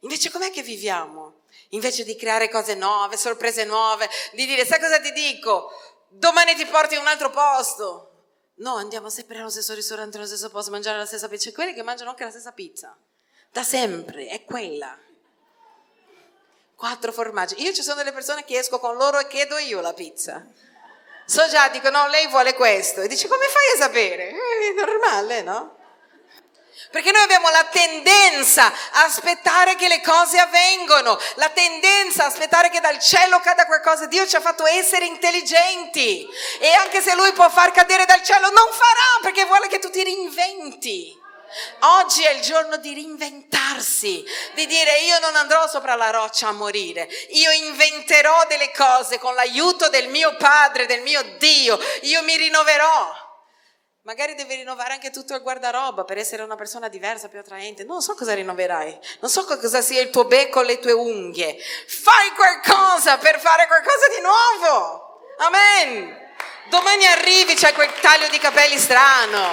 Invece 0.00 0.30
com'è 0.30 0.50
che 0.50 0.62
viviamo? 0.62 1.35
Invece 1.70 2.04
di 2.04 2.16
creare 2.16 2.48
cose 2.48 2.74
nuove, 2.74 3.16
sorprese 3.16 3.64
nuove, 3.64 4.08
di 4.32 4.46
dire 4.46 4.64
sai 4.64 4.80
cosa 4.80 5.00
ti 5.00 5.12
dico? 5.12 5.70
Domani 6.08 6.54
ti 6.54 6.66
porti 6.66 6.94
in 6.94 7.00
un 7.00 7.06
altro 7.06 7.30
posto. 7.30 8.10
No, 8.58 8.76
andiamo 8.76 9.10
sempre 9.10 9.36
nello 9.36 9.50
stesso 9.50 9.74
ristorante, 9.74 10.16
nello 10.16 10.28
stesso 10.28 10.48
posto, 10.48 10.70
a 10.70 10.72
mangiare 10.72 10.96
la 10.96 11.06
stessa 11.06 11.28
pizza. 11.28 11.52
Quelli 11.52 11.74
che 11.74 11.82
mangiano 11.82 12.10
anche 12.10 12.24
la 12.24 12.30
stessa 12.30 12.52
pizza. 12.52 12.96
Da 13.50 13.62
sempre, 13.62 14.28
è 14.28 14.44
quella. 14.44 14.98
Quattro 16.74 17.12
formaggi. 17.12 17.62
Io 17.62 17.72
ci 17.72 17.82
sono 17.82 17.96
delle 17.96 18.12
persone 18.12 18.44
che 18.44 18.58
esco 18.58 18.78
con 18.78 18.96
loro 18.96 19.18
e 19.18 19.26
chiedo 19.26 19.58
io 19.58 19.80
la 19.80 19.92
pizza. 19.92 20.46
So 21.26 21.48
già, 21.48 21.68
dico 21.68 21.90
no, 21.90 22.06
lei 22.08 22.28
vuole 22.28 22.54
questo. 22.54 23.02
E 23.02 23.08
dice 23.08 23.28
come 23.28 23.46
fai 23.46 23.74
a 23.74 23.84
sapere? 23.84 24.30
Eh, 24.30 24.70
è 24.70 24.72
normale, 24.74 25.42
no? 25.42 25.75
Perché 26.90 27.10
noi 27.10 27.22
abbiamo 27.22 27.48
la 27.48 27.64
tendenza 27.64 28.66
a 28.66 29.04
aspettare 29.04 29.76
che 29.76 29.88
le 29.88 30.02
cose 30.02 30.38
avvengano, 30.38 31.18
la 31.36 31.48
tendenza 31.48 32.24
a 32.24 32.26
aspettare 32.26 32.68
che 32.68 32.80
dal 32.80 32.98
cielo 33.00 33.40
cada 33.40 33.64
qualcosa. 33.64 34.06
Dio 34.06 34.26
ci 34.26 34.36
ha 34.36 34.40
fatto 34.40 34.66
essere 34.66 35.06
intelligenti 35.06 36.28
e 36.60 36.72
anche 36.74 37.00
se 37.00 37.14
Lui 37.14 37.32
può 37.32 37.48
far 37.48 37.70
cadere 37.72 38.04
dal 38.04 38.22
cielo, 38.22 38.50
non 38.50 38.68
farà 38.70 39.20
perché 39.22 39.44
vuole 39.46 39.68
che 39.68 39.78
tu 39.78 39.90
ti 39.90 40.04
reinventi. 40.04 41.24
Oggi 41.80 42.22
è 42.24 42.32
il 42.32 42.40
giorno 42.40 42.76
di 42.76 42.92
reinventarsi, 42.92 44.24
di 44.54 44.66
dire 44.66 44.98
io 45.00 45.18
non 45.20 45.36
andrò 45.36 45.66
sopra 45.68 45.94
la 45.94 46.10
roccia 46.10 46.48
a 46.48 46.52
morire, 46.52 47.08
io 47.30 47.50
inventerò 47.52 48.44
delle 48.46 48.70
cose 48.72 49.18
con 49.18 49.34
l'aiuto 49.34 49.88
del 49.88 50.08
mio 50.08 50.36
Padre, 50.36 50.86
del 50.86 51.00
mio 51.00 51.22
Dio, 51.38 51.78
io 52.02 52.22
mi 52.22 52.36
rinnoverò. 52.36 53.25
Magari 54.06 54.36
devi 54.36 54.54
rinnovare 54.54 54.92
anche 54.92 55.10
tutto 55.10 55.34
il 55.34 55.42
guardaroba 55.42 56.04
per 56.04 56.16
essere 56.16 56.44
una 56.44 56.54
persona 56.54 56.86
diversa, 56.86 57.26
più 57.26 57.40
attraente. 57.40 57.82
Non 57.82 58.02
so 58.02 58.14
cosa 58.14 58.34
rinnoverai, 58.34 58.96
non 59.18 59.28
so 59.28 59.44
cosa 59.44 59.80
sia 59.80 60.00
il 60.00 60.10
tuo 60.10 60.26
becco 60.26 60.62
le 60.62 60.78
tue 60.78 60.92
unghie. 60.92 61.58
Fai 61.88 62.30
qualcosa 62.36 63.18
per 63.18 63.40
fare 63.40 63.66
qualcosa 63.66 64.06
di 64.14 64.22
nuovo. 64.22 65.22
Amen. 65.38 66.24
Domani 66.68 67.04
arrivi, 67.04 67.54
c'è 67.54 67.72
quel 67.72 67.92
taglio 67.98 68.28
di 68.28 68.38
capelli 68.38 68.78
strano. 68.78 69.44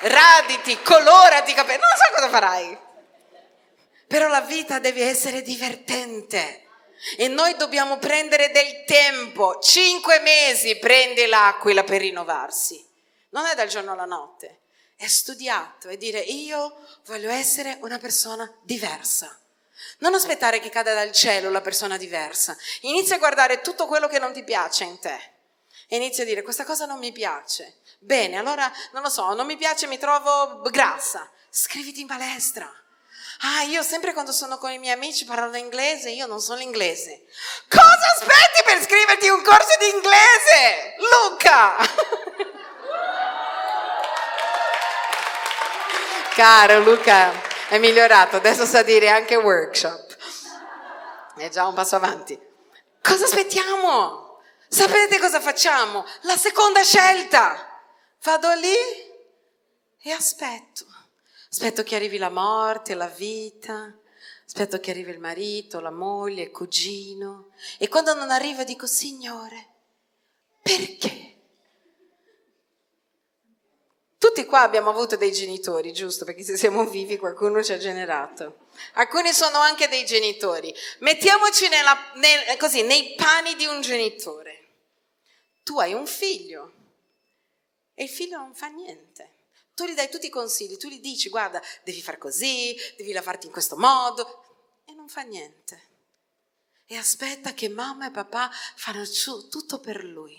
Raditi, 0.00 0.82
colorati 0.82 1.52
i 1.52 1.54
capelli, 1.54 1.78
non 1.78 1.88
so 1.96 2.12
cosa 2.16 2.28
farai. 2.30 2.76
Però 4.08 4.26
la 4.26 4.40
vita 4.40 4.80
deve 4.80 5.06
essere 5.08 5.42
divertente. 5.42 6.66
E 7.16 7.28
noi 7.28 7.56
dobbiamo 7.56 7.98
prendere 7.98 8.50
del 8.50 8.84
tempo, 8.84 9.58
cinque 9.60 10.20
mesi 10.20 10.78
prende 10.78 11.26
l'aquila 11.26 11.84
per 11.84 12.00
rinnovarsi. 12.00 12.84
non 13.30 13.46
è 13.46 13.54
dal 13.54 13.68
giorno 13.68 13.92
alla 13.92 14.04
notte, 14.04 14.60
è 14.96 15.06
studiato 15.06 15.88
e 15.88 15.96
dire 15.96 16.20
io 16.20 16.76
voglio 17.06 17.30
essere 17.30 17.78
una 17.80 17.98
persona 17.98 18.50
diversa. 18.62 19.36
Non 19.98 20.14
aspettare 20.14 20.60
che 20.60 20.68
cada 20.68 20.94
dal 20.94 21.12
cielo 21.12 21.50
la 21.50 21.60
persona 21.60 21.96
diversa. 21.96 22.56
Inizia 22.82 23.16
a 23.16 23.18
guardare 23.18 23.62
tutto 23.62 23.86
quello 23.86 24.06
che 24.06 24.18
non 24.18 24.32
ti 24.32 24.44
piace 24.44 24.84
in 24.84 24.98
te. 25.00 25.18
E 25.88 25.96
inizia 25.96 26.22
a 26.22 26.26
dire 26.26 26.42
questa 26.42 26.64
cosa 26.64 26.86
non 26.86 26.98
mi 26.98 27.12
piace. 27.12 27.80
Bene, 27.98 28.36
allora 28.36 28.70
non 28.92 29.02
lo 29.02 29.08
so, 29.08 29.34
non 29.34 29.46
mi 29.46 29.56
piace, 29.56 29.86
mi 29.86 29.98
trovo 29.98 30.62
grassa. 30.70 31.28
Scriviti 31.50 32.00
in 32.00 32.06
palestra. 32.06 32.72
Ah, 33.44 33.62
io 33.62 33.82
sempre 33.82 34.12
quando 34.12 34.30
sono 34.30 34.56
con 34.56 34.70
i 34.70 34.78
miei 34.78 34.94
amici 34.94 35.24
parlano 35.24 35.56
inglese, 35.56 36.10
io 36.10 36.26
non 36.26 36.40
sono 36.40 36.60
inglese. 36.60 37.24
Cosa 37.68 38.12
aspetti 38.14 38.62
per 38.64 38.80
scriverti 38.80 39.28
un 39.30 39.42
corso 39.42 39.76
di 39.80 39.88
inglese? 39.88 40.94
Luca! 40.98 41.74
Caro 46.34 46.78
Luca, 46.80 47.32
è 47.68 47.78
migliorato, 47.78 48.36
adesso 48.36 48.64
sa 48.64 48.82
dire 48.82 49.08
anche 49.08 49.34
workshop. 49.34 50.16
È 51.36 51.48
già 51.48 51.66
un 51.66 51.74
passo 51.74 51.96
avanti. 51.96 52.40
Cosa 53.02 53.24
aspettiamo? 53.24 54.40
Sapete 54.68 55.18
cosa 55.18 55.40
facciamo? 55.40 56.06
La 56.22 56.36
seconda 56.36 56.84
scelta. 56.84 57.80
Vado 58.22 58.52
lì 58.52 58.76
e 60.00 60.12
aspetto. 60.12 60.91
Aspetto 61.52 61.82
che 61.82 61.96
arrivi 61.96 62.16
la 62.16 62.30
morte, 62.30 62.94
la 62.94 63.08
vita, 63.08 63.94
aspetto 64.46 64.80
che 64.80 64.90
arrivi 64.90 65.10
il 65.10 65.18
marito, 65.18 65.80
la 65.80 65.90
moglie, 65.90 66.44
il 66.44 66.50
cugino. 66.50 67.50
E 67.76 67.88
quando 67.88 68.14
non 68.14 68.30
arriva 68.30 68.64
dico, 68.64 68.86
Signore, 68.86 69.68
perché? 70.62 71.36
Tutti 74.16 74.46
qua 74.46 74.62
abbiamo 74.62 74.88
avuto 74.88 75.16
dei 75.16 75.30
genitori, 75.30 75.92
giusto? 75.92 76.24
Perché 76.24 76.42
se 76.42 76.56
siamo 76.56 76.86
vivi 76.86 77.18
qualcuno 77.18 77.62
ci 77.62 77.74
ha 77.74 77.78
generato. 77.78 78.68
Alcuni 78.94 79.34
sono 79.34 79.58
anche 79.58 79.88
dei 79.88 80.06
genitori. 80.06 80.74
Mettiamoci 81.00 81.68
nella, 81.68 82.12
nel, 82.14 82.56
così, 82.56 82.80
nei 82.80 83.14
panni 83.14 83.56
di 83.56 83.66
un 83.66 83.82
genitore. 83.82 84.68
Tu 85.62 85.78
hai 85.78 85.92
un 85.92 86.06
figlio 86.06 86.72
e 87.92 88.04
il 88.04 88.08
figlio 88.08 88.38
non 88.38 88.54
fa 88.54 88.68
niente. 88.68 89.40
Tu 89.82 89.88
gli 89.88 89.94
dai 89.94 90.08
tutti 90.08 90.26
i 90.26 90.30
consigli, 90.30 90.76
tu 90.76 90.86
gli 90.86 91.00
dici 91.00 91.28
guarda, 91.28 91.60
devi 91.82 92.00
fare 92.00 92.16
così, 92.16 92.72
devi 92.96 93.10
lavarti 93.10 93.46
in 93.46 93.52
questo 93.52 93.76
modo 93.76 94.44
e 94.84 94.94
non 94.94 95.08
fa 95.08 95.22
niente. 95.22 95.88
E 96.86 96.96
aspetta 96.96 97.52
che 97.52 97.68
mamma 97.68 98.06
e 98.06 98.12
papà 98.12 98.48
fanno 98.76 99.02
tutto 99.50 99.80
per 99.80 100.04
lui. 100.04 100.38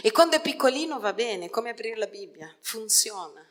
E 0.00 0.12
quando 0.12 0.36
è 0.36 0.40
piccolino 0.40 1.00
va 1.00 1.12
bene, 1.12 1.50
come 1.50 1.70
aprire 1.70 1.96
la 1.96 2.06
Bibbia, 2.06 2.56
funziona. 2.60 3.44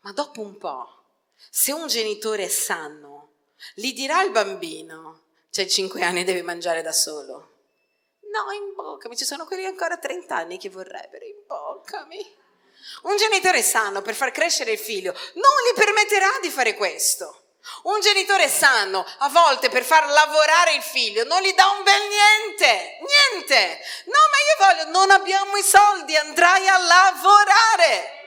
Ma 0.00 0.10
dopo 0.10 0.40
un 0.40 0.58
po', 0.58 1.04
se 1.48 1.70
un 1.70 1.86
genitore 1.86 2.46
è 2.46 2.48
sano, 2.48 3.34
gli 3.76 3.92
dirà 3.92 4.18
al 4.18 4.32
bambino, 4.32 5.26
cioè 5.50 5.66
5 5.68 6.02
anni 6.02 6.24
devi 6.24 6.42
mangiare 6.42 6.82
da 6.82 6.90
solo. 6.90 7.50
No, 8.22 8.50
imboccami, 8.50 9.16
ci 9.16 9.24
sono 9.24 9.46
quelli 9.46 9.66
ancora 9.66 9.98
30 9.98 10.34
anni 10.34 10.58
che 10.58 10.68
vorrebbero, 10.68 11.24
imboccami. 11.24 12.40
Un 13.02 13.16
genitore 13.16 13.62
sano 13.62 14.02
per 14.02 14.14
far 14.14 14.30
crescere 14.30 14.72
il 14.72 14.78
figlio 14.78 15.12
non 15.12 15.52
gli 15.64 15.74
permetterà 15.74 16.30
di 16.40 16.50
fare 16.50 16.74
questo. 16.74 17.42
Un 17.84 18.00
genitore 18.00 18.48
sano 18.48 19.06
a 19.18 19.28
volte 19.28 19.68
per 19.68 19.84
far 19.84 20.06
lavorare 20.08 20.74
il 20.74 20.82
figlio 20.82 21.24
non 21.24 21.40
gli 21.42 21.52
dà 21.54 21.68
un 21.68 21.82
bel 21.84 22.08
niente, 22.08 22.98
niente. 23.00 23.80
No, 24.06 24.18
ma 24.30 24.76
io 24.76 24.84
voglio, 24.84 24.98
non 24.98 25.10
abbiamo 25.10 25.56
i 25.56 25.62
soldi, 25.62 26.16
andrai 26.16 26.66
a 26.66 26.78
lavorare. 26.78 28.20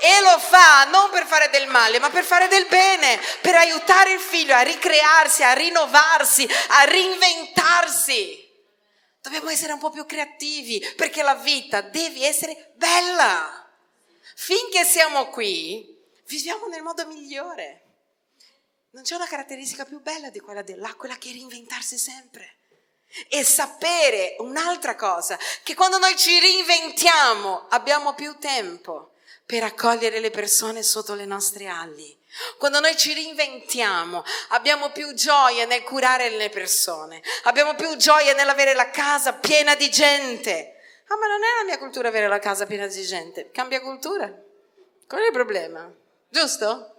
E 0.00 0.20
lo 0.22 0.38
fa 0.38 0.84
non 0.84 1.10
per 1.10 1.26
fare 1.26 1.50
del 1.50 1.66
male, 1.66 1.98
ma 1.98 2.10
per 2.10 2.24
fare 2.24 2.48
del 2.48 2.66
bene, 2.66 3.20
per 3.40 3.56
aiutare 3.56 4.12
il 4.12 4.20
figlio 4.20 4.54
a 4.54 4.62
ricrearsi, 4.62 5.42
a 5.42 5.52
rinnovarsi, 5.52 6.48
a 6.68 6.84
reinventarsi. 6.84 8.44
Dobbiamo 9.20 9.50
essere 9.50 9.72
un 9.72 9.80
po' 9.80 9.90
più 9.90 10.06
creativi 10.06 10.80
perché 10.96 11.22
la 11.22 11.34
vita 11.34 11.80
deve 11.80 12.26
essere 12.26 12.72
bella. 12.76 13.65
Finché 14.38 14.84
siamo 14.84 15.28
qui, 15.28 15.98
viviamo 16.26 16.66
nel 16.66 16.82
modo 16.82 17.06
migliore. 17.06 17.80
Non 18.90 19.02
c'è 19.02 19.14
una 19.14 19.26
caratteristica 19.26 19.86
più 19.86 19.98
bella 20.02 20.28
di 20.28 20.40
quella 20.40 20.60
dell'aquila 20.60 21.16
che 21.16 21.32
reinventarsi 21.32 21.96
sempre. 21.96 22.56
E 23.30 23.42
sapere 23.42 24.36
un'altra 24.40 24.94
cosa, 24.94 25.38
che 25.62 25.74
quando 25.74 25.96
noi 25.96 26.14
ci 26.16 26.38
reinventiamo 26.38 27.68
abbiamo 27.70 28.14
più 28.14 28.36
tempo 28.38 29.14
per 29.46 29.64
accogliere 29.64 30.20
le 30.20 30.30
persone 30.30 30.82
sotto 30.82 31.14
le 31.14 31.24
nostre 31.24 31.66
ali. 31.66 32.14
Quando 32.58 32.78
noi 32.78 32.94
ci 32.94 33.14
reinventiamo, 33.14 34.22
abbiamo 34.48 34.90
più 34.90 35.14
gioia 35.14 35.64
nel 35.64 35.82
curare 35.82 36.28
le 36.28 36.50
persone, 36.50 37.22
abbiamo 37.44 37.74
più 37.74 37.96
gioia 37.96 38.34
nell'avere 38.34 38.74
la 38.74 38.90
casa 38.90 39.32
piena 39.32 39.74
di 39.74 39.90
gente 39.90 40.75
Ah, 41.08 41.16
ma 41.16 41.26
non 41.26 41.42
è 41.42 41.58
la 41.58 41.64
mia 41.64 41.78
cultura 41.78 42.08
avere 42.08 42.26
la 42.26 42.38
casa 42.38 42.66
piena 42.66 42.86
di 42.86 43.02
gente. 43.02 43.50
Cambia 43.50 43.80
cultura. 43.80 44.26
Qual 45.06 45.22
è 45.22 45.26
il 45.26 45.32
problema? 45.32 45.92
Giusto? 46.28 46.94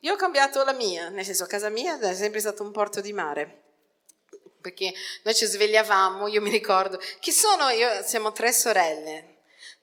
Io 0.00 0.12
ho 0.12 0.16
cambiato 0.16 0.64
la 0.64 0.72
mia, 0.72 1.08
nel 1.08 1.24
senso, 1.24 1.46
casa 1.46 1.68
mia 1.68 1.98
è 1.98 2.14
sempre 2.14 2.40
stato 2.40 2.62
un 2.62 2.72
porto 2.72 3.00
di 3.00 3.12
mare. 3.12 3.62
Perché 4.60 4.92
noi 5.22 5.34
ci 5.34 5.46
svegliavamo, 5.46 6.26
io 6.26 6.40
mi 6.40 6.50
ricordo, 6.50 6.98
chi 7.20 7.30
sono 7.32 7.68
io? 7.68 8.02
Siamo 8.02 8.32
tre 8.32 8.52
sorelle, 8.52 9.36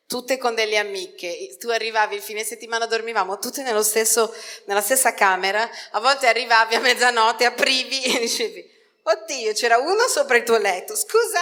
tutte 0.07 0.37
con 0.37 0.53
delle 0.53 0.77
amiche. 0.77 1.55
Tu 1.57 1.69
arrivavi 1.69 2.15
il 2.15 2.21
fine 2.21 2.43
settimana, 2.43 2.85
dormivamo 2.85 3.39
tutte 3.39 3.63
stesso, 3.83 4.33
nella 4.65 4.81
stessa 4.81 5.13
camera. 5.13 5.67
A 5.91 5.99
volte 5.99 6.27
arrivavi 6.27 6.75
a 6.75 6.79
mezzanotte, 6.79 7.45
aprivi 7.45 8.03
e 8.03 8.19
dicevi, 8.19 8.69
oddio, 9.03 9.53
c'era 9.53 9.77
uno 9.77 10.07
sopra 10.07 10.35
il 10.35 10.43
tuo 10.43 10.57
letto. 10.57 10.95
Scusa? 10.95 11.41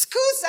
Scusa, 0.00 0.46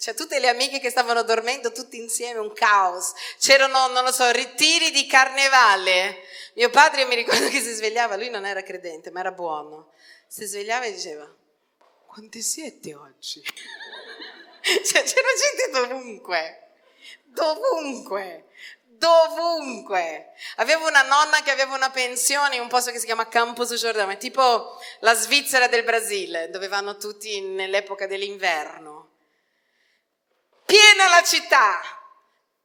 cioè 0.00 0.12
tutte 0.12 0.40
le 0.40 0.48
amiche 0.48 0.80
che 0.80 0.90
stavano 0.90 1.22
dormendo 1.22 1.70
tutti 1.70 1.98
insieme, 1.98 2.40
un 2.40 2.52
caos. 2.52 3.12
C'erano, 3.38 3.86
non 3.86 4.02
lo 4.02 4.10
so, 4.10 4.28
ritiri 4.32 4.90
di 4.90 5.06
carnevale. 5.06 6.24
Mio 6.54 6.68
padre, 6.68 7.04
mi 7.04 7.14
ricordo 7.14 7.48
che 7.48 7.60
si 7.60 7.72
svegliava, 7.74 8.16
lui 8.16 8.28
non 8.28 8.44
era 8.44 8.64
credente, 8.64 9.12
ma 9.12 9.20
era 9.20 9.30
buono. 9.30 9.92
Si 10.26 10.46
svegliava 10.46 10.86
e 10.86 10.94
diceva, 10.94 11.32
quanti 12.06 12.42
siete 12.42 12.92
oggi? 12.96 13.40
cioè 14.84 15.02
c'era 15.04 15.28
gente 15.38 15.70
dovunque, 15.70 16.70
dovunque 17.26 18.46
dovunque. 19.02 20.32
Avevo 20.56 20.86
una 20.86 21.02
nonna 21.02 21.42
che 21.42 21.50
aveva 21.50 21.74
una 21.74 21.90
pensione 21.90 22.54
in 22.54 22.60
un 22.60 22.68
posto 22.68 22.92
che 22.92 23.00
si 23.00 23.06
chiama 23.06 23.26
Campus 23.26 23.74
Giordano, 23.74 24.12
è 24.12 24.16
tipo 24.16 24.80
la 25.00 25.14
Svizzera 25.14 25.66
del 25.66 25.82
Brasile, 25.82 26.50
dove 26.50 26.68
vanno 26.68 26.96
tutti 26.96 27.40
nell'epoca 27.40 28.06
dell'inverno. 28.06 29.10
Piena 30.64 31.08
la 31.08 31.22
città. 31.24 31.80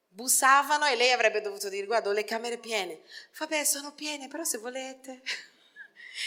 Bussavano 0.09 0.85
e 0.85 0.95
lei 0.95 1.11
avrebbe 1.11 1.41
dovuto 1.41 1.69
dire, 1.69 1.85
guarda, 1.88 2.09
ho 2.09 2.13
le 2.13 2.23
camere 2.23 2.57
piene. 2.57 3.01
Vabbè, 3.38 3.63
sono 3.63 3.93
piene, 3.93 4.27
però 4.27 4.43
se 4.43 4.59
volete. 4.59 5.21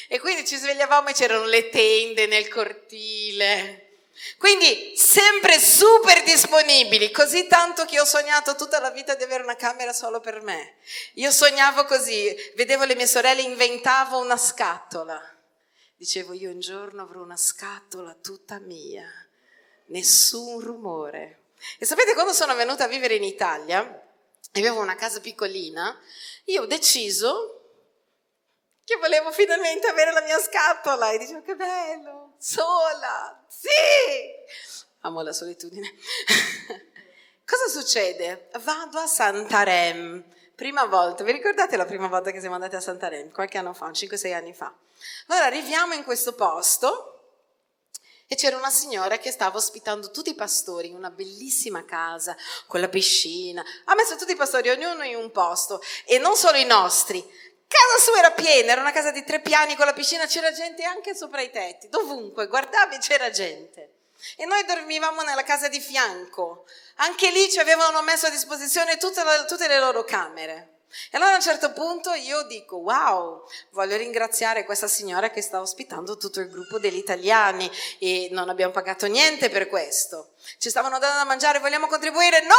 E 0.06 0.20
quindi 0.20 0.46
ci 0.46 0.54
svegliavamo 0.54 1.08
e 1.08 1.12
c'erano 1.12 1.46
le 1.46 1.68
tende 1.68 2.26
nel 2.26 2.46
cortile 2.46 3.79
quindi 4.38 4.94
sempre 4.96 5.58
super 5.58 6.22
disponibili, 6.22 7.10
così 7.10 7.46
tanto 7.46 7.84
che 7.84 8.00
ho 8.00 8.04
sognato 8.04 8.54
tutta 8.54 8.80
la 8.80 8.90
vita 8.90 9.14
di 9.14 9.22
avere 9.22 9.42
una 9.42 9.56
camera 9.56 9.92
solo 9.92 10.20
per 10.20 10.42
me. 10.42 10.76
Io 11.14 11.30
sognavo 11.30 11.84
così, 11.84 12.34
vedevo 12.56 12.84
le 12.84 12.94
mie 12.94 13.06
sorelle, 13.06 13.42
inventavo 13.42 14.18
una 14.18 14.36
scatola. 14.36 15.20
Dicevo 15.96 16.32
io 16.32 16.50
un 16.50 16.60
giorno 16.60 17.02
avrò 17.02 17.20
una 17.22 17.36
scatola 17.36 18.14
tutta 18.14 18.58
mia, 18.58 19.06
nessun 19.86 20.60
rumore. 20.60 21.42
E 21.78 21.84
sapete 21.84 22.14
quando 22.14 22.32
sono 22.32 22.54
venuta 22.54 22.84
a 22.84 22.88
vivere 22.88 23.14
in 23.14 23.24
Italia, 23.24 24.02
avevo 24.52 24.80
una 24.80 24.96
casa 24.96 25.20
piccolina, 25.20 25.98
io 26.44 26.62
ho 26.62 26.66
deciso 26.66 27.56
che 28.84 28.96
volevo 28.96 29.30
finalmente 29.30 29.86
avere 29.86 30.12
la 30.12 30.22
mia 30.22 30.38
scatola 30.38 31.10
e 31.10 31.18
dicevo 31.18 31.42
che 31.42 31.54
bello, 31.54 32.29
sola, 32.40 33.44
sì, 33.48 33.68
amo 35.00 35.20
la 35.20 35.32
solitudine. 35.32 35.86
Cosa 37.44 37.68
succede? 37.68 38.48
Vado 38.62 38.98
a 38.98 39.06
Santarem, 39.06 40.24
prima 40.54 40.86
volta, 40.86 41.22
vi 41.22 41.32
ricordate 41.32 41.76
la 41.76 41.84
prima 41.84 42.08
volta 42.08 42.30
che 42.30 42.40
siamo 42.40 42.54
andati 42.54 42.76
a 42.76 42.80
Santarem? 42.80 43.30
Qualche 43.30 43.58
anno 43.58 43.74
fa, 43.74 43.90
5-6 43.90 44.32
anni 44.32 44.54
fa. 44.54 44.74
Allora 45.26 45.44
arriviamo 45.46 45.92
in 45.92 46.02
questo 46.02 46.32
posto 46.32 47.10
e 48.26 48.36
c'era 48.36 48.56
una 48.56 48.70
signora 48.70 49.18
che 49.18 49.32
stava 49.32 49.58
ospitando 49.58 50.10
tutti 50.10 50.30
i 50.30 50.34
pastori 50.34 50.88
in 50.88 50.94
una 50.94 51.10
bellissima 51.10 51.84
casa 51.84 52.34
con 52.66 52.80
la 52.80 52.88
piscina. 52.88 53.62
Ha 53.84 53.94
messo 53.94 54.16
tutti 54.16 54.32
i 54.32 54.36
pastori, 54.36 54.70
ognuno 54.70 55.02
in 55.02 55.16
un 55.16 55.30
posto 55.30 55.82
e 56.06 56.16
non 56.16 56.36
solo 56.36 56.56
i 56.56 56.64
nostri, 56.64 57.22
Casa 57.70 58.02
sua 58.02 58.18
era 58.18 58.32
piena, 58.32 58.72
era 58.72 58.80
una 58.80 58.90
casa 58.90 59.12
di 59.12 59.22
tre 59.22 59.38
piani 59.40 59.76
con 59.76 59.86
la 59.86 59.92
piscina, 59.92 60.26
c'era 60.26 60.50
gente 60.50 60.82
anche 60.82 61.14
sopra 61.14 61.40
i 61.40 61.52
tetti, 61.52 61.88
dovunque, 61.88 62.48
guardavi 62.48 62.98
c'era 62.98 63.30
gente. 63.30 63.92
E 64.36 64.44
noi 64.44 64.64
dormivamo 64.64 65.22
nella 65.22 65.44
casa 65.44 65.68
di 65.68 65.78
fianco. 65.78 66.64
Anche 66.96 67.30
lì 67.30 67.48
ci 67.48 67.60
avevano 67.60 68.02
messo 68.02 68.26
a 68.26 68.30
disposizione 68.30 68.96
tutte 68.96 69.22
le, 69.22 69.44
tutte 69.46 69.68
le 69.68 69.78
loro 69.78 70.02
camere. 70.02 70.78
E 71.12 71.16
allora 71.16 71.34
a 71.34 71.36
un 71.36 71.42
certo 71.42 71.72
punto 71.72 72.12
io 72.12 72.42
dico, 72.42 72.78
wow, 72.78 73.48
voglio 73.70 73.96
ringraziare 73.96 74.64
questa 74.64 74.88
signora 74.88 75.30
che 75.30 75.40
sta 75.40 75.60
ospitando 75.60 76.16
tutto 76.16 76.40
il 76.40 76.50
gruppo 76.50 76.80
degli 76.80 76.96
italiani 76.96 77.70
e 78.00 78.30
non 78.32 78.48
abbiamo 78.48 78.72
pagato 78.72 79.06
niente 79.06 79.48
per 79.48 79.68
questo. 79.68 80.32
Ci 80.58 80.70
stavano 80.70 80.98
dando 80.98 81.18
da 81.18 81.24
mangiare, 81.24 81.60
vogliamo 81.60 81.86
contribuire? 81.86 82.42
No! 82.42 82.56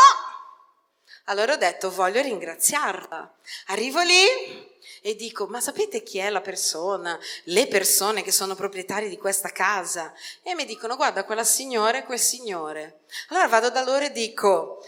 Allora 1.26 1.52
ho 1.52 1.58
detto, 1.58 1.92
voglio 1.92 2.22
ringraziarla. 2.22 3.34
Arrivo 3.68 4.00
lì 4.00 4.70
e 5.04 5.16
dico, 5.16 5.48
ma 5.48 5.60
sapete 5.60 6.04
chi 6.04 6.20
è 6.20 6.30
la 6.30 6.42
persona, 6.42 7.20
le 7.46 7.68
persone 7.68 8.22
che 8.22 8.32
sono 8.32 8.54
proprietari 8.54 9.10
di 9.10 9.18
questa 9.18 9.50
casa? 9.50 10.14
E 10.44 10.54
mi 10.54 10.64
dicono, 10.64 10.96
guarda, 10.96 11.26
quella 11.26 11.44
signora 11.44 11.98
e 11.98 12.04
quel 12.04 12.20
signore. 12.20 13.00
Allora 13.30 13.48
vado 13.48 13.72
da 13.72 13.84
loro 13.84 14.06
e 14.06 14.12
dico, 14.12 14.86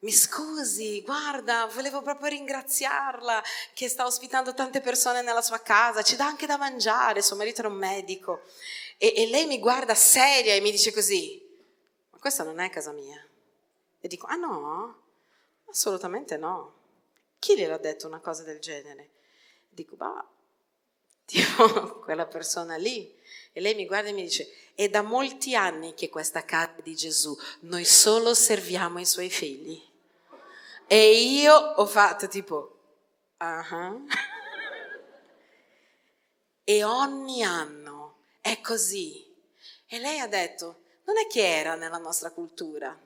mi 0.00 0.10
scusi, 0.10 1.02
guarda, 1.02 1.66
volevo 1.72 2.02
proprio 2.02 2.30
ringraziarla 2.30 3.42
che 3.74 3.88
sta 3.88 4.04
ospitando 4.04 4.54
tante 4.54 4.80
persone 4.80 5.22
nella 5.22 5.40
sua 5.40 5.60
casa, 5.60 6.02
ci 6.02 6.16
dà 6.16 6.26
anche 6.26 6.46
da 6.46 6.56
mangiare, 6.56 7.22
suo 7.22 7.36
marito 7.36 7.60
era 7.60 7.68
un 7.68 7.76
medico. 7.76 8.42
E, 8.98 9.14
e 9.16 9.26
lei 9.28 9.46
mi 9.46 9.60
guarda 9.60 9.94
seria 9.94 10.52
e 10.52 10.60
mi 10.60 10.72
dice 10.72 10.92
così, 10.92 11.40
ma 12.10 12.18
questa 12.18 12.42
non 12.42 12.58
è 12.58 12.68
casa 12.70 12.90
mia. 12.90 13.24
E 14.00 14.08
dico, 14.08 14.26
ah 14.26 14.34
no? 14.34 15.02
Assolutamente 15.70 16.36
no. 16.36 16.74
Chi 17.38 17.56
gliel'ha 17.56 17.78
detto 17.78 18.08
una 18.08 18.18
cosa 18.18 18.42
del 18.42 18.58
genere? 18.58 19.10
Dico, 19.74 19.96
ma 19.98 20.24
tipo 21.26 22.00
quella 22.00 22.26
persona 22.26 22.76
lì. 22.76 23.12
E 23.52 23.60
lei 23.60 23.74
mi 23.74 23.86
guarda 23.86 24.08
e 24.08 24.12
mi 24.12 24.22
dice, 24.22 24.50
è 24.74 24.88
da 24.88 25.02
molti 25.02 25.54
anni 25.54 25.94
che 25.94 26.08
questa 26.08 26.44
casa 26.44 26.74
di 26.82 26.94
Gesù, 26.94 27.36
noi 27.60 27.84
solo 27.84 28.34
serviamo 28.34 28.98
i 28.98 29.06
suoi 29.06 29.30
figli. 29.30 29.80
E 30.86 31.20
io 31.20 31.54
ho 31.54 31.86
fatto 31.86 32.28
tipo, 32.28 32.78
uh-huh. 33.38 34.06
e 36.64 36.84
ogni 36.84 37.42
anno 37.42 38.16
è 38.40 38.60
così. 38.60 39.22
E 39.86 39.98
lei 39.98 40.18
ha 40.18 40.26
detto, 40.26 40.82
non 41.04 41.18
è 41.18 41.26
che 41.26 41.46
era 41.46 41.74
nella 41.74 41.98
nostra 41.98 42.30
cultura. 42.30 42.98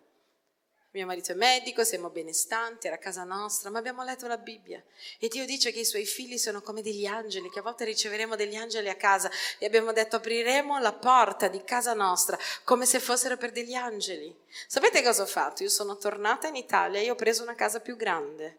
Mio 0.98 1.06
marito 1.06 1.30
è 1.30 1.36
medico, 1.36 1.84
siamo 1.84 2.10
benestanti, 2.10 2.88
era 2.88 2.98
casa 2.98 3.22
nostra, 3.22 3.70
ma 3.70 3.78
abbiamo 3.78 4.02
letto 4.02 4.26
la 4.26 4.36
Bibbia 4.36 4.82
e 5.20 5.28
Dio 5.28 5.46
dice 5.46 5.70
che 5.70 5.78
i 5.78 5.84
suoi 5.84 6.04
figli 6.04 6.38
sono 6.38 6.60
come 6.60 6.82
degli 6.82 7.06
angeli, 7.06 7.50
che 7.50 7.60
a 7.60 7.62
volte 7.62 7.84
riceveremo 7.84 8.34
degli 8.34 8.56
angeli 8.56 8.88
a 8.88 8.96
casa 8.96 9.30
e 9.60 9.66
abbiamo 9.66 9.92
detto 9.92 10.16
apriremo 10.16 10.80
la 10.80 10.92
porta 10.92 11.46
di 11.46 11.62
casa 11.62 11.94
nostra 11.94 12.36
come 12.64 12.84
se 12.84 12.98
fossero 12.98 13.36
per 13.36 13.52
degli 13.52 13.74
angeli. 13.74 14.36
Sapete 14.66 15.00
cosa 15.00 15.22
ho 15.22 15.26
fatto? 15.26 15.62
Io 15.62 15.68
sono 15.68 15.96
tornata 15.96 16.48
in 16.48 16.56
Italia 16.56 16.98
e 16.98 17.12
ho 17.12 17.14
preso 17.14 17.44
una 17.44 17.54
casa 17.54 17.78
più 17.78 17.94
grande, 17.94 18.58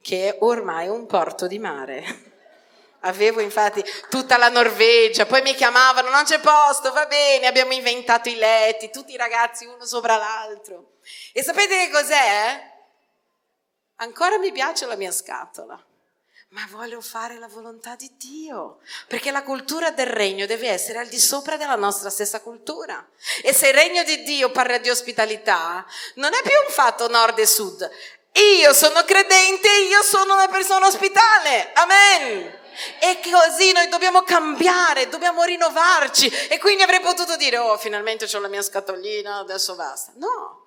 che 0.00 0.28
è 0.28 0.36
ormai 0.42 0.86
un 0.86 1.06
porto 1.06 1.48
di 1.48 1.58
mare. 1.58 2.04
Avevo 3.00 3.40
infatti 3.40 3.82
tutta 4.08 4.36
la 4.36 4.48
Norvegia, 4.48 5.26
poi 5.26 5.42
mi 5.42 5.54
chiamavano, 5.56 6.08
non 6.08 6.22
c'è 6.22 6.38
posto, 6.38 6.92
va 6.92 7.06
bene, 7.06 7.48
abbiamo 7.48 7.72
inventato 7.72 8.28
i 8.28 8.36
letti, 8.36 8.90
tutti 8.90 9.12
i 9.12 9.16
ragazzi 9.16 9.64
uno 9.64 9.84
sopra 9.84 10.16
l'altro. 10.16 10.89
E 11.32 11.42
sapete 11.42 11.86
che 11.86 11.90
cos'è? 11.90 12.68
Ancora 13.96 14.38
mi 14.38 14.50
piace 14.50 14.86
la 14.86 14.96
mia 14.96 15.12
scatola, 15.12 15.78
ma 16.50 16.66
voglio 16.70 17.00
fare 17.00 17.38
la 17.38 17.48
volontà 17.48 17.96
di 17.96 18.10
Dio, 18.16 18.78
perché 19.06 19.30
la 19.30 19.42
cultura 19.42 19.90
del 19.90 20.06
regno 20.06 20.46
deve 20.46 20.68
essere 20.68 20.98
al 20.98 21.08
di 21.08 21.18
sopra 21.18 21.56
della 21.56 21.76
nostra 21.76 22.08
stessa 22.10 22.40
cultura. 22.40 23.06
E 23.42 23.52
se 23.52 23.68
il 23.68 23.74
regno 23.74 24.02
di 24.02 24.22
Dio 24.22 24.50
parla 24.50 24.78
di 24.78 24.88
ospitalità, 24.88 25.84
non 26.14 26.32
è 26.32 26.40
più 26.42 26.58
un 26.66 26.72
fatto 26.72 27.08
nord 27.08 27.38
e 27.38 27.46
sud. 27.46 27.90
Io 28.32 28.72
sono 28.72 29.04
credente, 29.04 29.68
io 29.68 30.02
sono 30.02 30.34
una 30.34 30.48
persona 30.48 30.86
ospitale. 30.86 31.72
Amen. 31.74 32.58
E 33.00 33.20
così 33.22 33.72
noi 33.72 33.88
dobbiamo 33.88 34.22
cambiare, 34.22 35.08
dobbiamo 35.08 35.42
rinnovarci. 35.42 36.28
E 36.48 36.58
quindi 36.58 36.82
avrei 36.82 37.00
potuto 37.00 37.36
dire, 37.36 37.58
oh, 37.58 37.76
finalmente 37.76 38.24
ho 38.34 38.40
la 38.40 38.48
mia 38.48 38.62
scatolina, 38.62 39.38
adesso 39.38 39.74
basta. 39.74 40.12
No, 40.16 40.59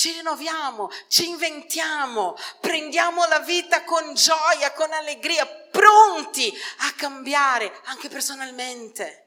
ci 0.00 0.12
rinnoviamo, 0.12 0.88
ci 1.08 1.28
inventiamo, 1.28 2.34
prendiamo 2.58 3.26
la 3.26 3.40
vita 3.40 3.84
con 3.84 4.14
gioia, 4.14 4.72
con 4.72 4.90
allegria, 4.90 5.44
pronti 5.46 6.50
a 6.78 6.94
cambiare 6.96 7.70
anche 7.84 8.08
personalmente. 8.08 9.26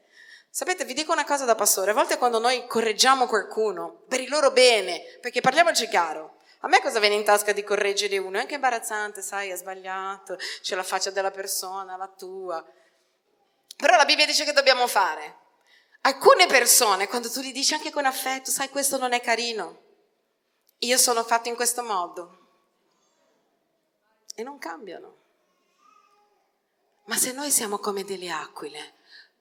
Sapete, 0.49 0.83
vi 0.83 0.95
dico 0.95 1.11
una 1.11 1.25
cosa 1.25 1.45
da 1.45 1.53
pastore, 1.53 1.91
a 1.91 1.93
volte 1.93 2.17
quando 2.17 2.39
noi 2.39 2.65
correggiamo 2.65 3.27
qualcuno 3.27 4.01
per 4.07 4.19
il 4.19 4.29
loro 4.29 4.49
bene, 4.49 5.03
perché 5.21 5.41
parliamoci 5.41 5.87
chiaro, 5.87 6.37
a 6.61 6.67
me 6.67 6.81
cosa 6.81 6.97
viene 6.97 7.15
in 7.15 7.23
tasca 7.23 7.51
di 7.51 7.63
correggere 7.63 8.17
uno? 8.17 8.37
È 8.37 8.41
anche 8.41 8.55
imbarazzante, 8.55 9.21
sai, 9.21 9.51
ha 9.51 9.55
sbagliato, 9.55 10.39
c'è 10.63 10.73
la 10.73 10.81
faccia 10.81 11.11
della 11.11 11.29
persona, 11.29 11.97
la 11.97 12.07
tua. 12.07 12.65
Però 13.77 13.95
la 13.95 14.05
Bibbia 14.05 14.25
dice 14.25 14.43
che 14.43 14.53
dobbiamo 14.53 14.87
fare. 14.87 15.37
Alcune 16.01 16.47
persone, 16.47 17.07
quando 17.07 17.29
tu 17.29 17.41
gli 17.41 17.51
dici 17.51 17.75
anche 17.75 17.91
con 17.91 18.05
affetto, 18.05 18.49
sai, 18.49 18.69
questo 18.69 18.97
non 18.97 19.13
è 19.13 19.21
carino, 19.21 19.82
io 20.85 20.97
sono 20.97 21.23
fatto 21.23 21.49
in 21.49 21.55
questo 21.55 21.83
modo, 21.83 22.39
e 24.35 24.43
non 24.43 24.57
cambiano. 24.57 25.21
Ma 27.05 27.17
se 27.17 27.31
noi 27.33 27.51
siamo 27.51 27.79
come 27.79 28.03
delle 28.03 28.29
aquile, 28.29 28.93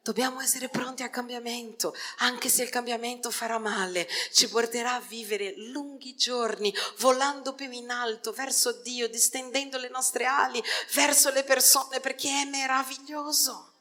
Dobbiamo 0.02 0.40
essere 0.40 0.68
pronti 0.68 1.04
al 1.04 1.10
cambiamento, 1.10 1.94
anche 2.18 2.48
se 2.48 2.64
il 2.64 2.70
cambiamento 2.70 3.30
farà 3.30 3.58
male, 3.58 4.08
ci 4.32 4.48
porterà 4.48 4.94
a 4.94 5.00
vivere 5.00 5.54
lunghi 5.56 6.16
giorni, 6.16 6.74
volando 6.98 7.54
più 7.54 7.70
in 7.70 7.88
alto 7.88 8.32
verso 8.32 8.72
Dio, 8.72 9.08
distendendo 9.08 9.78
le 9.78 9.88
nostre 9.90 10.24
ali 10.24 10.60
verso 10.94 11.30
le 11.30 11.44
persone, 11.44 12.00
perché 12.00 12.28
è 12.28 12.44
meraviglioso. 12.46 13.71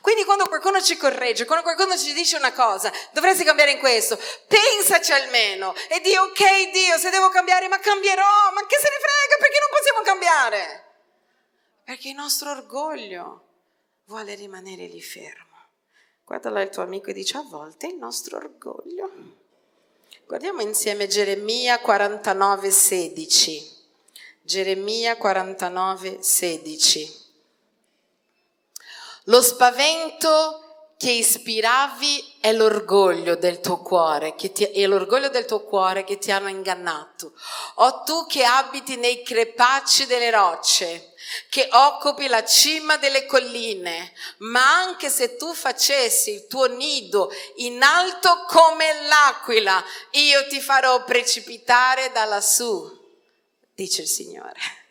Quindi 0.00 0.24
quando 0.24 0.46
qualcuno 0.46 0.80
ci 0.82 0.96
corregge, 0.96 1.44
quando 1.44 1.64
qualcuno 1.64 1.96
ci 1.96 2.12
dice 2.12 2.36
una 2.36 2.52
cosa, 2.52 2.92
dovresti 3.12 3.44
cambiare 3.44 3.72
in 3.72 3.78
questo, 3.78 4.18
pensaci 4.46 5.12
almeno 5.12 5.74
e 5.88 6.00
di 6.00 6.14
ok 6.14 6.70
Dio, 6.70 6.98
se 6.98 7.10
devo 7.10 7.30
cambiare, 7.30 7.68
ma 7.68 7.78
cambierò, 7.78 8.52
ma 8.52 8.66
che 8.66 8.76
se 8.76 8.88
ne 8.90 8.98
frega, 8.98 9.36
perché 9.38 9.58
non 9.58 9.68
possiamo 9.70 10.02
cambiare? 10.02 10.84
Perché 11.84 12.08
il 12.08 12.14
nostro 12.14 12.50
orgoglio 12.50 13.44
vuole 14.04 14.34
rimanere 14.34 14.86
lì 14.86 15.00
fermo. 15.00 15.46
Guardala 16.24 16.60
il 16.60 16.68
tuo 16.68 16.82
amico 16.82 17.08
e 17.08 17.14
dice 17.14 17.38
a 17.38 17.42
volte 17.42 17.86
il 17.86 17.96
nostro 17.96 18.36
orgoglio. 18.36 19.10
Guardiamo 20.26 20.60
insieme 20.60 21.06
Geremia 21.06 21.80
49, 21.80 22.70
16. 22.70 23.76
Geremia 24.42 25.16
49, 25.16 26.22
16. 26.22 27.17
Lo 29.28 29.42
spavento 29.42 30.94
che 30.96 31.10
ispiravi 31.10 32.38
è 32.40 32.52
l'orgoglio 32.52 33.36
del 33.36 33.60
tuo 33.60 33.78
cuore, 33.82 34.34
che 34.34 34.52
ti, 34.52 34.64
è 34.64 34.86
l'orgoglio 34.86 35.28
del 35.28 35.44
tuo 35.44 35.64
cuore 35.64 36.02
che 36.02 36.16
ti 36.16 36.32
hanno 36.32 36.48
ingannato. 36.48 37.34
O 37.76 38.02
tu 38.04 38.26
che 38.26 38.42
abiti 38.44 38.96
nei 38.96 39.22
crepacci 39.22 40.06
delle 40.06 40.30
rocce, 40.30 41.12
che 41.50 41.68
occupi 41.70 42.26
la 42.26 42.42
cima 42.42 42.96
delle 42.96 43.26
colline, 43.26 44.12
ma 44.38 44.80
anche 44.80 45.10
se 45.10 45.36
tu 45.36 45.52
facessi 45.52 46.30
il 46.32 46.46
tuo 46.46 46.64
nido 46.64 47.30
in 47.56 47.82
alto 47.82 48.44
come 48.48 49.06
l'aquila, 49.06 49.84
io 50.12 50.46
ti 50.46 50.58
farò 50.58 51.04
precipitare 51.04 52.10
da 52.12 52.24
lassù, 52.24 52.90
dice 53.74 54.02
il 54.02 54.08
Signore. 54.08 54.87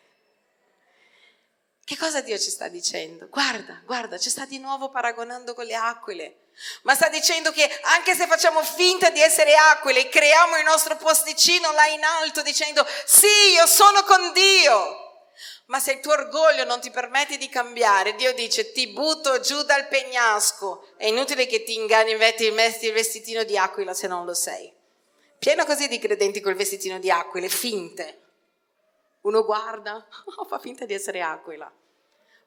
Che 1.88 1.96
cosa 1.96 2.20
Dio 2.20 2.38
ci 2.38 2.50
sta 2.50 2.68
dicendo? 2.68 3.28
Guarda, 3.30 3.80
guarda, 3.86 4.18
ci 4.18 4.28
sta 4.28 4.44
di 4.44 4.58
nuovo 4.58 4.90
paragonando 4.90 5.54
con 5.54 5.64
le 5.64 5.74
aquile. 5.74 6.40
Ma 6.82 6.94
sta 6.94 7.08
dicendo 7.08 7.50
che 7.50 7.66
anche 7.84 8.14
se 8.14 8.26
facciamo 8.26 8.62
finta 8.62 9.08
di 9.08 9.22
essere 9.22 9.54
aquile, 9.54 10.10
creiamo 10.10 10.58
il 10.58 10.64
nostro 10.64 10.98
posticino 10.98 11.72
là 11.72 11.86
in 11.86 12.04
alto 12.04 12.42
dicendo 12.42 12.86
sì, 13.06 13.54
io 13.54 13.64
sono 13.64 14.02
con 14.02 14.34
Dio. 14.34 15.30
Ma 15.68 15.80
se 15.80 15.92
il 15.92 16.00
tuo 16.00 16.12
orgoglio 16.12 16.64
non 16.64 16.78
ti 16.78 16.90
permette 16.90 17.38
di 17.38 17.48
cambiare, 17.48 18.16
Dio 18.16 18.34
dice 18.34 18.70
ti 18.72 18.88
butto 18.88 19.40
giù 19.40 19.62
dal 19.62 19.88
pegnasco. 19.88 20.88
È 20.98 21.06
inutile 21.06 21.46
che 21.46 21.64
ti 21.64 21.72
inganni 21.72 22.12
e 22.12 22.50
metti 22.52 22.84
il 22.84 22.92
vestitino 22.92 23.44
di 23.44 23.56
aquila 23.56 23.94
se 23.94 24.06
non 24.08 24.26
lo 24.26 24.34
sei. 24.34 24.70
Pieno 25.38 25.64
così 25.64 25.88
di 25.88 25.98
credenti 25.98 26.42
col 26.42 26.54
vestitino 26.54 26.98
di 26.98 27.10
aquile, 27.10 27.48
finte. 27.48 28.27
Uno 29.22 29.44
guarda, 29.44 30.06
oh, 30.36 30.44
fa 30.44 30.58
finta 30.58 30.84
di 30.84 30.94
essere 30.94 31.20
aquila. 31.20 31.70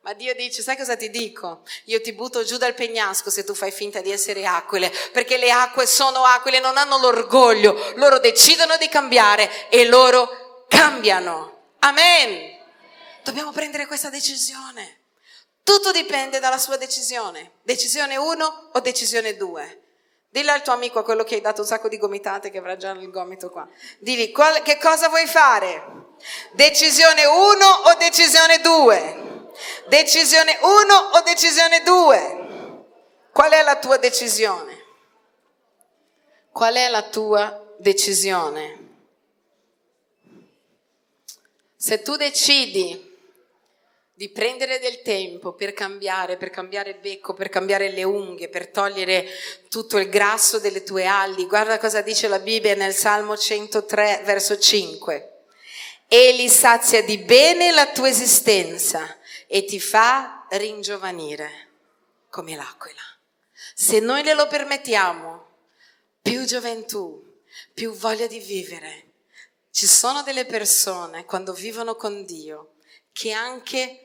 Ma 0.04 0.14
Dio 0.14 0.34
dice, 0.34 0.64
sai 0.64 0.76
cosa 0.76 0.96
ti 0.96 1.12
dico? 1.12 1.62
Io 1.86 2.02
ti 2.02 2.14
butto 2.14 2.44
giù 2.44 2.58
dal 2.58 2.74
pegnasco 2.74 3.30
se 3.30 3.44
tu 3.44 3.54
fai 3.54 3.72
finta 3.72 4.02
di 4.02 4.12
essere 4.12 4.46
aquile, 4.48 4.92
perché 5.12 5.38
le 5.38 5.52
acque 5.52 5.86
sono 5.86 6.24
aquile, 6.24 6.60
non 6.60 6.76
hanno 6.78 6.98
l'orgoglio, 6.98 7.94
loro 7.96 8.18
decidono 8.18 8.78
di 8.78 8.90
cambiare 8.90 9.70
e 9.70 9.86
loro 9.86 10.66
cambiano. 10.68 11.76
Amen. 11.80 12.58
Dobbiamo 13.24 13.52
prendere 13.52 13.86
questa 13.86 14.10
decisione. 14.10 15.02
Tutto 15.62 15.92
dipende 15.92 16.40
dalla 16.40 16.58
sua 16.58 16.78
decisione. 16.78 17.52
Decisione 17.62 18.18
1 18.18 18.70
o 18.74 18.80
decisione 18.80 19.38
2. 19.38 19.81
Dillo 20.32 20.54
al 20.54 20.64
tuo 20.64 20.72
amico, 20.72 21.04
quello 21.04 21.26
che 21.26 21.36
hai 21.36 21.42
dato 21.42 21.60
un 21.60 21.68
sacco 21.68 21.90
di 21.90 21.98
gomitate, 21.98 22.52
che 22.52 22.58
avrà 22.58 22.78
già 22.78 22.92
il 22.92 23.12
gomito 23.12 23.50
qua. 23.50 23.68
Digli, 24.00 24.32
qual, 24.32 24.62
che 24.62 24.78
cosa 24.78 25.10
vuoi 25.10 25.28
fare? 25.28 25.84
Decisione 26.54 27.26
1 27.26 27.36
o 27.36 27.94
decisione 27.96 28.62
2? 28.62 29.50
Decisione 29.88 30.58
1 30.62 30.94
o 31.18 31.22
decisione 31.24 31.84
2? 31.84 32.86
Qual 33.34 33.52
è 33.52 33.62
la 33.62 33.76
tua 33.76 33.98
decisione? 33.98 34.86
Qual 36.54 36.76
è 36.76 36.88
la 36.88 37.04
tua 37.04 37.76
decisione? 37.78 38.80
Se 41.76 42.02
tu 42.02 42.16
decidi 42.16 43.11
di 44.22 44.30
prendere 44.30 44.78
del 44.78 45.02
tempo 45.02 45.54
per 45.54 45.74
cambiare, 45.74 46.38
per 46.38 46.52
cambiare 46.52 46.94
becco, 46.94 47.34
per 47.34 47.50
cambiare 47.50 47.90
le 47.90 48.04
unghie, 48.04 48.50
per 48.50 48.68
togliere 48.68 49.26
tutto 49.68 49.98
il 49.98 50.10
grasso 50.10 50.60
delle 50.60 50.84
tue 50.84 51.08
ali. 51.08 51.48
Guarda 51.48 51.80
cosa 51.80 52.02
dice 52.02 52.28
la 52.28 52.38
Bibbia 52.38 52.76
nel 52.76 52.94
Salmo 52.94 53.36
103, 53.36 54.22
verso 54.24 54.60
5. 54.60 55.46
Egli 56.08 56.48
sazia 56.50 57.02
di 57.02 57.18
bene 57.18 57.72
la 57.72 57.88
tua 57.88 58.10
esistenza 58.10 59.18
e 59.48 59.66
ti 59.66 59.80
fa 59.80 60.46
ringiovanire 60.52 61.70
come 62.30 62.56
l'aquila. 62.56 63.02
Se 63.74 64.00
noi 64.00 64.22
glielo 64.24 64.46
permettiamo, 64.46 65.48
più 66.22 66.46
gioventù, 66.46 67.42
più 67.74 67.92
voglia 67.94 68.28
di 68.28 68.38
vivere. 68.38 69.14
Ci 69.72 69.88
sono 69.88 70.22
delle 70.22 70.46
persone 70.46 71.26
quando 71.26 71.54
vivono 71.54 71.96
con 71.96 72.24
Dio 72.24 72.74
che 73.12 73.32
anche 73.32 74.01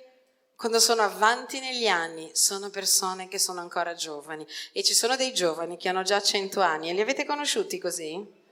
quando 0.56 0.80
sono 0.80 1.02
avanti 1.02 1.60
negli 1.60 1.86
anni 1.86 2.30
sono 2.32 2.70
persone 2.70 3.28
che 3.28 3.38
sono 3.38 3.60
ancora 3.60 3.94
giovani 3.94 4.46
e 4.72 4.82
ci 4.82 4.94
sono 4.94 5.14
dei 5.14 5.34
giovani 5.34 5.76
che 5.76 5.90
hanno 5.90 6.02
già 6.02 6.20
100 6.20 6.60
anni 6.60 6.88
e 6.88 6.94
li 6.94 7.02
avete 7.02 7.26
conosciuti 7.26 7.78
così? 7.78 8.44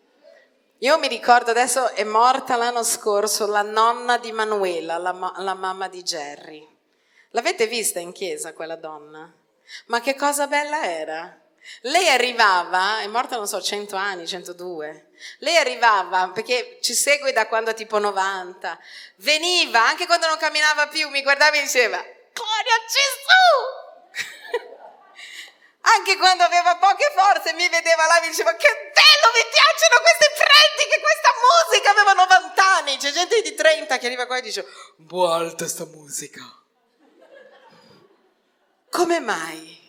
Io 0.78 0.98
mi 0.98 1.08
ricordo 1.08 1.50
adesso 1.50 1.92
è 1.92 2.04
morta 2.04 2.56
l'anno 2.56 2.82
scorso 2.82 3.46
la 3.46 3.62
nonna 3.62 4.18
di 4.18 4.32
Manuela, 4.32 4.98
la, 4.98 5.32
la 5.38 5.54
mamma 5.54 5.88
di 5.88 6.02
Jerry. 6.02 6.68
L'avete 7.30 7.66
vista 7.66 8.00
in 8.00 8.12
chiesa 8.12 8.52
quella 8.52 8.76
donna? 8.76 9.32
Ma 9.86 10.00
che 10.00 10.14
cosa 10.14 10.46
bella 10.46 10.84
era! 10.84 11.40
Lei 11.82 12.08
arrivava, 12.08 13.00
è 13.00 13.06
morta 13.06 13.36
non 13.36 13.46
so 13.46 13.60
100 13.60 13.96
anni, 13.96 14.26
102. 14.26 15.10
Lei 15.38 15.56
arrivava 15.56 16.28
perché 16.28 16.78
ci 16.82 16.94
segue 16.94 17.32
da 17.32 17.46
quando 17.46 17.70
ha 17.70 17.74
tipo 17.74 17.98
90. 17.98 18.78
Veniva, 19.16 19.86
anche 19.86 20.06
quando 20.06 20.26
non 20.26 20.36
camminava 20.36 20.88
più, 20.88 21.08
mi 21.08 21.22
guardava 21.22 21.56
e 21.56 21.62
diceva, 21.62 21.96
Gloria 21.96 22.74
a 22.74 22.84
Gesù! 22.90 24.72
anche 25.96 26.16
quando 26.16 26.42
aveva 26.42 26.76
poche 26.76 27.12
forze 27.14 27.52
mi 27.52 27.68
vedeva 27.68 28.06
là 28.06 28.18
e 28.18 28.22
mi 28.22 28.28
diceva 28.28 28.54
che 28.54 28.68
bello, 28.68 29.28
mi 29.34 29.44
piacciono 29.50 30.00
queste 30.00 30.32
prediche, 30.34 31.00
questa 31.00 31.30
musica, 31.44 31.90
aveva 31.90 32.12
90 32.12 32.76
anni, 32.76 32.96
c'è 32.96 33.12
gente 33.12 33.40
di 33.42 33.54
30 33.54 33.98
che 33.98 34.06
arriva 34.06 34.26
qua 34.26 34.38
e 34.38 34.42
dice 34.42 34.66
po' 35.06 35.30
alta 35.30 35.68
sta 35.68 35.84
musica. 35.84 36.42
Come 38.90 39.20
mai? 39.20 39.83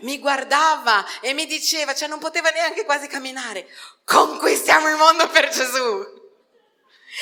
Mi 0.00 0.18
guardava 0.18 1.04
e 1.20 1.32
mi 1.32 1.46
diceva, 1.46 1.94
cioè 1.94 2.08
non 2.08 2.18
poteva 2.18 2.50
neanche 2.50 2.84
quasi 2.84 3.06
camminare, 3.06 3.66
conquistiamo 4.04 4.88
il 4.88 4.96
mondo 4.96 5.28
per 5.28 5.48
Gesù. 5.48 6.14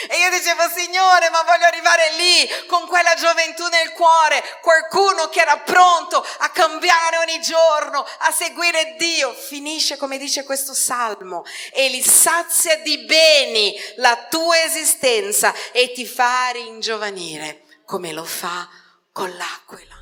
E 0.09 0.19
io 0.19 0.31
dicevo, 0.31 0.69
Signore, 0.75 1.31
ma 1.31 1.43
voglio 1.43 1.67
arrivare 1.67 2.15
lì 2.17 2.67
con 2.67 2.85
quella 2.89 3.15
gioventù 3.15 3.65
nel 3.69 3.93
cuore, 3.93 4.43
qualcuno 4.61 5.29
che 5.29 5.41
era 5.41 5.59
pronto 5.59 6.27
a 6.39 6.49
cambiare 6.49 7.19
ogni 7.19 7.41
giorno, 7.41 8.05
a 8.19 8.33
seguire 8.33 8.97
Dio. 8.99 9.33
Finisce 9.33 9.97
come 9.97 10.19
dice 10.19 10.43
questo 10.43 10.75
salmo, 10.75 11.45
e 11.73 11.89
li 11.91 12.03
sazia 12.03 12.79
di 12.79 13.05
beni 13.05 13.73
la 13.97 14.27
tua 14.29 14.61
esistenza 14.65 15.55
e 15.71 15.93
ti 15.93 16.07
fa 16.07 16.49
ringiovanire 16.49 17.63
come 17.85 18.13
lo 18.13 18.25
fa 18.25 18.69
con 19.13 19.33
l'aquila. 19.37 19.94